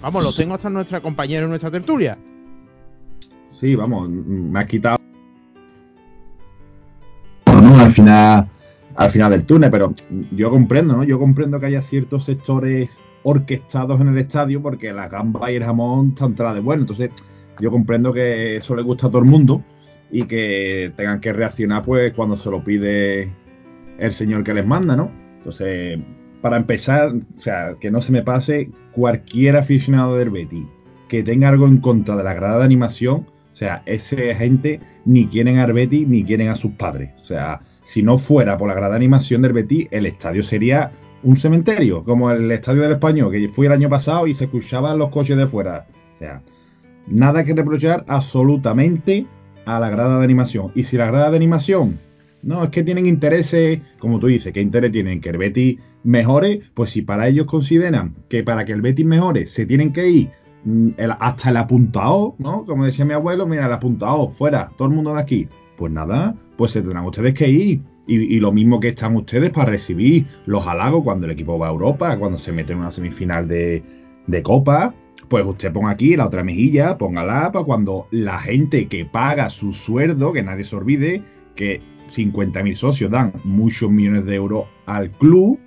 Vamos, 0.00 0.24
lo 0.24 0.32
tengo 0.32 0.54
hasta 0.54 0.68
nuestra 0.68 1.00
compañera 1.00 1.44
en 1.44 1.50
nuestra 1.50 1.70
tertulia. 1.70 2.18
Sí, 3.52 3.76
vamos, 3.76 4.08
me 4.08 4.58
ha 4.58 4.66
quitado. 4.66 4.96
No, 7.46 7.78
al 7.78 7.90
final, 7.90 8.48
al 8.96 9.10
final 9.10 9.30
del 9.30 9.46
túnel, 9.46 9.70
pero 9.70 9.94
yo 10.32 10.50
comprendo, 10.50 10.96
¿no? 10.96 11.04
Yo 11.04 11.18
comprendo 11.18 11.60
que 11.60 11.66
haya 11.66 11.82
ciertos 11.82 12.24
sectores 12.24 12.98
orquestados 13.22 14.00
en 14.00 14.08
el 14.08 14.18
estadio 14.18 14.60
porque 14.60 14.92
la 14.92 15.08
gamba 15.08 15.50
y 15.52 15.56
el 15.56 15.64
jamón 15.64 16.08
están 16.08 16.34
de 16.34 16.60
bueno. 16.60 16.82
Entonces, 16.82 17.10
yo 17.60 17.70
comprendo 17.70 18.12
que 18.12 18.56
eso 18.56 18.74
le 18.74 18.82
gusta 18.82 19.06
a 19.06 19.10
todo 19.10 19.22
el 19.22 19.28
mundo 19.28 19.62
y 20.10 20.24
que 20.24 20.92
tengan 20.96 21.20
que 21.20 21.32
reaccionar 21.32 21.82
pues 21.82 22.12
cuando 22.12 22.36
se 22.36 22.50
lo 22.50 22.62
pide 22.64 23.32
el 23.98 24.12
señor 24.12 24.42
que 24.42 24.54
les 24.54 24.66
manda, 24.66 24.96
¿no? 24.96 25.10
Entonces, 25.38 26.00
para 26.42 26.56
empezar, 26.56 27.12
o 27.14 27.40
sea, 27.40 27.76
que 27.80 27.90
no 27.90 28.02
se 28.02 28.12
me 28.12 28.22
pase 28.22 28.70
cualquier 28.92 29.56
aficionado 29.56 30.16
del 30.16 30.30
Betty 30.30 30.66
que 31.08 31.22
tenga 31.22 31.50
algo 31.50 31.66
en 31.66 31.78
contra 31.78 32.16
de 32.16 32.24
la 32.24 32.34
grada 32.34 32.58
de 32.58 32.64
animación, 32.64 33.26
o 33.52 33.56
sea, 33.56 33.82
esa 33.84 34.16
gente 34.34 34.80
ni 35.04 35.26
quieren 35.26 35.58
al 35.58 35.72
Betty 35.74 36.06
ni 36.06 36.24
quieren 36.24 36.48
a 36.48 36.54
sus 36.54 36.72
padres. 36.72 37.10
O 37.20 37.24
sea, 37.24 37.60
si 37.84 38.02
no 38.02 38.16
fuera 38.16 38.56
por 38.56 38.68
la 38.68 38.74
grada 38.74 38.90
de 38.90 38.96
animación 38.96 39.42
del 39.42 39.52
Betty, 39.52 39.88
el 39.90 40.06
estadio 40.06 40.42
sería 40.42 40.90
un 41.22 41.36
cementerio, 41.36 42.02
como 42.02 42.30
el 42.30 42.50
estadio 42.50 42.80
del 42.80 42.92
Español, 42.92 43.30
que 43.30 43.48
fui 43.48 43.66
el 43.66 43.72
año 43.72 43.88
pasado 43.88 44.26
y 44.26 44.34
se 44.34 44.44
escuchaban 44.44 44.98
los 44.98 45.10
coches 45.10 45.36
de 45.36 45.46
fuera. 45.46 45.86
O 46.16 46.18
sea, 46.18 46.42
nada 47.06 47.44
que 47.44 47.54
reprochar 47.54 48.04
absolutamente 48.08 49.26
a 49.66 49.78
la 49.78 49.90
grada 49.90 50.18
de 50.18 50.24
animación. 50.24 50.72
Y 50.74 50.84
si 50.84 50.96
la 50.96 51.06
grada 51.06 51.30
de 51.30 51.36
animación, 51.36 51.98
no, 52.42 52.64
es 52.64 52.70
que 52.70 52.82
tienen 52.82 53.06
intereses, 53.06 53.80
como 53.98 54.18
tú 54.18 54.28
dices, 54.28 54.52
¿qué 54.52 54.60
interés 54.60 54.90
tienen? 54.92 55.20
Que 55.20 55.28
el 55.28 55.36
mejore, 56.04 56.60
pues 56.74 56.90
si 56.90 57.02
para 57.02 57.28
ellos 57.28 57.46
consideran 57.46 58.14
que 58.28 58.42
para 58.42 58.64
que 58.64 58.72
el 58.72 58.82
Betis 58.82 59.06
mejore 59.06 59.46
se 59.46 59.66
tienen 59.66 59.92
que 59.92 60.08
ir 60.08 60.30
mm, 60.64 60.90
hasta 61.18 61.50
el 61.50 61.56
apuntado, 61.56 62.34
¿no? 62.38 62.64
Como 62.64 62.84
decía 62.84 63.04
mi 63.04 63.14
abuelo, 63.14 63.46
mira, 63.46 63.66
el 63.66 63.72
apuntado, 63.72 64.28
fuera, 64.28 64.70
todo 64.76 64.88
el 64.88 64.94
mundo 64.94 65.14
de 65.14 65.20
aquí. 65.20 65.48
Pues 65.76 65.92
nada, 65.92 66.36
pues 66.56 66.72
se 66.72 66.80
tendrán 66.80 67.04
ustedes 67.04 67.34
que 67.34 67.48
ir. 67.48 67.80
Y, 68.04 68.40
lo 68.40 68.50
mismo 68.50 68.80
que 68.80 68.88
están 68.88 69.14
ustedes 69.14 69.50
para 69.50 69.70
recibir 69.70 70.26
los 70.46 70.66
halagos 70.66 71.04
cuando 71.04 71.26
el 71.26 71.32
equipo 71.32 71.56
va 71.56 71.68
a 71.68 71.70
Europa, 71.70 72.18
cuando 72.18 72.36
se 72.36 72.50
mete 72.50 72.72
en 72.72 72.80
una 72.80 72.90
semifinal 72.90 73.46
de, 73.46 73.82
de 74.26 74.42
Copa. 74.42 74.92
Pues 75.28 75.46
usted 75.46 75.72
ponga 75.72 75.90
aquí 75.90 76.16
la 76.16 76.26
otra 76.26 76.42
mejilla, 76.42 76.98
póngala 76.98 77.52
para 77.52 77.64
cuando 77.64 78.08
la 78.10 78.38
gente 78.38 78.88
que 78.88 79.04
paga 79.04 79.48
su 79.50 79.72
sueldo, 79.72 80.32
que 80.32 80.42
nadie 80.42 80.64
se 80.64 80.76
olvide, 80.76 81.22
que 81.54 81.80
50.000 82.10 82.74
socios 82.74 83.10
dan 83.10 83.32
muchos 83.44 83.90
millones 83.90 84.26
de 84.26 84.34
euros 84.34 84.66
al 84.86 85.10
club, 85.12 85.58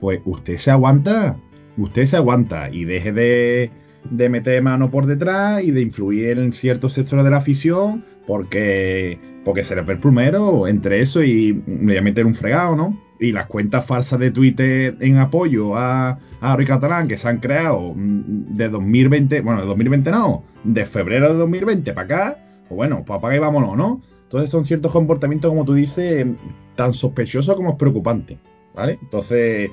pues 0.00 0.20
usted 0.24 0.56
se 0.56 0.70
aguanta, 0.70 1.36
usted 1.76 2.06
se 2.06 2.16
aguanta 2.16 2.70
y 2.70 2.84
deje 2.84 3.12
de, 3.12 3.70
de 4.10 4.28
meter 4.28 4.62
mano 4.62 4.90
por 4.90 5.06
detrás 5.06 5.62
y 5.62 5.70
de 5.70 5.82
influir 5.82 6.38
en 6.38 6.52
ciertos 6.52 6.94
sectores 6.94 7.24
de 7.24 7.30
la 7.30 7.38
afición 7.38 8.04
porque, 8.26 9.18
porque 9.44 9.64
se 9.64 9.74
le 9.74 9.82
ve 9.82 9.94
el 9.94 10.00
primero 10.00 10.66
entre 10.66 11.00
eso 11.00 11.22
y 11.22 11.62
me 11.66 11.92
voy 11.92 11.96
a 11.96 12.02
meter 12.02 12.26
un 12.26 12.34
fregado, 12.34 12.76
¿no? 12.76 12.98
Y 13.18 13.32
las 13.32 13.46
cuentas 13.46 13.84
falsas 13.84 14.18
de 14.18 14.30
Twitter 14.30 14.96
en 15.00 15.18
apoyo 15.18 15.76
a, 15.76 16.18
a 16.40 16.56
Catalán 16.64 17.06
que 17.06 17.18
se 17.18 17.28
han 17.28 17.38
creado 17.38 17.92
mm, 17.94 18.54
de 18.54 18.68
2020, 18.68 19.40
bueno, 19.42 19.60
de 19.60 19.66
2020 19.66 20.10
no, 20.10 20.44
de 20.64 20.86
febrero 20.86 21.32
de 21.32 21.38
2020 21.38 21.92
para 21.92 22.04
acá, 22.04 22.38
pues 22.68 22.76
bueno, 22.76 23.02
pues 23.06 23.18
apaga 23.18 23.36
y 23.36 23.40
vámonos, 23.40 23.76
¿no? 23.76 24.00
Entonces 24.22 24.50
son 24.50 24.64
ciertos 24.64 24.92
comportamientos, 24.92 25.50
como 25.50 25.64
tú 25.64 25.74
dices, 25.74 26.24
tan 26.76 26.94
sospechosos 26.94 27.56
como 27.56 27.76
preocupantes, 27.76 28.38
¿vale? 28.76 28.96
Entonces, 29.02 29.72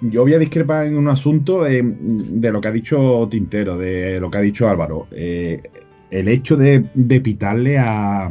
yo 0.00 0.22
voy 0.22 0.34
a 0.34 0.38
discrepar 0.38 0.86
en 0.86 0.96
un 0.96 1.08
asunto 1.08 1.66
eh, 1.66 1.82
de 1.84 2.52
lo 2.52 2.60
que 2.60 2.68
ha 2.68 2.72
dicho 2.72 3.28
Tintero, 3.30 3.76
de 3.76 4.18
lo 4.20 4.30
que 4.30 4.38
ha 4.38 4.40
dicho 4.40 4.68
Álvaro. 4.68 5.06
Eh, 5.10 5.62
el 6.10 6.28
hecho 6.28 6.56
de, 6.56 6.80
pitarle 7.22 7.78
a, 7.78 8.26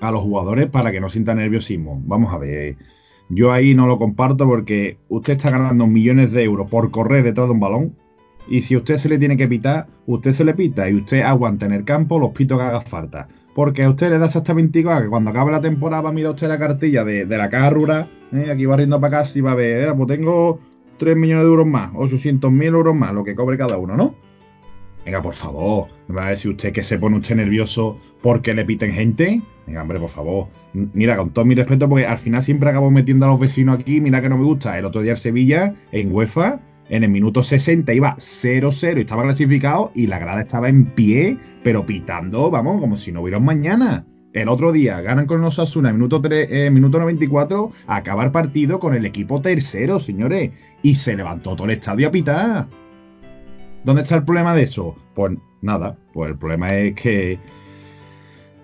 a, 0.00 0.10
los 0.10 0.22
jugadores 0.22 0.66
para 0.70 0.92
que 0.92 1.00
no 1.00 1.08
sientan 1.08 1.38
nerviosismo. 1.38 2.00
Vamos 2.06 2.32
a 2.32 2.38
ver. 2.38 2.76
Yo 3.28 3.52
ahí 3.52 3.74
no 3.74 3.86
lo 3.86 3.98
comparto 3.98 4.46
porque 4.46 4.96
usted 5.08 5.34
está 5.34 5.50
ganando 5.50 5.86
millones 5.86 6.32
de 6.32 6.44
euros 6.44 6.68
por 6.70 6.90
correr 6.90 7.22
detrás 7.22 7.48
de 7.48 7.52
un 7.52 7.60
balón. 7.60 7.96
Y 8.48 8.62
si 8.62 8.76
usted 8.76 8.96
se 8.96 9.08
le 9.08 9.18
tiene 9.18 9.36
que 9.36 9.46
pitar, 9.46 9.86
usted 10.06 10.32
se 10.32 10.44
le 10.44 10.54
pita 10.54 10.88
y 10.88 10.94
usted 10.94 11.22
aguanta 11.22 11.66
en 11.66 11.72
el 11.72 11.84
campo 11.84 12.18
los 12.18 12.30
pitos 12.30 12.58
que 12.58 12.64
haga 12.64 12.80
falta. 12.80 13.28
Porque 13.54 13.82
a 13.82 13.90
usted 13.90 14.10
le 14.10 14.18
da 14.18 14.26
exactamente 14.26 14.78
igual 14.78 15.04
que 15.04 15.08
cuando 15.08 15.30
acabe 15.30 15.50
la 15.50 15.60
temporada 15.60 16.12
mira 16.12 16.30
usted 16.30 16.48
la 16.48 16.58
cartilla 16.58 17.04
de, 17.04 17.26
la 17.26 17.50
caja 17.50 18.08
¿eh? 18.32 18.50
aquí 18.50 18.64
va 18.64 18.76
riendo 18.76 19.00
para 19.00 19.18
casa 19.18 19.38
y 19.38 19.42
va 19.42 19.52
a 19.52 19.56
ver, 19.56 19.88
eh, 19.88 19.92
pues 19.96 20.08
tengo 20.08 20.60
3 20.98 21.16
millones 21.16 21.44
de 21.44 21.50
euros 21.50 21.66
más, 21.66 21.90
800 21.94 22.52
mil 22.52 22.68
euros 22.68 22.94
más, 22.94 23.12
lo 23.12 23.24
que 23.24 23.34
cobre 23.34 23.56
cada 23.56 23.76
uno, 23.78 23.96
¿no? 23.96 24.14
Venga, 25.04 25.22
por 25.22 25.34
favor, 25.34 25.88
¿me 26.08 26.16
va 26.16 26.26
a 26.26 26.30
decir 26.30 26.50
usted 26.50 26.72
que 26.72 26.84
se 26.84 26.98
pone 26.98 27.16
usted 27.16 27.36
nervioso 27.36 27.98
porque 28.22 28.52
le 28.52 28.64
piten 28.66 28.92
gente? 28.92 29.40
Venga, 29.66 29.82
hombre, 29.82 29.98
por 29.98 30.10
favor. 30.10 30.48
Mira, 30.74 31.16
con 31.16 31.30
todo 31.30 31.44
mi 31.44 31.54
respeto, 31.54 31.88
porque 31.88 32.06
al 32.06 32.18
final 32.18 32.42
siempre 32.42 32.68
acabo 32.68 32.90
metiendo 32.90 33.24
a 33.24 33.28
los 33.28 33.40
vecinos 33.40 33.78
aquí, 33.78 34.00
mira 34.00 34.20
que 34.20 34.28
no 34.28 34.36
me 34.36 34.44
gusta. 34.44 34.78
El 34.78 34.84
otro 34.84 35.00
día 35.00 35.12
en 35.12 35.16
Sevilla, 35.16 35.74
en 35.90 36.14
UEFA, 36.14 36.60
en 36.90 37.04
el 37.04 37.10
minuto 37.10 37.42
60 37.42 37.94
iba 37.94 38.16
0-0 38.16 38.98
y 38.98 39.00
estaba 39.00 39.22
clasificado 39.22 39.92
y 39.94 40.08
la 40.08 40.18
grada 40.18 40.42
estaba 40.42 40.68
en 40.68 40.86
pie, 40.86 41.38
pero 41.62 41.86
pitando, 41.86 42.50
vamos, 42.50 42.80
como 42.80 42.96
si 42.96 43.12
no 43.12 43.22
hubiera 43.22 43.38
un 43.38 43.44
mañana. 43.44 44.04
El 44.32 44.48
otro 44.48 44.70
día 44.70 45.00
ganan 45.00 45.26
con 45.26 45.40
los 45.40 45.58
Asuna, 45.58 45.92
minuto, 45.92 46.20
3, 46.20 46.48
eh, 46.50 46.70
minuto 46.70 46.98
94, 46.98 47.72
acabar 47.86 48.30
partido 48.30 48.78
con 48.78 48.94
el 48.94 49.06
equipo 49.06 49.40
tercero, 49.40 49.98
señores. 49.98 50.50
Y 50.82 50.96
se 50.96 51.16
levantó 51.16 51.56
todo 51.56 51.64
el 51.66 51.72
estadio 51.72 52.08
a 52.08 52.10
pitar. 52.10 52.68
¿Dónde 53.84 54.02
está 54.02 54.16
el 54.16 54.24
problema 54.24 54.54
de 54.54 54.62
eso? 54.64 54.94
Pues 55.14 55.32
nada, 55.62 55.96
pues 56.12 56.30
el 56.30 56.38
problema 56.38 56.68
es 56.68 56.94
que, 56.94 57.38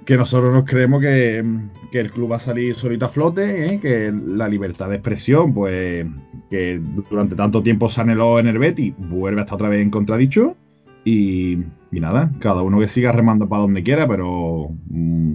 que 0.06 0.16
nosotros 0.16 0.54
nos 0.54 0.64
creemos 0.64 1.02
que, 1.02 1.44
el 1.92 2.12
club 2.12 2.32
va 2.32 2.36
a 2.36 2.40
salir 2.40 2.74
solito 2.74 3.06
a 3.06 3.08
flote, 3.08 3.66
¿eh? 3.66 3.80
que 3.80 4.12
la 4.12 4.48
libertad 4.48 4.88
de 4.88 4.96
expresión, 4.96 5.52
pues 5.52 6.06
que 6.50 6.80
durante 7.10 7.34
tanto 7.34 7.62
tiempo 7.62 7.88
se 7.88 8.02
anheló 8.02 8.38
en 8.38 8.46
el 8.46 8.58
Betty, 8.58 8.94
vuelve 8.96 9.40
hasta 9.40 9.56
otra 9.56 9.68
vez 9.68 9.82
en 9.82 9.90
contradicho. 9.90 10.56
Y, 11.04 11.58
y 11.90 12.00
nada, 12.00 12.32
cada 12.40 12.62
uno 12.62 12.78
que 12.78 12.88
siga 12.88 13.12
remando 13.12 13.48
para 13.48 13.62
donde 13.62 13.82
quiera, 13.82 14.06
pero 14.06 14.70
mm, 14.88 15.34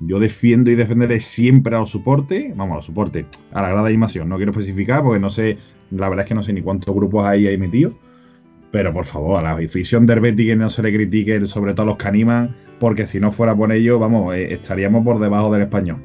yo 0.00 0.18
defiendo 0.20 0.70
y 0.70 0.74
defenderé 0.74 1.20
siempre 1.20 1.74
a 1.74 1.80
los 1.80 1.90
soportes, 1.90 2.56
vamos, 2.56 2.72
a 2.72 2.76
los 2.76 2.86
soportes, 2.86 3.26
a 3.52 3.62
la 3.62 3.68
grada 3.68 3.84
de 3.84 3.90
animación. 3.90 4.28
No 4.28 4.36
quiero 4.36 4.52
especificar 4.52 5.02
porque 5.02 5.20
no 5.20 5.30
sé, 5.30 5.58
la 5.90 6.08
verdad 6.08 6.24
es 6.24 6.28
que 6.28 6.34
no 6.34 6.42
sé 6.42 6.52
ni 6.52 6.62
cuántos 6.62 6.94
grupos 6.94 7.24
hay 7.24 7.46
ahí 7.46 7.58
metidos. 7.58 7.94
Pero 8.72 8.92
por 8.92 9.04
favor, 9.04 9.38
a 9.38 9.42
la 9.42 9.50
afición 9.52 10.06
del 10.06 10.20
Betis 10.20 10.46
que 10.46 10.56
no 10.56 10.70
se 10.70 10.82
le 10.82 10.92
critique, 10.92 11.44
sobre 11.46 11.74
todo 11.74 11.82
a 11.82 11.86
los 11.90 11.98
que 11.98 12.08
animan, 12.08 12.56
porque 12.80 13.06
si 13.06 13.20
no 13.20 13.30
fuera 13.30 13.54
por 13.54 13.70
ello, 13.70 13.98
vamos, 13.98 14.34
eh, 14.34 14.54
estaríamos 14.54 15.04
por 15.04 15.20
debajo 15.20 15.52
del 15.52 15.62
español. 15.62 16.02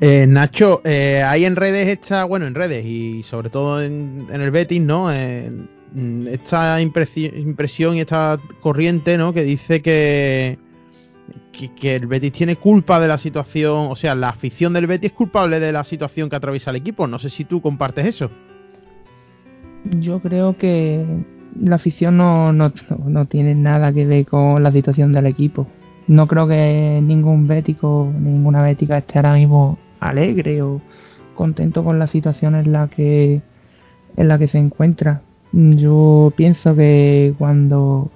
Eh, 0.00 0.26
Nacho, 0.28 0.80
eh, 0.84 1.22
hay 1.22 1.44
en 1.44 1.56
redes 1.56 1.88
esta, 1.88 2.24
bueno, 2.24 2.46
en 2.46 2.54
redes 2.54 2.86
y 2.86 3.22
sobre 3.24 3.50
todo 3.50 3.82
en, 3.82 4.26
el 4.30 4.50
Betis, 4.50 4.80
¿no? 4.80 5.10
esta 5.10 6.80
impresión 6.80 7.96
y 7.96 8.00
esta 8.00 8.40
corriente, 8.60 9.18
¿no? 9.18 9.34
Que 9.34 9.42
dice 9.42 9.82
que, 9.82 10.58
que, 11.52 11.96
el 11.96 12.06
Betis 12.06 12.32
tiene 12.32 12.56
culpa 12.56 13.00
de 13.00 13.08
la 13.08 13.18
situación, 13.18 13.88
o 13.90 13.96
sea, 13.96 14.14
la 14.14 14.30
afición 14.30 14.72
del 14.72 14.86
Betis 14.86 15.10
es 15.10 15.16
culpable 15.16 15.60
de 15.60 15.72
la 15.72 15.84
situación 15.84 16.30
que 16.30 16.36
atraviesa 16.36 16.70
el 16.70 16.76
equipo. 16.76 17.06
No 17.06 17.18
sé 17.18 17.28
si 17.28 17.44
tú 17.44 17.60
compartes 17.60 18.06
eso. 18.06 18.30
Yo 19.84 20.20
creo 20.20 20.56
que 20.56 21.04
la 21.60 21.76
afición 21.76 22.16
no, 22.16 22.52
no, 22.52 22.72
no, 23.06 23.24
tiene 23.26 23.54
nada 23.54 23.92
que 23.92 24.06
ver 24.06 24.26
con 24.26 24.62
la 24.62 24.70
situación 24.70 25.12
del 25.12 25.26
equipo. 25.26 25.66
No 26.06 26.26
creo 26.26 26.48
que 26.48 27.00
ningún 27.02 27.46
bético, 27.46 28.10
ninguna 28.18 28.62
bética 28.62 28.98
esté 28.98 29.18
ahora 29.18 29.34
mismo 29.34 29.78
alegre 30.00 30.62
o 30.62 30.80
contento 31.34 31.84
con 31.84 31.98
la 31.98 32.06
situación 32.06 32.54
en 32.54 32.72
la 32.72 32.88
que 32.88 33.42
en 34.16 34.28
la 34.28 34.38
que 34.38 34.48
se 34.48 34.58
encuentra. 34.58 35.22
Yo 35.52 36.32
pienso 36.36 36.74
que 36.74 37.34
cuando 37.38 38.10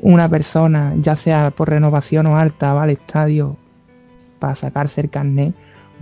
una 0.00 0.28
persona, 0.28 0.94
ya 0.96 1.16
sea 1.16 1.50
por 1.50 1.70
renovación 1.70 2.26
o 2.26 2.36
alta, 2.36 2.72
va 2.74 2.84
al 2.84 2.90
estadio 2.90 3.56
para 4.38 4.54
sacarse 4.54 5.00
el 5.00 5.10
carnet, 5.10 5.54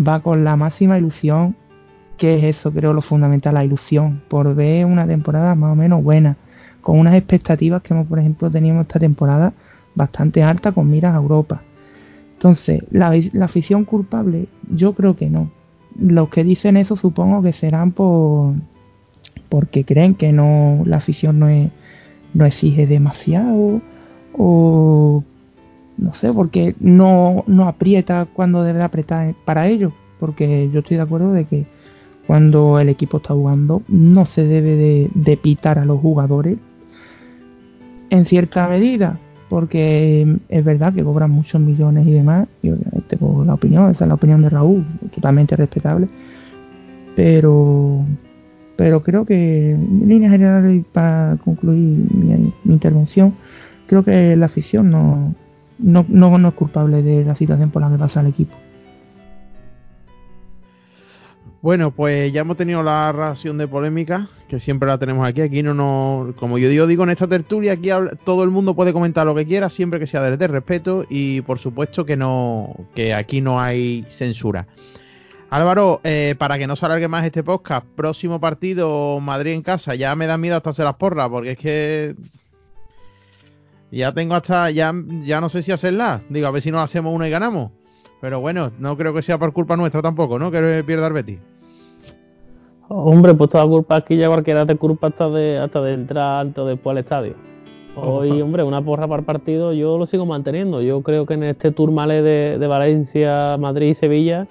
va 0.07 0.21
con 0.21 0.45
la 0.45 0.57
máxima 0.57 0.99
ilusión 0.99 1.57
que 2.17 2.37
es 2.37 2.45
eso, 2.45 2.73
creo, 2.73 2.93
lo 2.93 3.03
fundamental, 3.03 3.55
la 3.55 3.65
ilusión, 3.65 4.23
por 4.29 4.55
ver 4.55 4.87
una 4.87 5.07
temporada 5.07 5.55
más 5.55 5.73
o 5.73 5.77
menos 5.77 6.03
buena, 6.03 6.37
con 6.81 6.99
unas 6.99 7.15
expectativas 7.15 7.83
que, 7.83 7.95
por 7.95 8.19
ejemplo, 8.19 8.51
teníamos 8.51 8.83
esta 8.83 8.99
temporada 8.99 9.53
bastante 9.95 10.43
alta 10.43 10.73
con 10.73 10.91
miras 10.91 11.15
a 11.15 11.19
Europa. 11.19 11.63
Entonces, 12.35 12.83
la, 12.91 13.13
afición 13.43 13.85
culpable, 13.85 14.47
yo 14.71 14.95
creo 14.95 15.17
que 15.17 15.29
no. 15.31 15.51
Los 15.99 16.29
que 16.29 16.45
dicen 16.45 16.77
eso 16.77 16.95
supongo 16.95 17.43
que 17.43 17.53
serán 17.53 17.93
por 17.93 18.55
porque 19.49 19.85
creen 19.85 20.15
que 20.15 20.33
no 20.33 20.83
la 20.85 20.97
afición 20.97 21.39
no, 21.39 21.49
es, 21.49 21.71
no 22.35 22.45
exige 22.45 22.87
demasiado 22.87 23.81
o 24.37 25.25
no 25.97 26.13
sé, 26.13 26.33
porque 26.33 26.75
no, 26.79 27.45
no 27.47 27.67
aprieta 27.67 28.27
cuando 28.27 28.63
debe 28.63 28.83
apretar 28.83 29.35
para 29.45 29.67
ello. 29.67 29.93
Porque 30.19 30.71
yo 30.71 30.81
estoy 30.81 30.99
de 30.99 31.03
acuerdo 31.03 31.33
de 31.33 31.45
que 31.45 31.67
cuando 32.27 32.81
el 32.81 32.89
equipo 32.89 33.19
está 33.19 33.35
jugando. 33.35 33.83
No 33.89 34.25
se 34.25 34.47
debe 34.47 35.11
de, 35.15 35.37
pitar 35.37 35.79
a 35.79 35.85
los 35.85 36.01
jugadores 36.01 36.59
en 38.11 38.25
cierta 38.25 38.69
medida, 38.69 39.19
porque 39.49 40.39
es 40.49 40.65
verdad 40.65 40.93
que 40.93 41.05
cobran 41.05 41.31
muchos 41.31 41.61
millones 41.61 42.07
y 42.07 42.13
demás. 42.13 42.49
Yo 42.63 42.75
tengo 43.07 43.45
la 43.45 43.55
opinión, 43.55 43.91
esa 43.91 44.05
es 44.05 44.09
la 44.09 44.15
opinión 44.15 44.43
de 44.43 44.51
Raúl, 44.51 44.85
totalmente 45.15 45.57
respetable. 45.57 46.09
Pero, 47.15 48.05
pero 48.77 49.03
creo 49.03 49.25
que 49.25 49.71
en 49.71 50.09
líneas 50.09 50.33
generales, 50.33 50.85
para 50.93 51.39
concluir 51.45 52.07
mi, 52.13 52.53
intervención, 52.65 53.33
creo 53.87 54.05
que 54.05 54.37
la 54.37 54.47
afición 54.47 54.91
no, 54.91 55.35
no, 55.79 56.05
no 56.09 56.49
es 56.49 56.55
culpable 56.55 57.03
de 57.03 57.25
la 57.25 57.35
situación 57.35 57.71
por 57.71 57.83
la 57.83 57.91
que 57.91 57.99
pasa 57.99 58.21
el 58.21 58.27
equipo. 58.27 58.55
Bueno, 61.67 61.91
pues 61.91 62.33
ya 62.33 62.43
hemos 62.43 62.57
tenido 62.57 62.85
la 62.85 63.11
ración 63.11 63.59
de 63.59 63.67
polémica, 63.67 64.29
que 64.47 64.61
siempre 64.61 64.89
la 64.89 64.99
tenemos 64.99 65.27
aquí. 65.27 65.41
Aquí 65.41 65.65
no 65.65 65.75
nos, 65.75 66.37
como 66.37 66.59
yo 66.59 66.69
digo, 66.69 66.87
digo 66.87 67.03
en 67.03 67.11
esta 67.11 67.27
tertulia, 67.27 67.73
aquí 67.73 67.89
todo 68.23 68.45
el 68.45 68.51
mundo 68.51 68.77
puede 68.77 68.93
comentar 68.93 69.27
lo 69.27 69.35
que 69.35 69.47
quiera, 69.47 69.69
siempre 69.69 69.99
que 69.99 70.07
sea 70.07 70.23
desde 70.23 70.47
respeto 70.47 71.05
y 71.09 71.41
por 71.41 71.59
supuesto 71.59 72.07
que 72.07 72.17
no, 72.17 72.87
que 72.95 73.15
aquí 73.15 73.41
no 73.41 73.61
hay 73.61 74.05
censura. 74.07 74.69
Álvaro, 75.51 76.01
eh, 76.05 76.37
para 76.39 76.57
que 76.57 76.69
no 76.69 76.77
se 76.77 76.87
alargue 76.87 77.09
más 77.09 77.25
este 77.25 77.43
podcast, 77.43 77.85
próximo 77.97 78.39
partido 78.39 79.19
Madrid 79.19 79.51
en 79.51 79.63
casa, 79.63 79.97
ya 79.97 80.15
me 80.15 80.29
da 80.29 80.39
miedo 80.39 80.55
hasta 80.55 80.71
hacer 80.71 80.85
las 80.85 80.95
porras, 80.95 81.29
porque 81.31 81.51
es 81.51 81.59
que 81.59 82.15
ya 83.91 84.15
tengo 84.15 84.37
hasta, 84.37 84.71
ya, 84.71 84.95
ya 85.23 85.41
no 85.41 85.49
sé 85.49 85.65
si 85.65 85.73
hacerla. 85.73 86.23
Digo, 86.29 86.47
a 86.47 86.53
ver 86.53 86.63
si 86.63 86.71
nos 86.71 86.85
hacemos 86.85 87.13
una 87.13 87.27
y 87.27 87.33
ganamos. 87.33 87.73
Pero 88.21 88.39
bueno, 88.39 88.71
no 88.79 88.97
creo 88.97 89.13
que 89.13 89.23
sea 89.23 89.37
por 89.37 89.53
culpa 89.53 89.77
nuestra 89.77 90.01
tampoco, 90.01 90.39
¿no? 90.39 90.53
Que 90.53 90.85
pierda 90.87 91.09
el 91.09 91.13
Betis. 91.13 91.41
Hombre, 92.89 93.35
pues 93.35 93.51
toda 93.51 93.67
culpa 93.67 93.97
aquí 93.97 94.17
ya 94.17 94.29
cualquiera 94.29 94.65
te 94.65 94.77
culpa 94.77 95.09
hasta 95.09 95.29
de, 95.29 95.59
hasta 95.59 95.81
de 95.81 95.95
entrar 95.95 96.41
alto 96.41 96.65
después 96.67 96.93
al 96.93 96.99
estadio. 96.99 97.35
Hoy, 97.97 98.41
hombre, 98.43 98.63
una 98.63 98.83
porra 98.83 99.09
para 99.09 99.21
el 99.21 99.25
partido 99.25 99.73
yo 99.73 99.99
lo 99.99 100.07
sigo 100.07 100.25
manteniendo. 100.25 100.83
Yo 100.83 101.03
creo 101.03 101.27
que 101.27 101.35
en 101.35 101.43
este 101.45 101.73
tour 101.73 101.91
male 101.91 102.23
de, 102.23 102.67
Valencia, 102.67 103.57
Madrid 103.59 103.89
y 103.89 103.95
Sevilla, 103.95 104.47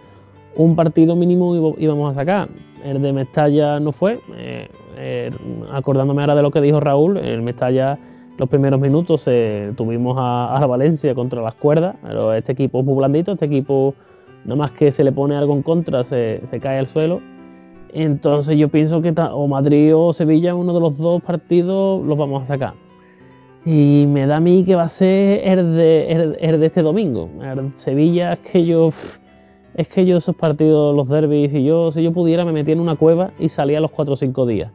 un 0.55 0.75
partido 0.75 1.15
mínimo 1.15 1.75
íbamos 1.77 2.11
a 2.11 2.15
sacar. 2.15 2.49
El 2.83 3.01
de 3.01 3.13
Mestalla 3.13 3.79
no 3.79 3.91
fue. 3.91 4.19
Eh, 4.35 4.67
eh, 4.97 5.31
acordándome 5.71 6.21
ahora 6.21 6.35
de 6.35 6.41
lo 6.41 6.51
que 6.51 6.59
dijo 6.59 6.79
Raúl, 6.79 7.17
el 7.17 7.41
Mestalla 7.41 7.97
los 8.37 8.49
primeros 8.49 8.81
minutos 8.81 9.23
eh, 9.27 9.71
tuvimos 9.77 10.17
a, 10.19 10.57
a, 10.57 10.65
Valencia 10.65 11.15
contra 11.15 11.41
las 11.41 11.53
cuerdas, 11.53 11.95
pero 12.03 12.33
este 12.33 12.51
equipo 12.51 12.79
es 12.79 12.85
muy 12.85 12.95
blandito, 12.95 13.31
este 13.31 13.45
equipo 13.45 13.93
nada 14.43 14.57
más 14.57 14.71
que 14.71 14.91
se 14.91 15.05
le 15.05 15.13
pone 15.13 15.37
algo 15.37 15.53
en 15.53 15.61
contra 15.61 16.03
se, 16.03 16.41
se 16.49 16.59
cae 16.59 16.79
al 16.79 16.87
suelo 16.87 17.21
entonces 18.03 18.57
yo 18.57 18.67
pienso 18.69 19.01
que 19.01 19.13
o 19.17 19.47
Madrid 19.47 19.95
o 19.95 20.11
Sevilla, 20.11 20.53
uno 20.53 20.73
de 20.73 20.79
los 20.81 20.97
dos 20.97 21.21
partidos 21.23 22.05
los 22.05 22.17
vamos 22.17 22.43
a 22.43 22.45
sacar. 22.45 22.73
Y 23.65 24.05
me 24.07 24.27
da 24.27 24.37
a 24.37 24.39
mí 24.39 24.63
que 24.63 24.75
va 24.75 24.83
a 24.83 24.89
ser 24.89 25.41
el 25.47 25.75
de, 25.75 26.65
este 26.65 26.81
domingo. 26.81 27.29
Sevilla 27.75 28.33
es 28.33 28.39
que 28.39 28.65
yo 28.65 28.91
es 29.75 29.87
que 29.89 30.05
yo 30.05 30.17
esos 30.17 30.35
partidos, 30.35 30.95
los 30.95 31.09
derbis, 31.09 31.53
y 31.53 31.65
yo, 31.65 31.91
si 31.91 32.01
yo 32.01 32.13
pudiera, 32.13 32.45
me 32.45 32.53
metía 32.53 32.73
en 32.73 32.79
una 32.79 32.95
cueva 32.95 33.31
y 33.39 33.49
salía 33.49 33.79
a 33.79 33.81
los 33.81 33.91
4 33.91 34.13
o 34.13 34.17
5 34.17 34.45
días. 34.45 34.71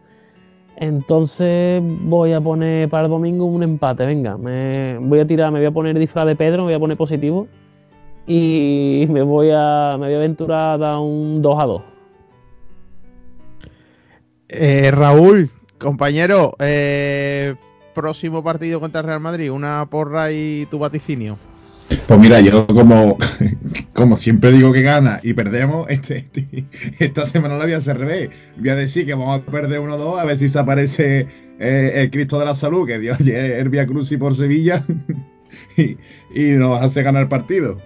Entonces 0.77 1.83
voy 2.05 2.33
a 2.33 2.41
poner 2.41 2.89
para 2.89 3.05
el 3.05 3.11
domingo 3.11 3.45
un 3.45 3.63
empate, 3.63 4.07
venga, 4.07 4.37
me 4.37 4.99
voy 4.99 5.21
a 5.21 5.27
tirar, 5.27 5.53
me 5.53 5.59
voy 5.59 5.67
a 5.67 5.71
poner 5.71 5.99
disfraz 5.99 6.27
de 6.27 6.37
Pedro, 6.37 6.63
me 6.63 6.69
voy 6.69 6.75
a 6.75 6.79
poner 6.79 6.97
positivo 6.97 7.49
y 8.27 9.07
me 9.11 9.23
voy 9.23 9.51
a, 9.53 9.97
me 9.99 10.07
voy 10.07 10.15
a 10.15 10.19
aventurar 10.19 10.75
a 10.75 10.79
dar 10.79 10.99
un 10.99 11.43
2 11.43 11.59
a 11.59 11.67
2. 11.67 11.90
Eh, 14.53 14.91
Raúl, 14.91 15.49
compañero, 15.79 16.57
eh, 16.59 17.55
próximo 17.95 18.43
partido 18.43 18.81
contra 18.81 19.01
el 19.01 19.07
Real 19.07 19.21
Madrid, 19.21 19.51
una 19.51 19.87
porra 19.89 20.33
y 20.33 20.67
tu 20.71 20.79
vaticinio. 20.79 21.39
Pues 22.07 22.21
mira, 22.21 22.41
yo 22.41 22.67
como, 22.67 23.17
como 23.95 24.17
siempre 24.17 24.53
digo 24.53 24.73
que 24.73 24.83
gana 24.83 25.21
y 25.23 25.35
perdemos, 25.35 25.89
este, 25.89 26.19
este 26.19 26.67
esta 26.99 27.27
semana 27.27 27.57
la 27.59 27.65
voy 27.65 27.75
a 27.75 27.79
hacer 27.79 27.99
revés. 27.99 28.31
Voy 28.57 28.71
a 28.71 28.77
decir 28.77 29.07
que 29.07 29.15
vamos 29.15 29.41
a 29.41 29.51
perder 29.51 29.81
1-2 29.81 30.19
a 30.19 30.25
ver 30.25 30.37
si 30.37 30.49
se 30.49 30.59
aparece 30.59 31.29
eh, 31.59 31.93
el 31.95 32.11
Cristo 32.11 32.39
de 32.39 32.47
la 32.47 32.55
Salud, 32.55 32.87
que 32.87 32.99
dio 32.99 33.15
ayer 33.15 33.69
Via 33.69 33.87
Cruz 33.87 34.11
y 34.13 34.17
por 34.17 34.35
Sevilla 34.35 34.85
y, 35.77 35.97
y 36.35 36.53
nos 36.53 36.81
hace 36.81 37.03
ganar 37.03 37.23
el 37.23 37.29
partido. 37.29 37.79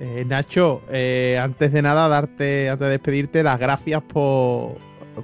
Eh, 0.00 0.24
Nacho, 0.26 0.82
eh, 0.90 1.38
antes 1.42 1.72
de 1.72 1.82
nada, 1.82 2.08
darte, 2.08 2.70
antes 2.70 2.86
de 2.86 2.92
despedirte, 2.92 3.42
las 3.42 3.58
gracias 3.58 4.00
por, 4.02 4.76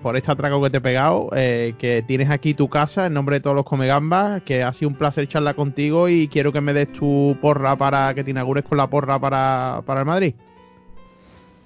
por 0.02 0.16
este 0.16 0.32
atraco 0.32 0.60
que 0.62 0.70
te 0.70 0.78
he 0.78 0.80
pegado, 0.80 1.30
eh, 1.34 1.74
que 1.78 2.02
tienes 2.02 2.30
aquí 2.30 2.54
tu 2.54 2.68
casa 2.68 3.06
en 3.06 3.14
nombre 3.14 3.36
de 3.36 3.40
todos 3.40 3.54
los 3.54 3.64
Comegambas, 3.64 4.42
que 4.42 4.64
ha 4.64 4.72
sido 4.72 4.88
un 4.88 4.96
placer 4.96 5.28
charlar 5.28 5.54
contigo 5.54 6.08
y 6.08 6.26
quiero 6.26 6.52
que 6.52 6.60
me 6.60 6.72
des 6.72 6.92
tu 6.92 7.36
porra 7.40 7.76
para 7.76 8.12
que 8.14 8.24
te 8.24 8.32
inaugures 8.32 8.64
con 8.64 8.78
la 8.78 8.88
porra 8.88 9.20
para, 9.20 9.82
el 9.86 10.04
Madrid. 10.04 10.34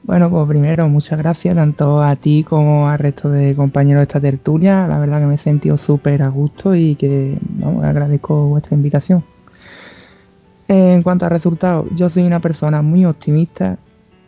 Bueno, 0.02 0.30
pues 0.30 0.46
primero, 0.46 0.88
muchas 0.88 1.18
gracias 1.18 1.56
tanto 1.56 2.02
a 2.02 2.14
ti 2.16 2.44
como 2.44 2.88
al 2.88 2.98
resto 2.98 3.30
de 3.30 3.54
compañeros 3.54 4.00
de 4.00 4.02
esta 4.04 4.20
tertulia. 4.20 4.86
La 4.86 4.98
verdad 4.98 5.20
que 5.20 5.26
me 5.26 5.34
he 5.34 5.38
sentido 5.38 5.76
súper 5.76 6.22
a 6.22 6.28
gusto 6.28 6.74
y 6.74 6.94
que 6.94 7.38
vamos, 7.42 7.84
agradezco 7.84 8.48
vuestra 8.48 8.76
invitación. 8.76 9.24
En 10.68 11.02
cuanto 11.02 11.24
a 11.24 11.30
resultados, 11.30 11.86
yo 11.94 12.10
soy 12.10 12.24
una 12.24 12.40
persona 12.40 12.82
muy 12.82 13.06
optimista 13.06 13.78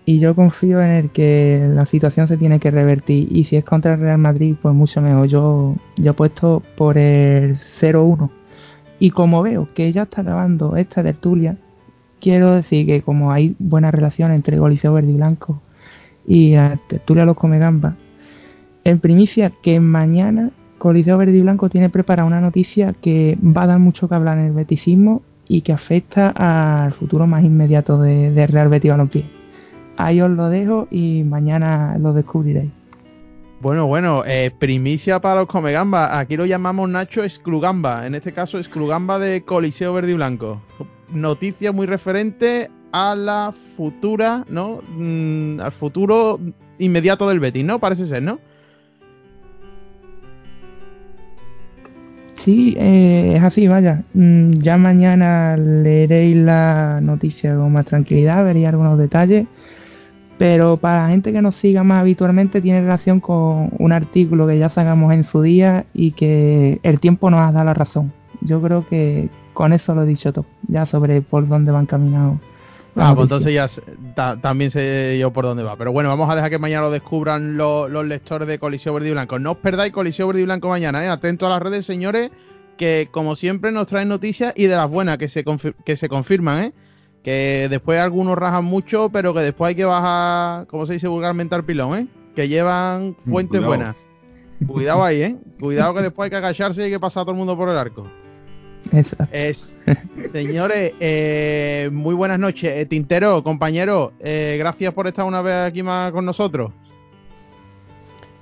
y 0.07 0.20
yo 0.20 0.34
confío 0.34 0.80
en 0.80 0.91
el 0.91 1.11
que 1.11 1.68
la 1.70 1.84
situación 1.84 2.26
se 2.28 2.38
tiene 2.38 2.59
que 2.59 2.70
revertir 2.70 3.28
y 3.30 3.45
si 3.45 3.57
es 3.57 3.64
contra 3.64 3.93
el 3.93 4.01
Real 4.01 4.16
Madrid, 4.16 4.57
pues 4.61 4.74
mucho 4.74 5.03
mejor. 5.03 5.26
Yo, 5.26 5.76
yo 5.97 6.11
he 6.12 6.14
puesto 6.14 6.62
por 6.76 6.97
el 6.97 7.57
0-1 7.57 8.30
y 8.99 9.11
como 9.11 9.43
veo 9.43 9.68
que 9.74 9.93
ya 9.93 10.05
está 10.05 10.22
acabando 10.22 10.76
esta 10.76 11.03
tertulia, 11.03 11.59
quiero 12.20 12.55
decir 12.55 12.86
que 12.86 13.03
como 13.03 13.32
hay 13.32 13.55
buena 13.59 13.91
relación 13.91 14.32
entre 14.32 14.57
Coliseo 14.57 14.95
Verde 14.95 15.12
y 15.12 15.16
Blanco 15.16 15.61
y 16.26 16.55
la 16.55 16.78
tertulia 16.88 17.26
Los 17.26 17.36
Come 17.36 17.59
Gamba, 17.59 17.97
en 18.84 18.99
primicia 18.99 19.53
que 19.62 19.78
mañana 19.78 20.53
Coliseo 20.78 21.18
Verde 21.18 21.36
y 21.36 21.43
Blanco 21.43 21.68
tiene 21.68 21.91
preparada 21.91 22.26
una 22.26 22.41
noticia 22.41 22.95
que 22.95 23.36
va 23.43 23.64
a 23.64 23.66
dar 23.66 23.78
mucho 23.78 24.09
que 24.09 24.14
hablar 24.14 24.38
en 24.38 24.47
el 24.47 24.53
beticismo 24.53 25.20
y 25.51 25.62
que 25.62 25.72
afecta 25.72 26.28
al 26.28 26.92
futuro 26.92 27.26
más 27.26 27.42
inmediato 27.42 28.01
de, 28.01 28.46
Real 28.46 28.68
Betis 28.68 28.92
Balompié. 28.92 29.28
Ahí 29.96 30.20
os 30.20 30.30
lo 30.30 30.48
dejo 30.48 30.86
y 30.92 31.24
mañana 31.24 31.98
lo 31.98 32.12
descubriréis. 32.12 32.70
Bueno, 33.61 33.88
bueno, 33.88 34.22
eh, 34.24 34.53
primicia 34.57 35.20
para 35.20 35.40
los 35.40 35.48
Comegamba. 35.48 36.20
Aquí 36.20 36.36
lo 36.36 36.46
llamamos 36.46 36.88
Nacho 36.88 37.24
Exclugamba. 37.24 38.07
En 38.07 38.14
este 38.14 38.32
caso, 38.32 38.59
Exclugamba 38.59 39.18
de 39.18 39.42
Coliseo 39.42 39.92
Verde 39.92 40.12
y 40.12 40.14
Blanco. 40.14 40.62
Noticia 41.09 41.72
muy 41.72 41.86
referente 41.86 42.70
a 42.92 43.16
la 43.16 43.53
futura, 43.76 44.44
¿no? 44.48 44.78
Mm, 44.96 45.59
al 45.61 45.72
futuro 45.72 46.38
inmediato 46.78 47.28
del 47.28 47.40
Betis, 47.40 47.64
¿no? 47.64 47.80
Parece 47.80 48.07
ser, 48.07 48.22
¿no? 48.22 48.38
Sí, 52.43 52.74
eh, 52.78 53.34
es 53.36 53.43
así, 53.43 53.68
vaya. 53.68 54.03
Mm, 54.14 54.53
ya 54.53 54.78
mañana 54.78 55.59
leeréis 55.59 56.36
la 56.36 57.01
noticia 57.03 57.55
con 57.55 57.70
más 57.70 57.84
tranquilidad, 57.84 58.43
veréis 58.43 58.68
algunos 58.68 58.99
detalles. 58.99 59.47
Pero 60.38 60.78
para 60.78 61.03
la 61.03 61.09
gente 61.11 61.34
que 61.34 61.43
nos 61.43 61.55
siga 61.55 61.84
más 61.84 62.01
habitualmente 62.01 62.62
tiene 62.62 62.80
relación 62.80 63.20
con 63.20 63.68
un 63.78 63.93
artículo 63.93 64.47
que 64.47 64.59
ya 64.59 64.70
sacamos 64.70 65.12
en 65.12 65.22
su 65.22 65.43
día 65.43 65.84
y 65.93 66.12
que 66.12 66.80
el 66.82 66.99
tiempo 66.99 67.30
nos 67.30 67.41
ha 67.41 67.53
dado 67.53 67.66
la 67.66 67.74
razón. 67.74 68.11
Yo 68.41 68.62
creo 68.62 68.86
que 68.86 69.28
con 69.53 69.74
eso 69.74 69.95
lo 69.95 70.05
he 70.05 70.07
dicho 70.07 70.32
todo, 70.32 70.47
ya 70.66 70.86
sobre 70.86 71.20
por 71.20 71.47
dónde 71.47 71.72
van 71.72 71.84
caminados. 71.84 72.38
Ah, 72.97 73.12
pues 73.14 73.24
entonces 73.24 73.55
ya 73.55 73.66
ta, 74.14 74.41
también 74.41 74.70
sé 74.70 75.16
yo 75.18 75.32
por 75.32 75.45
dónde 75.45 75.62
va. 75.62 75.76
Pero 75.76 75.93
bueno, 75.93 76.09
vamos 76.09 76.28
a 76.30 76.34
dejar 76.34 76.51
que 76.51 76.59
mañana 76.59 76.82
lo 76.82 76.91
descubran 76.91 77.57
lo, 77.57 77.88
los 77.88 78.05
lectores 78.05 78.49
de 78.49 78.59
Coliseo 78.59 78.95
Verde 78.95 79.11
y 79.11 79.12
Blanco. 79.12 79.38
No 79.38 79.53
os 79.53 79.57
perdáis 79.59 79.93
Coliseo 79.93 80.26
Verde 80.26 80.41
y 80.41 80.45
Blanco 80.45 80.68
mañana, 80.68 81.05
¿eh? 81.05 81.09
Atento 81.09 81.47
a 81.47 81.51
las 81.51 81.62
redes, 81.62 81.86
señores, 81.86 82.30
que 82.76 83.09
como 83.11 83.36
siempre 83.36 83.72
nos 83.72 83.86
traen 83.86 84.09
noticias 84.09 84.53
y 84.57 84.66
de 84.66 84.76
las 84.76 84.91
buenas 84.91 85.18
que 85.18 85.28
se, 85.28 85.45
que 85.84 85.97
se 85.97 86.09
confirman, 86.09 86.64
¿eh? 86.64 86.72
Que 87.22 87.68
después 87.70 88.01
algunos 88.01 88.36
rajan 88.36 88.64
mucho, 88.64 89.11
pero 89.11 89.34
que 89.34 89.41
después 89.41 89.68
hay 89.68 89.74
que 89.74 89.84
bajar, 89.84 90.66
como 90.66 90.86
se 90.86 90.95
dice 90.95 91.07
vulgarmente, 91.07 91.55
al 91.55 91.64
pilón, 91.64 91.95
¿eh? 91.95 92.07
Que 92.34 92.49
llevan 92.49 93.14
fuentes 93.14 93.61
Cuidado. 93.61 93.66
buenas. 93.66 93.97
Cuidado 94.66 95.05
ahí, 95.05 95.22
¿eh? 95.22 95.36
Cuidado 95.61 95.95
que 95.95 96.03
después 96.03 96.24
hay 96.24 96.30
que 96.30 96.36
agacharse 96.36 96.80
y 96.80 96.84
hay 96.84 96.91
que 96.91 97.01
pasar 97.01 97.22
a 97.22 97.24
todo 97.24 97.32
el 97.32 97.38
mundo 97.38 97.57
por 97.57 97.68
el 97.68 97.78
arco. 97.78 98.07
Exacto. 98.93 99.28
Es, 99.33 99.76
señores, 100.33 100.95
eh, 101.01 101.89
muy 101.93 102.14
buenas 102.14 102.39
noches. 102.39 102.72
Eh, 102.76 102.87
Tintero, 102.87 103.43
compañero, 103.43 104.12
eh, 104.20 104.57
gracias 104.59 104.93
por 104.95 105.07
estar 105.07 105.24
una 105.26 105.43
vez 105.43 105.55
aquí 105.55 105.83
más 105.83 106.12
con 106.12 106.24
nosotros. 106.24 106.72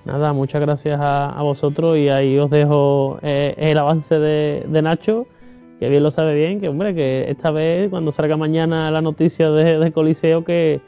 Nada, 0.05 0.33
muchas 0.33 0.61
gracias 0.63 0.99
a, 0.99 1.31
a 1.31 1.43
vosotros 1.43 1.99
y 1.99 2.09
ahí 2.09 2.39
os 2.39 2.51
dejo 2.51 3.19
eh, 3.23 3.55
el 3.59 3.77
avance 3.77 4.19
de, 4.19 4.65
de 4.67 4.83
Nacho, 4.83 5.27
que 5.79 5.91
bien 5.91 6.03
lo 6.03 6.11
sabe 6.11 6.35
bien, 6.35 6.61
que 6.61 6.69
hombre, 6.69 6.95
que 6.95 7.31
esta 7.31 7.51
vez 7.51 7.91
cuando 7.91 8.11
salga 8.11 8.37
mañana 8.39 8.91
la 8.91 9.03
noticia 9.03 9.51
de, 9.51 9.79
de 9.79 9.93
Coliseo 9.93 10.45
que, 10.45 10.81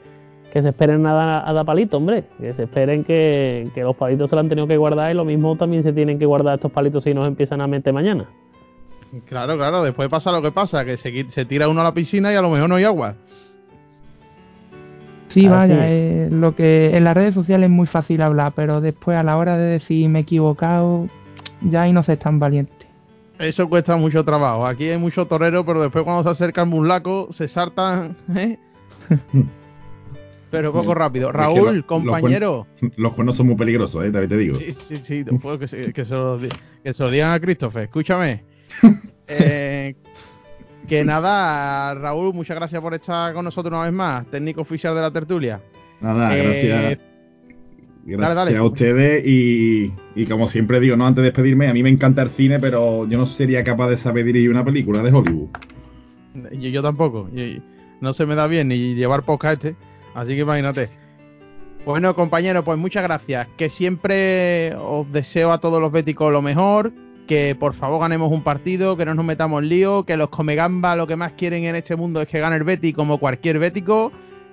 que 0.50 0.62
se 0.62 0.70
esperen 0.70 1.04
a 1.04 1.12
dar, 1.12 1.42
a 1.46 1.52
dar 1.52 1.66
palitos, 1.66 1.98
hombre, 1.98 2.24
que 2.40 2.54
se 2.54 2.62
esperen 2.62 3.04
que, 3.04 3.68
que 3.74 3.82
los 3.82 3.94
palitos 3.94 4.30
se 4.30 4.36
lo 4.36 4.40
han 4.40 4.48
tenido 4.48 4.66
que 4.66 4.78
guardar 4.78 5.10
y 5.10 5.14
lo 5.14 5.26
mismo 5.26 5.54
también 5.56 5.82
se 5.82 5.92
tienen 5.92 6.18
que 6.18 6.24
guardar 6.24 6.54
estos 6.54 6.72
palitos 6.72 7.04
si 7.04 7.12
nos 7.12 7.28
empiezan 7.28 7.60
a 7.60 7.66
meter 7.66 7.92
mañana. 7.92 8.26
Claro, 9.26 9.56
claro, 9.56 9.82
después 9.82 10.08
pasa 10.08 10.30
lo 10.32 10.40
que 10.42 10.52
pasa, 10.52 10.84
que 10.84 10.96
se, 10.96 11.28
se 11.30 11.44
tira 11.44 11.68
uno 11.68 11.80
a 11.80 11.84
la 11.84 11.94
piscina 11.94 12.32
y 12.32 12.36
a 12.36 12.42
lo 12.42 12.50
mejor 12.50 12.68
no 12.68 12.76
hay 12.76 12.84
agua. 12.84 13.16
Sí, 15.28 15.46
Así 15.46 15.48
vaya, 15.48 15.88
eh, 15.90 16.28
lo 16.30 16.54
que 16.54 16.96
en 16.96 17.04
las 17.04 17.14
redes 17.14 17.34
sociales 17.34 17.66
es 17.66 17.70
muy 17.70 17.86
fácil 17.86 18.20
hablar, 18.22 18.52
pero 18.54 18.80
después 18.80 19.16
a 19.16 19.22
la 19.22 19.36
hora 19.36 19.56
de 19.56 19.64
decir 19.66 20.08
me 20.08 20.20
he 20.20 20.22
equivocado, 20.22 21.08
ya 21.62 21.82
ahí 21.82 21.92
no 21.92 22.02
se 22.02 22.14
es 22.14 22.18
tan 22.18 22.38
valiente. 22.38 22.86
Eso 23.38 23.68
cuesta 23.68 23.96
mucho 23.96 24.24
trabajo. 24.24 24.66
Aquí 24.66 24.88
hay 24.88 24.98
mucho 24.98 25.26
torero, 25.26 25.64
pero 25.64 25.80
después 25.80 26.04
cuando 26.04 26.22
se 26.24 26.28
acerca 26.30 26.62
el 26.62 26.68
muslaco 26.68 27.28
se 27.30 27.48
saltan, 27.48 28.16
¿eh? 28.36 28.58
Pero 30.50 30.72
poco 30.72 30.94
rápido. 30.94 31.28
Es 31.28 31.32
que 31.32 31.38
Raúl, 31.38 31.76
lo- 31.78 31.86
compañero. 31.86 32.66
Los 32.96 33.12
cuernos 33.14 33.36
son 33.36 33.46
muy 33.46 33.56
peligrosos, 33.56 34.04
¿eh? 34.04 34.10
También 34.10 34.28
te 34.28 34.36
digo. 34.36 34.56
Sí, 34.58 34.74
sí, 34.74 34.96
sí, 34.98 35.22
después 35.22 35.58
que, 35.60 35.68
se, 35.68 35.92
que 35.92 36.04
se 36.04 36.14
lo, 36.14 36.38
que 36.82 36.92
se 36.92 37.02
lo 37.04 37.10
digan 37.10 37.32
a 37.32 37.40
Christopher. 37.40 37.84
Escúchame. 37.84 38.44
Eh, 39.32 39.94
que 40.88 41.04
nada, 41.04 41.94
Raúl, 41.94 42.34
muchas 42.34 42.56
gracias 42.56 42.80
por 42.82 42.94
estar 42.94 43.32
con 43.32 43.44
nosotros 43.44 43.72
una 43.72 43.84
vez 43.84 43.92
más, 43.92 44.26
técnico 44.26 44.62
oficial 44.62 44.92
de 44.92 45.00
la 45.00 45.10
tertulia. 45.12 45.60
Nada, 46.00 46.36
Eh, 46.36 46.42
gracias. 46.42 46.98
Gracias 48.06 48.34
dale, 48.34 48.50
dale. 48.50 48.56
a 48.56 48.64
ustedes 48.64 49.24
y, 49.24 49.92
y 50.16 50.26
como 50.26 50.48
siempre 50.48 50.80
digo, 50.80 50.96
no 50.96 51.06
antes 51.06 51.22
de 51.22 51.28
despedirme, 51.30 51.68
a 51.68 51.72
mí 51.74 51.82
me 51.84 51.90
encanta 51.90 52.22
el 52.22 52.30
cine, 52.30 52.58
pero 52.58 53.06
yo 53.08 53.18
no 53.18 53.24
sería 53.26 53.62
capaz 53.62 53.88
de 53.90 53.98
saber 53.98 54.24
dirigir 54.24 54.50
una 54.50 54.64
película 54.64 55.00
de 55.02 55.12
Hollywood. 55.12 55.50
Yo, 56.52 56.68
yo 56.70 56.82
tampoco. 56.82 57.28
y- 57.32 57.62
no 58.00 58.12
se 58.12 58.26
me 58.26 58.34
da 58.34 58.46
bien 58.48 58.66
ni 58.68 58.94
llevar 58.96 59.22
podcast 59.24 59.64
este. 59.64 59.76
Así 60.14 60.34
que 60.34 60.40
imagínate. 60.40 60.88
Bueno, 61.84 62.16
compañeros, 62.16 62.64
pues 62.64 62.78
muchas 62.78 63.02
gracias. 63.04 63.46
Que 63.56 63.68
siempre 63.68 64.74
os 64.76 65.10
deseo 65.12 65.52
a 65.52 65.60
todos 65.60 65.80
los 65.80 65.92
béticos 65.92 66.32
lo 66.32 66.42
mejor. 66.42 66.92
Que 67.30 67.54
por 67.54 67.74
favor 67.74 68.00
ganemos 68.00 68.32
un 68.32 68.42
partido, 68.42 68.96
que 68.96 69.04
no 69.04 69.14
nos 69.14 69.24
metamos 69.24 69.62
lío, 69.62 70.04
que 70.04 70.16
los 70.16 70.30
Comegamba 70.30 70.96
lo 70.96 71.06
que 71.06 71.14
más 71.14 71.34
quieren 71.34 71.62
en 71.62 71.76
este 71.76 71.94
mundo 71.94 72.20
es 72.20 72.26
que 72.26 72.40
gane 72.40 72.56
el 72.56 72.64
Betis 72.64 72.92
como 72.92 73.18
cualquier 73.18 73.60
bético, 73.60 74.10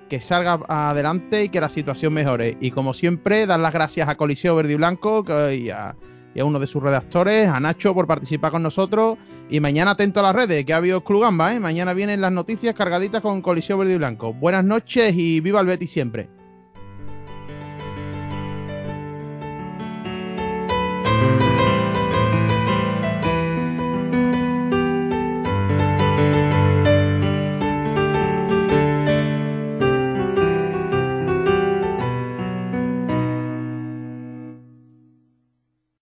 que 0.08 0.20
salga 0.20 0.60
adelante 0.68 1.42
y 1.42 1.48
que 1.48 1.60
la 1.60 1.70
situación 1.70 2.12
mejore. 2.12 2.56
Y 2.60 2.70
como 2.70 2.94
siempre, 2.94 3.46
dar 3.46 3.58
las 3.58 3.72
gracias 3.72 4.08
a 4.08 4.14
Coliseo 4.14 4.54
Verde 4.54 4.74
y 4.74 4.76
Blanco 4.76 5.24
y, 5.50 5.70
a, 5.70 5.96
uno 6.36 6.60
de 6.60 6.68
sus 6.68 6.80
redactores, 6.80 7.48
a 7.48 7.58
Nacho 7.58 7.94
por 7.94 8.06
participar 8.06 8.52
con 8.52 8.62
nosotros. 8.62 9.18
Y 9.50 9.58
mañana 9.58 9.90
atento 9.90 10.20
a 10.20 10.22
las 10.22 10.36
redes, 10.36 10.64
que 10.64 10.72
ha 10.72 10.76
habido 10.76 11.02
Clugamba, 11.02 11.52
¿eh? 11.52 11.58
Mañana 11.58 11.94
vienen 11.94 12.20
las 12.20 12.30
noticias 12.30 12.76
cargaditas 12.76 13.22
con 13.22 13.42
Coliseo 13.42 13.76
Verde 13.76 13.94
y 13.94 13.98
Blanco. 13.98 14.32
Buenas 14.34 14.64
noches 14.64 15.16
y 15.16 15.40
viva 15.40 15.58
el 15.58 15.66
Betis 15.66 15.90
siempre. 15.90 16.37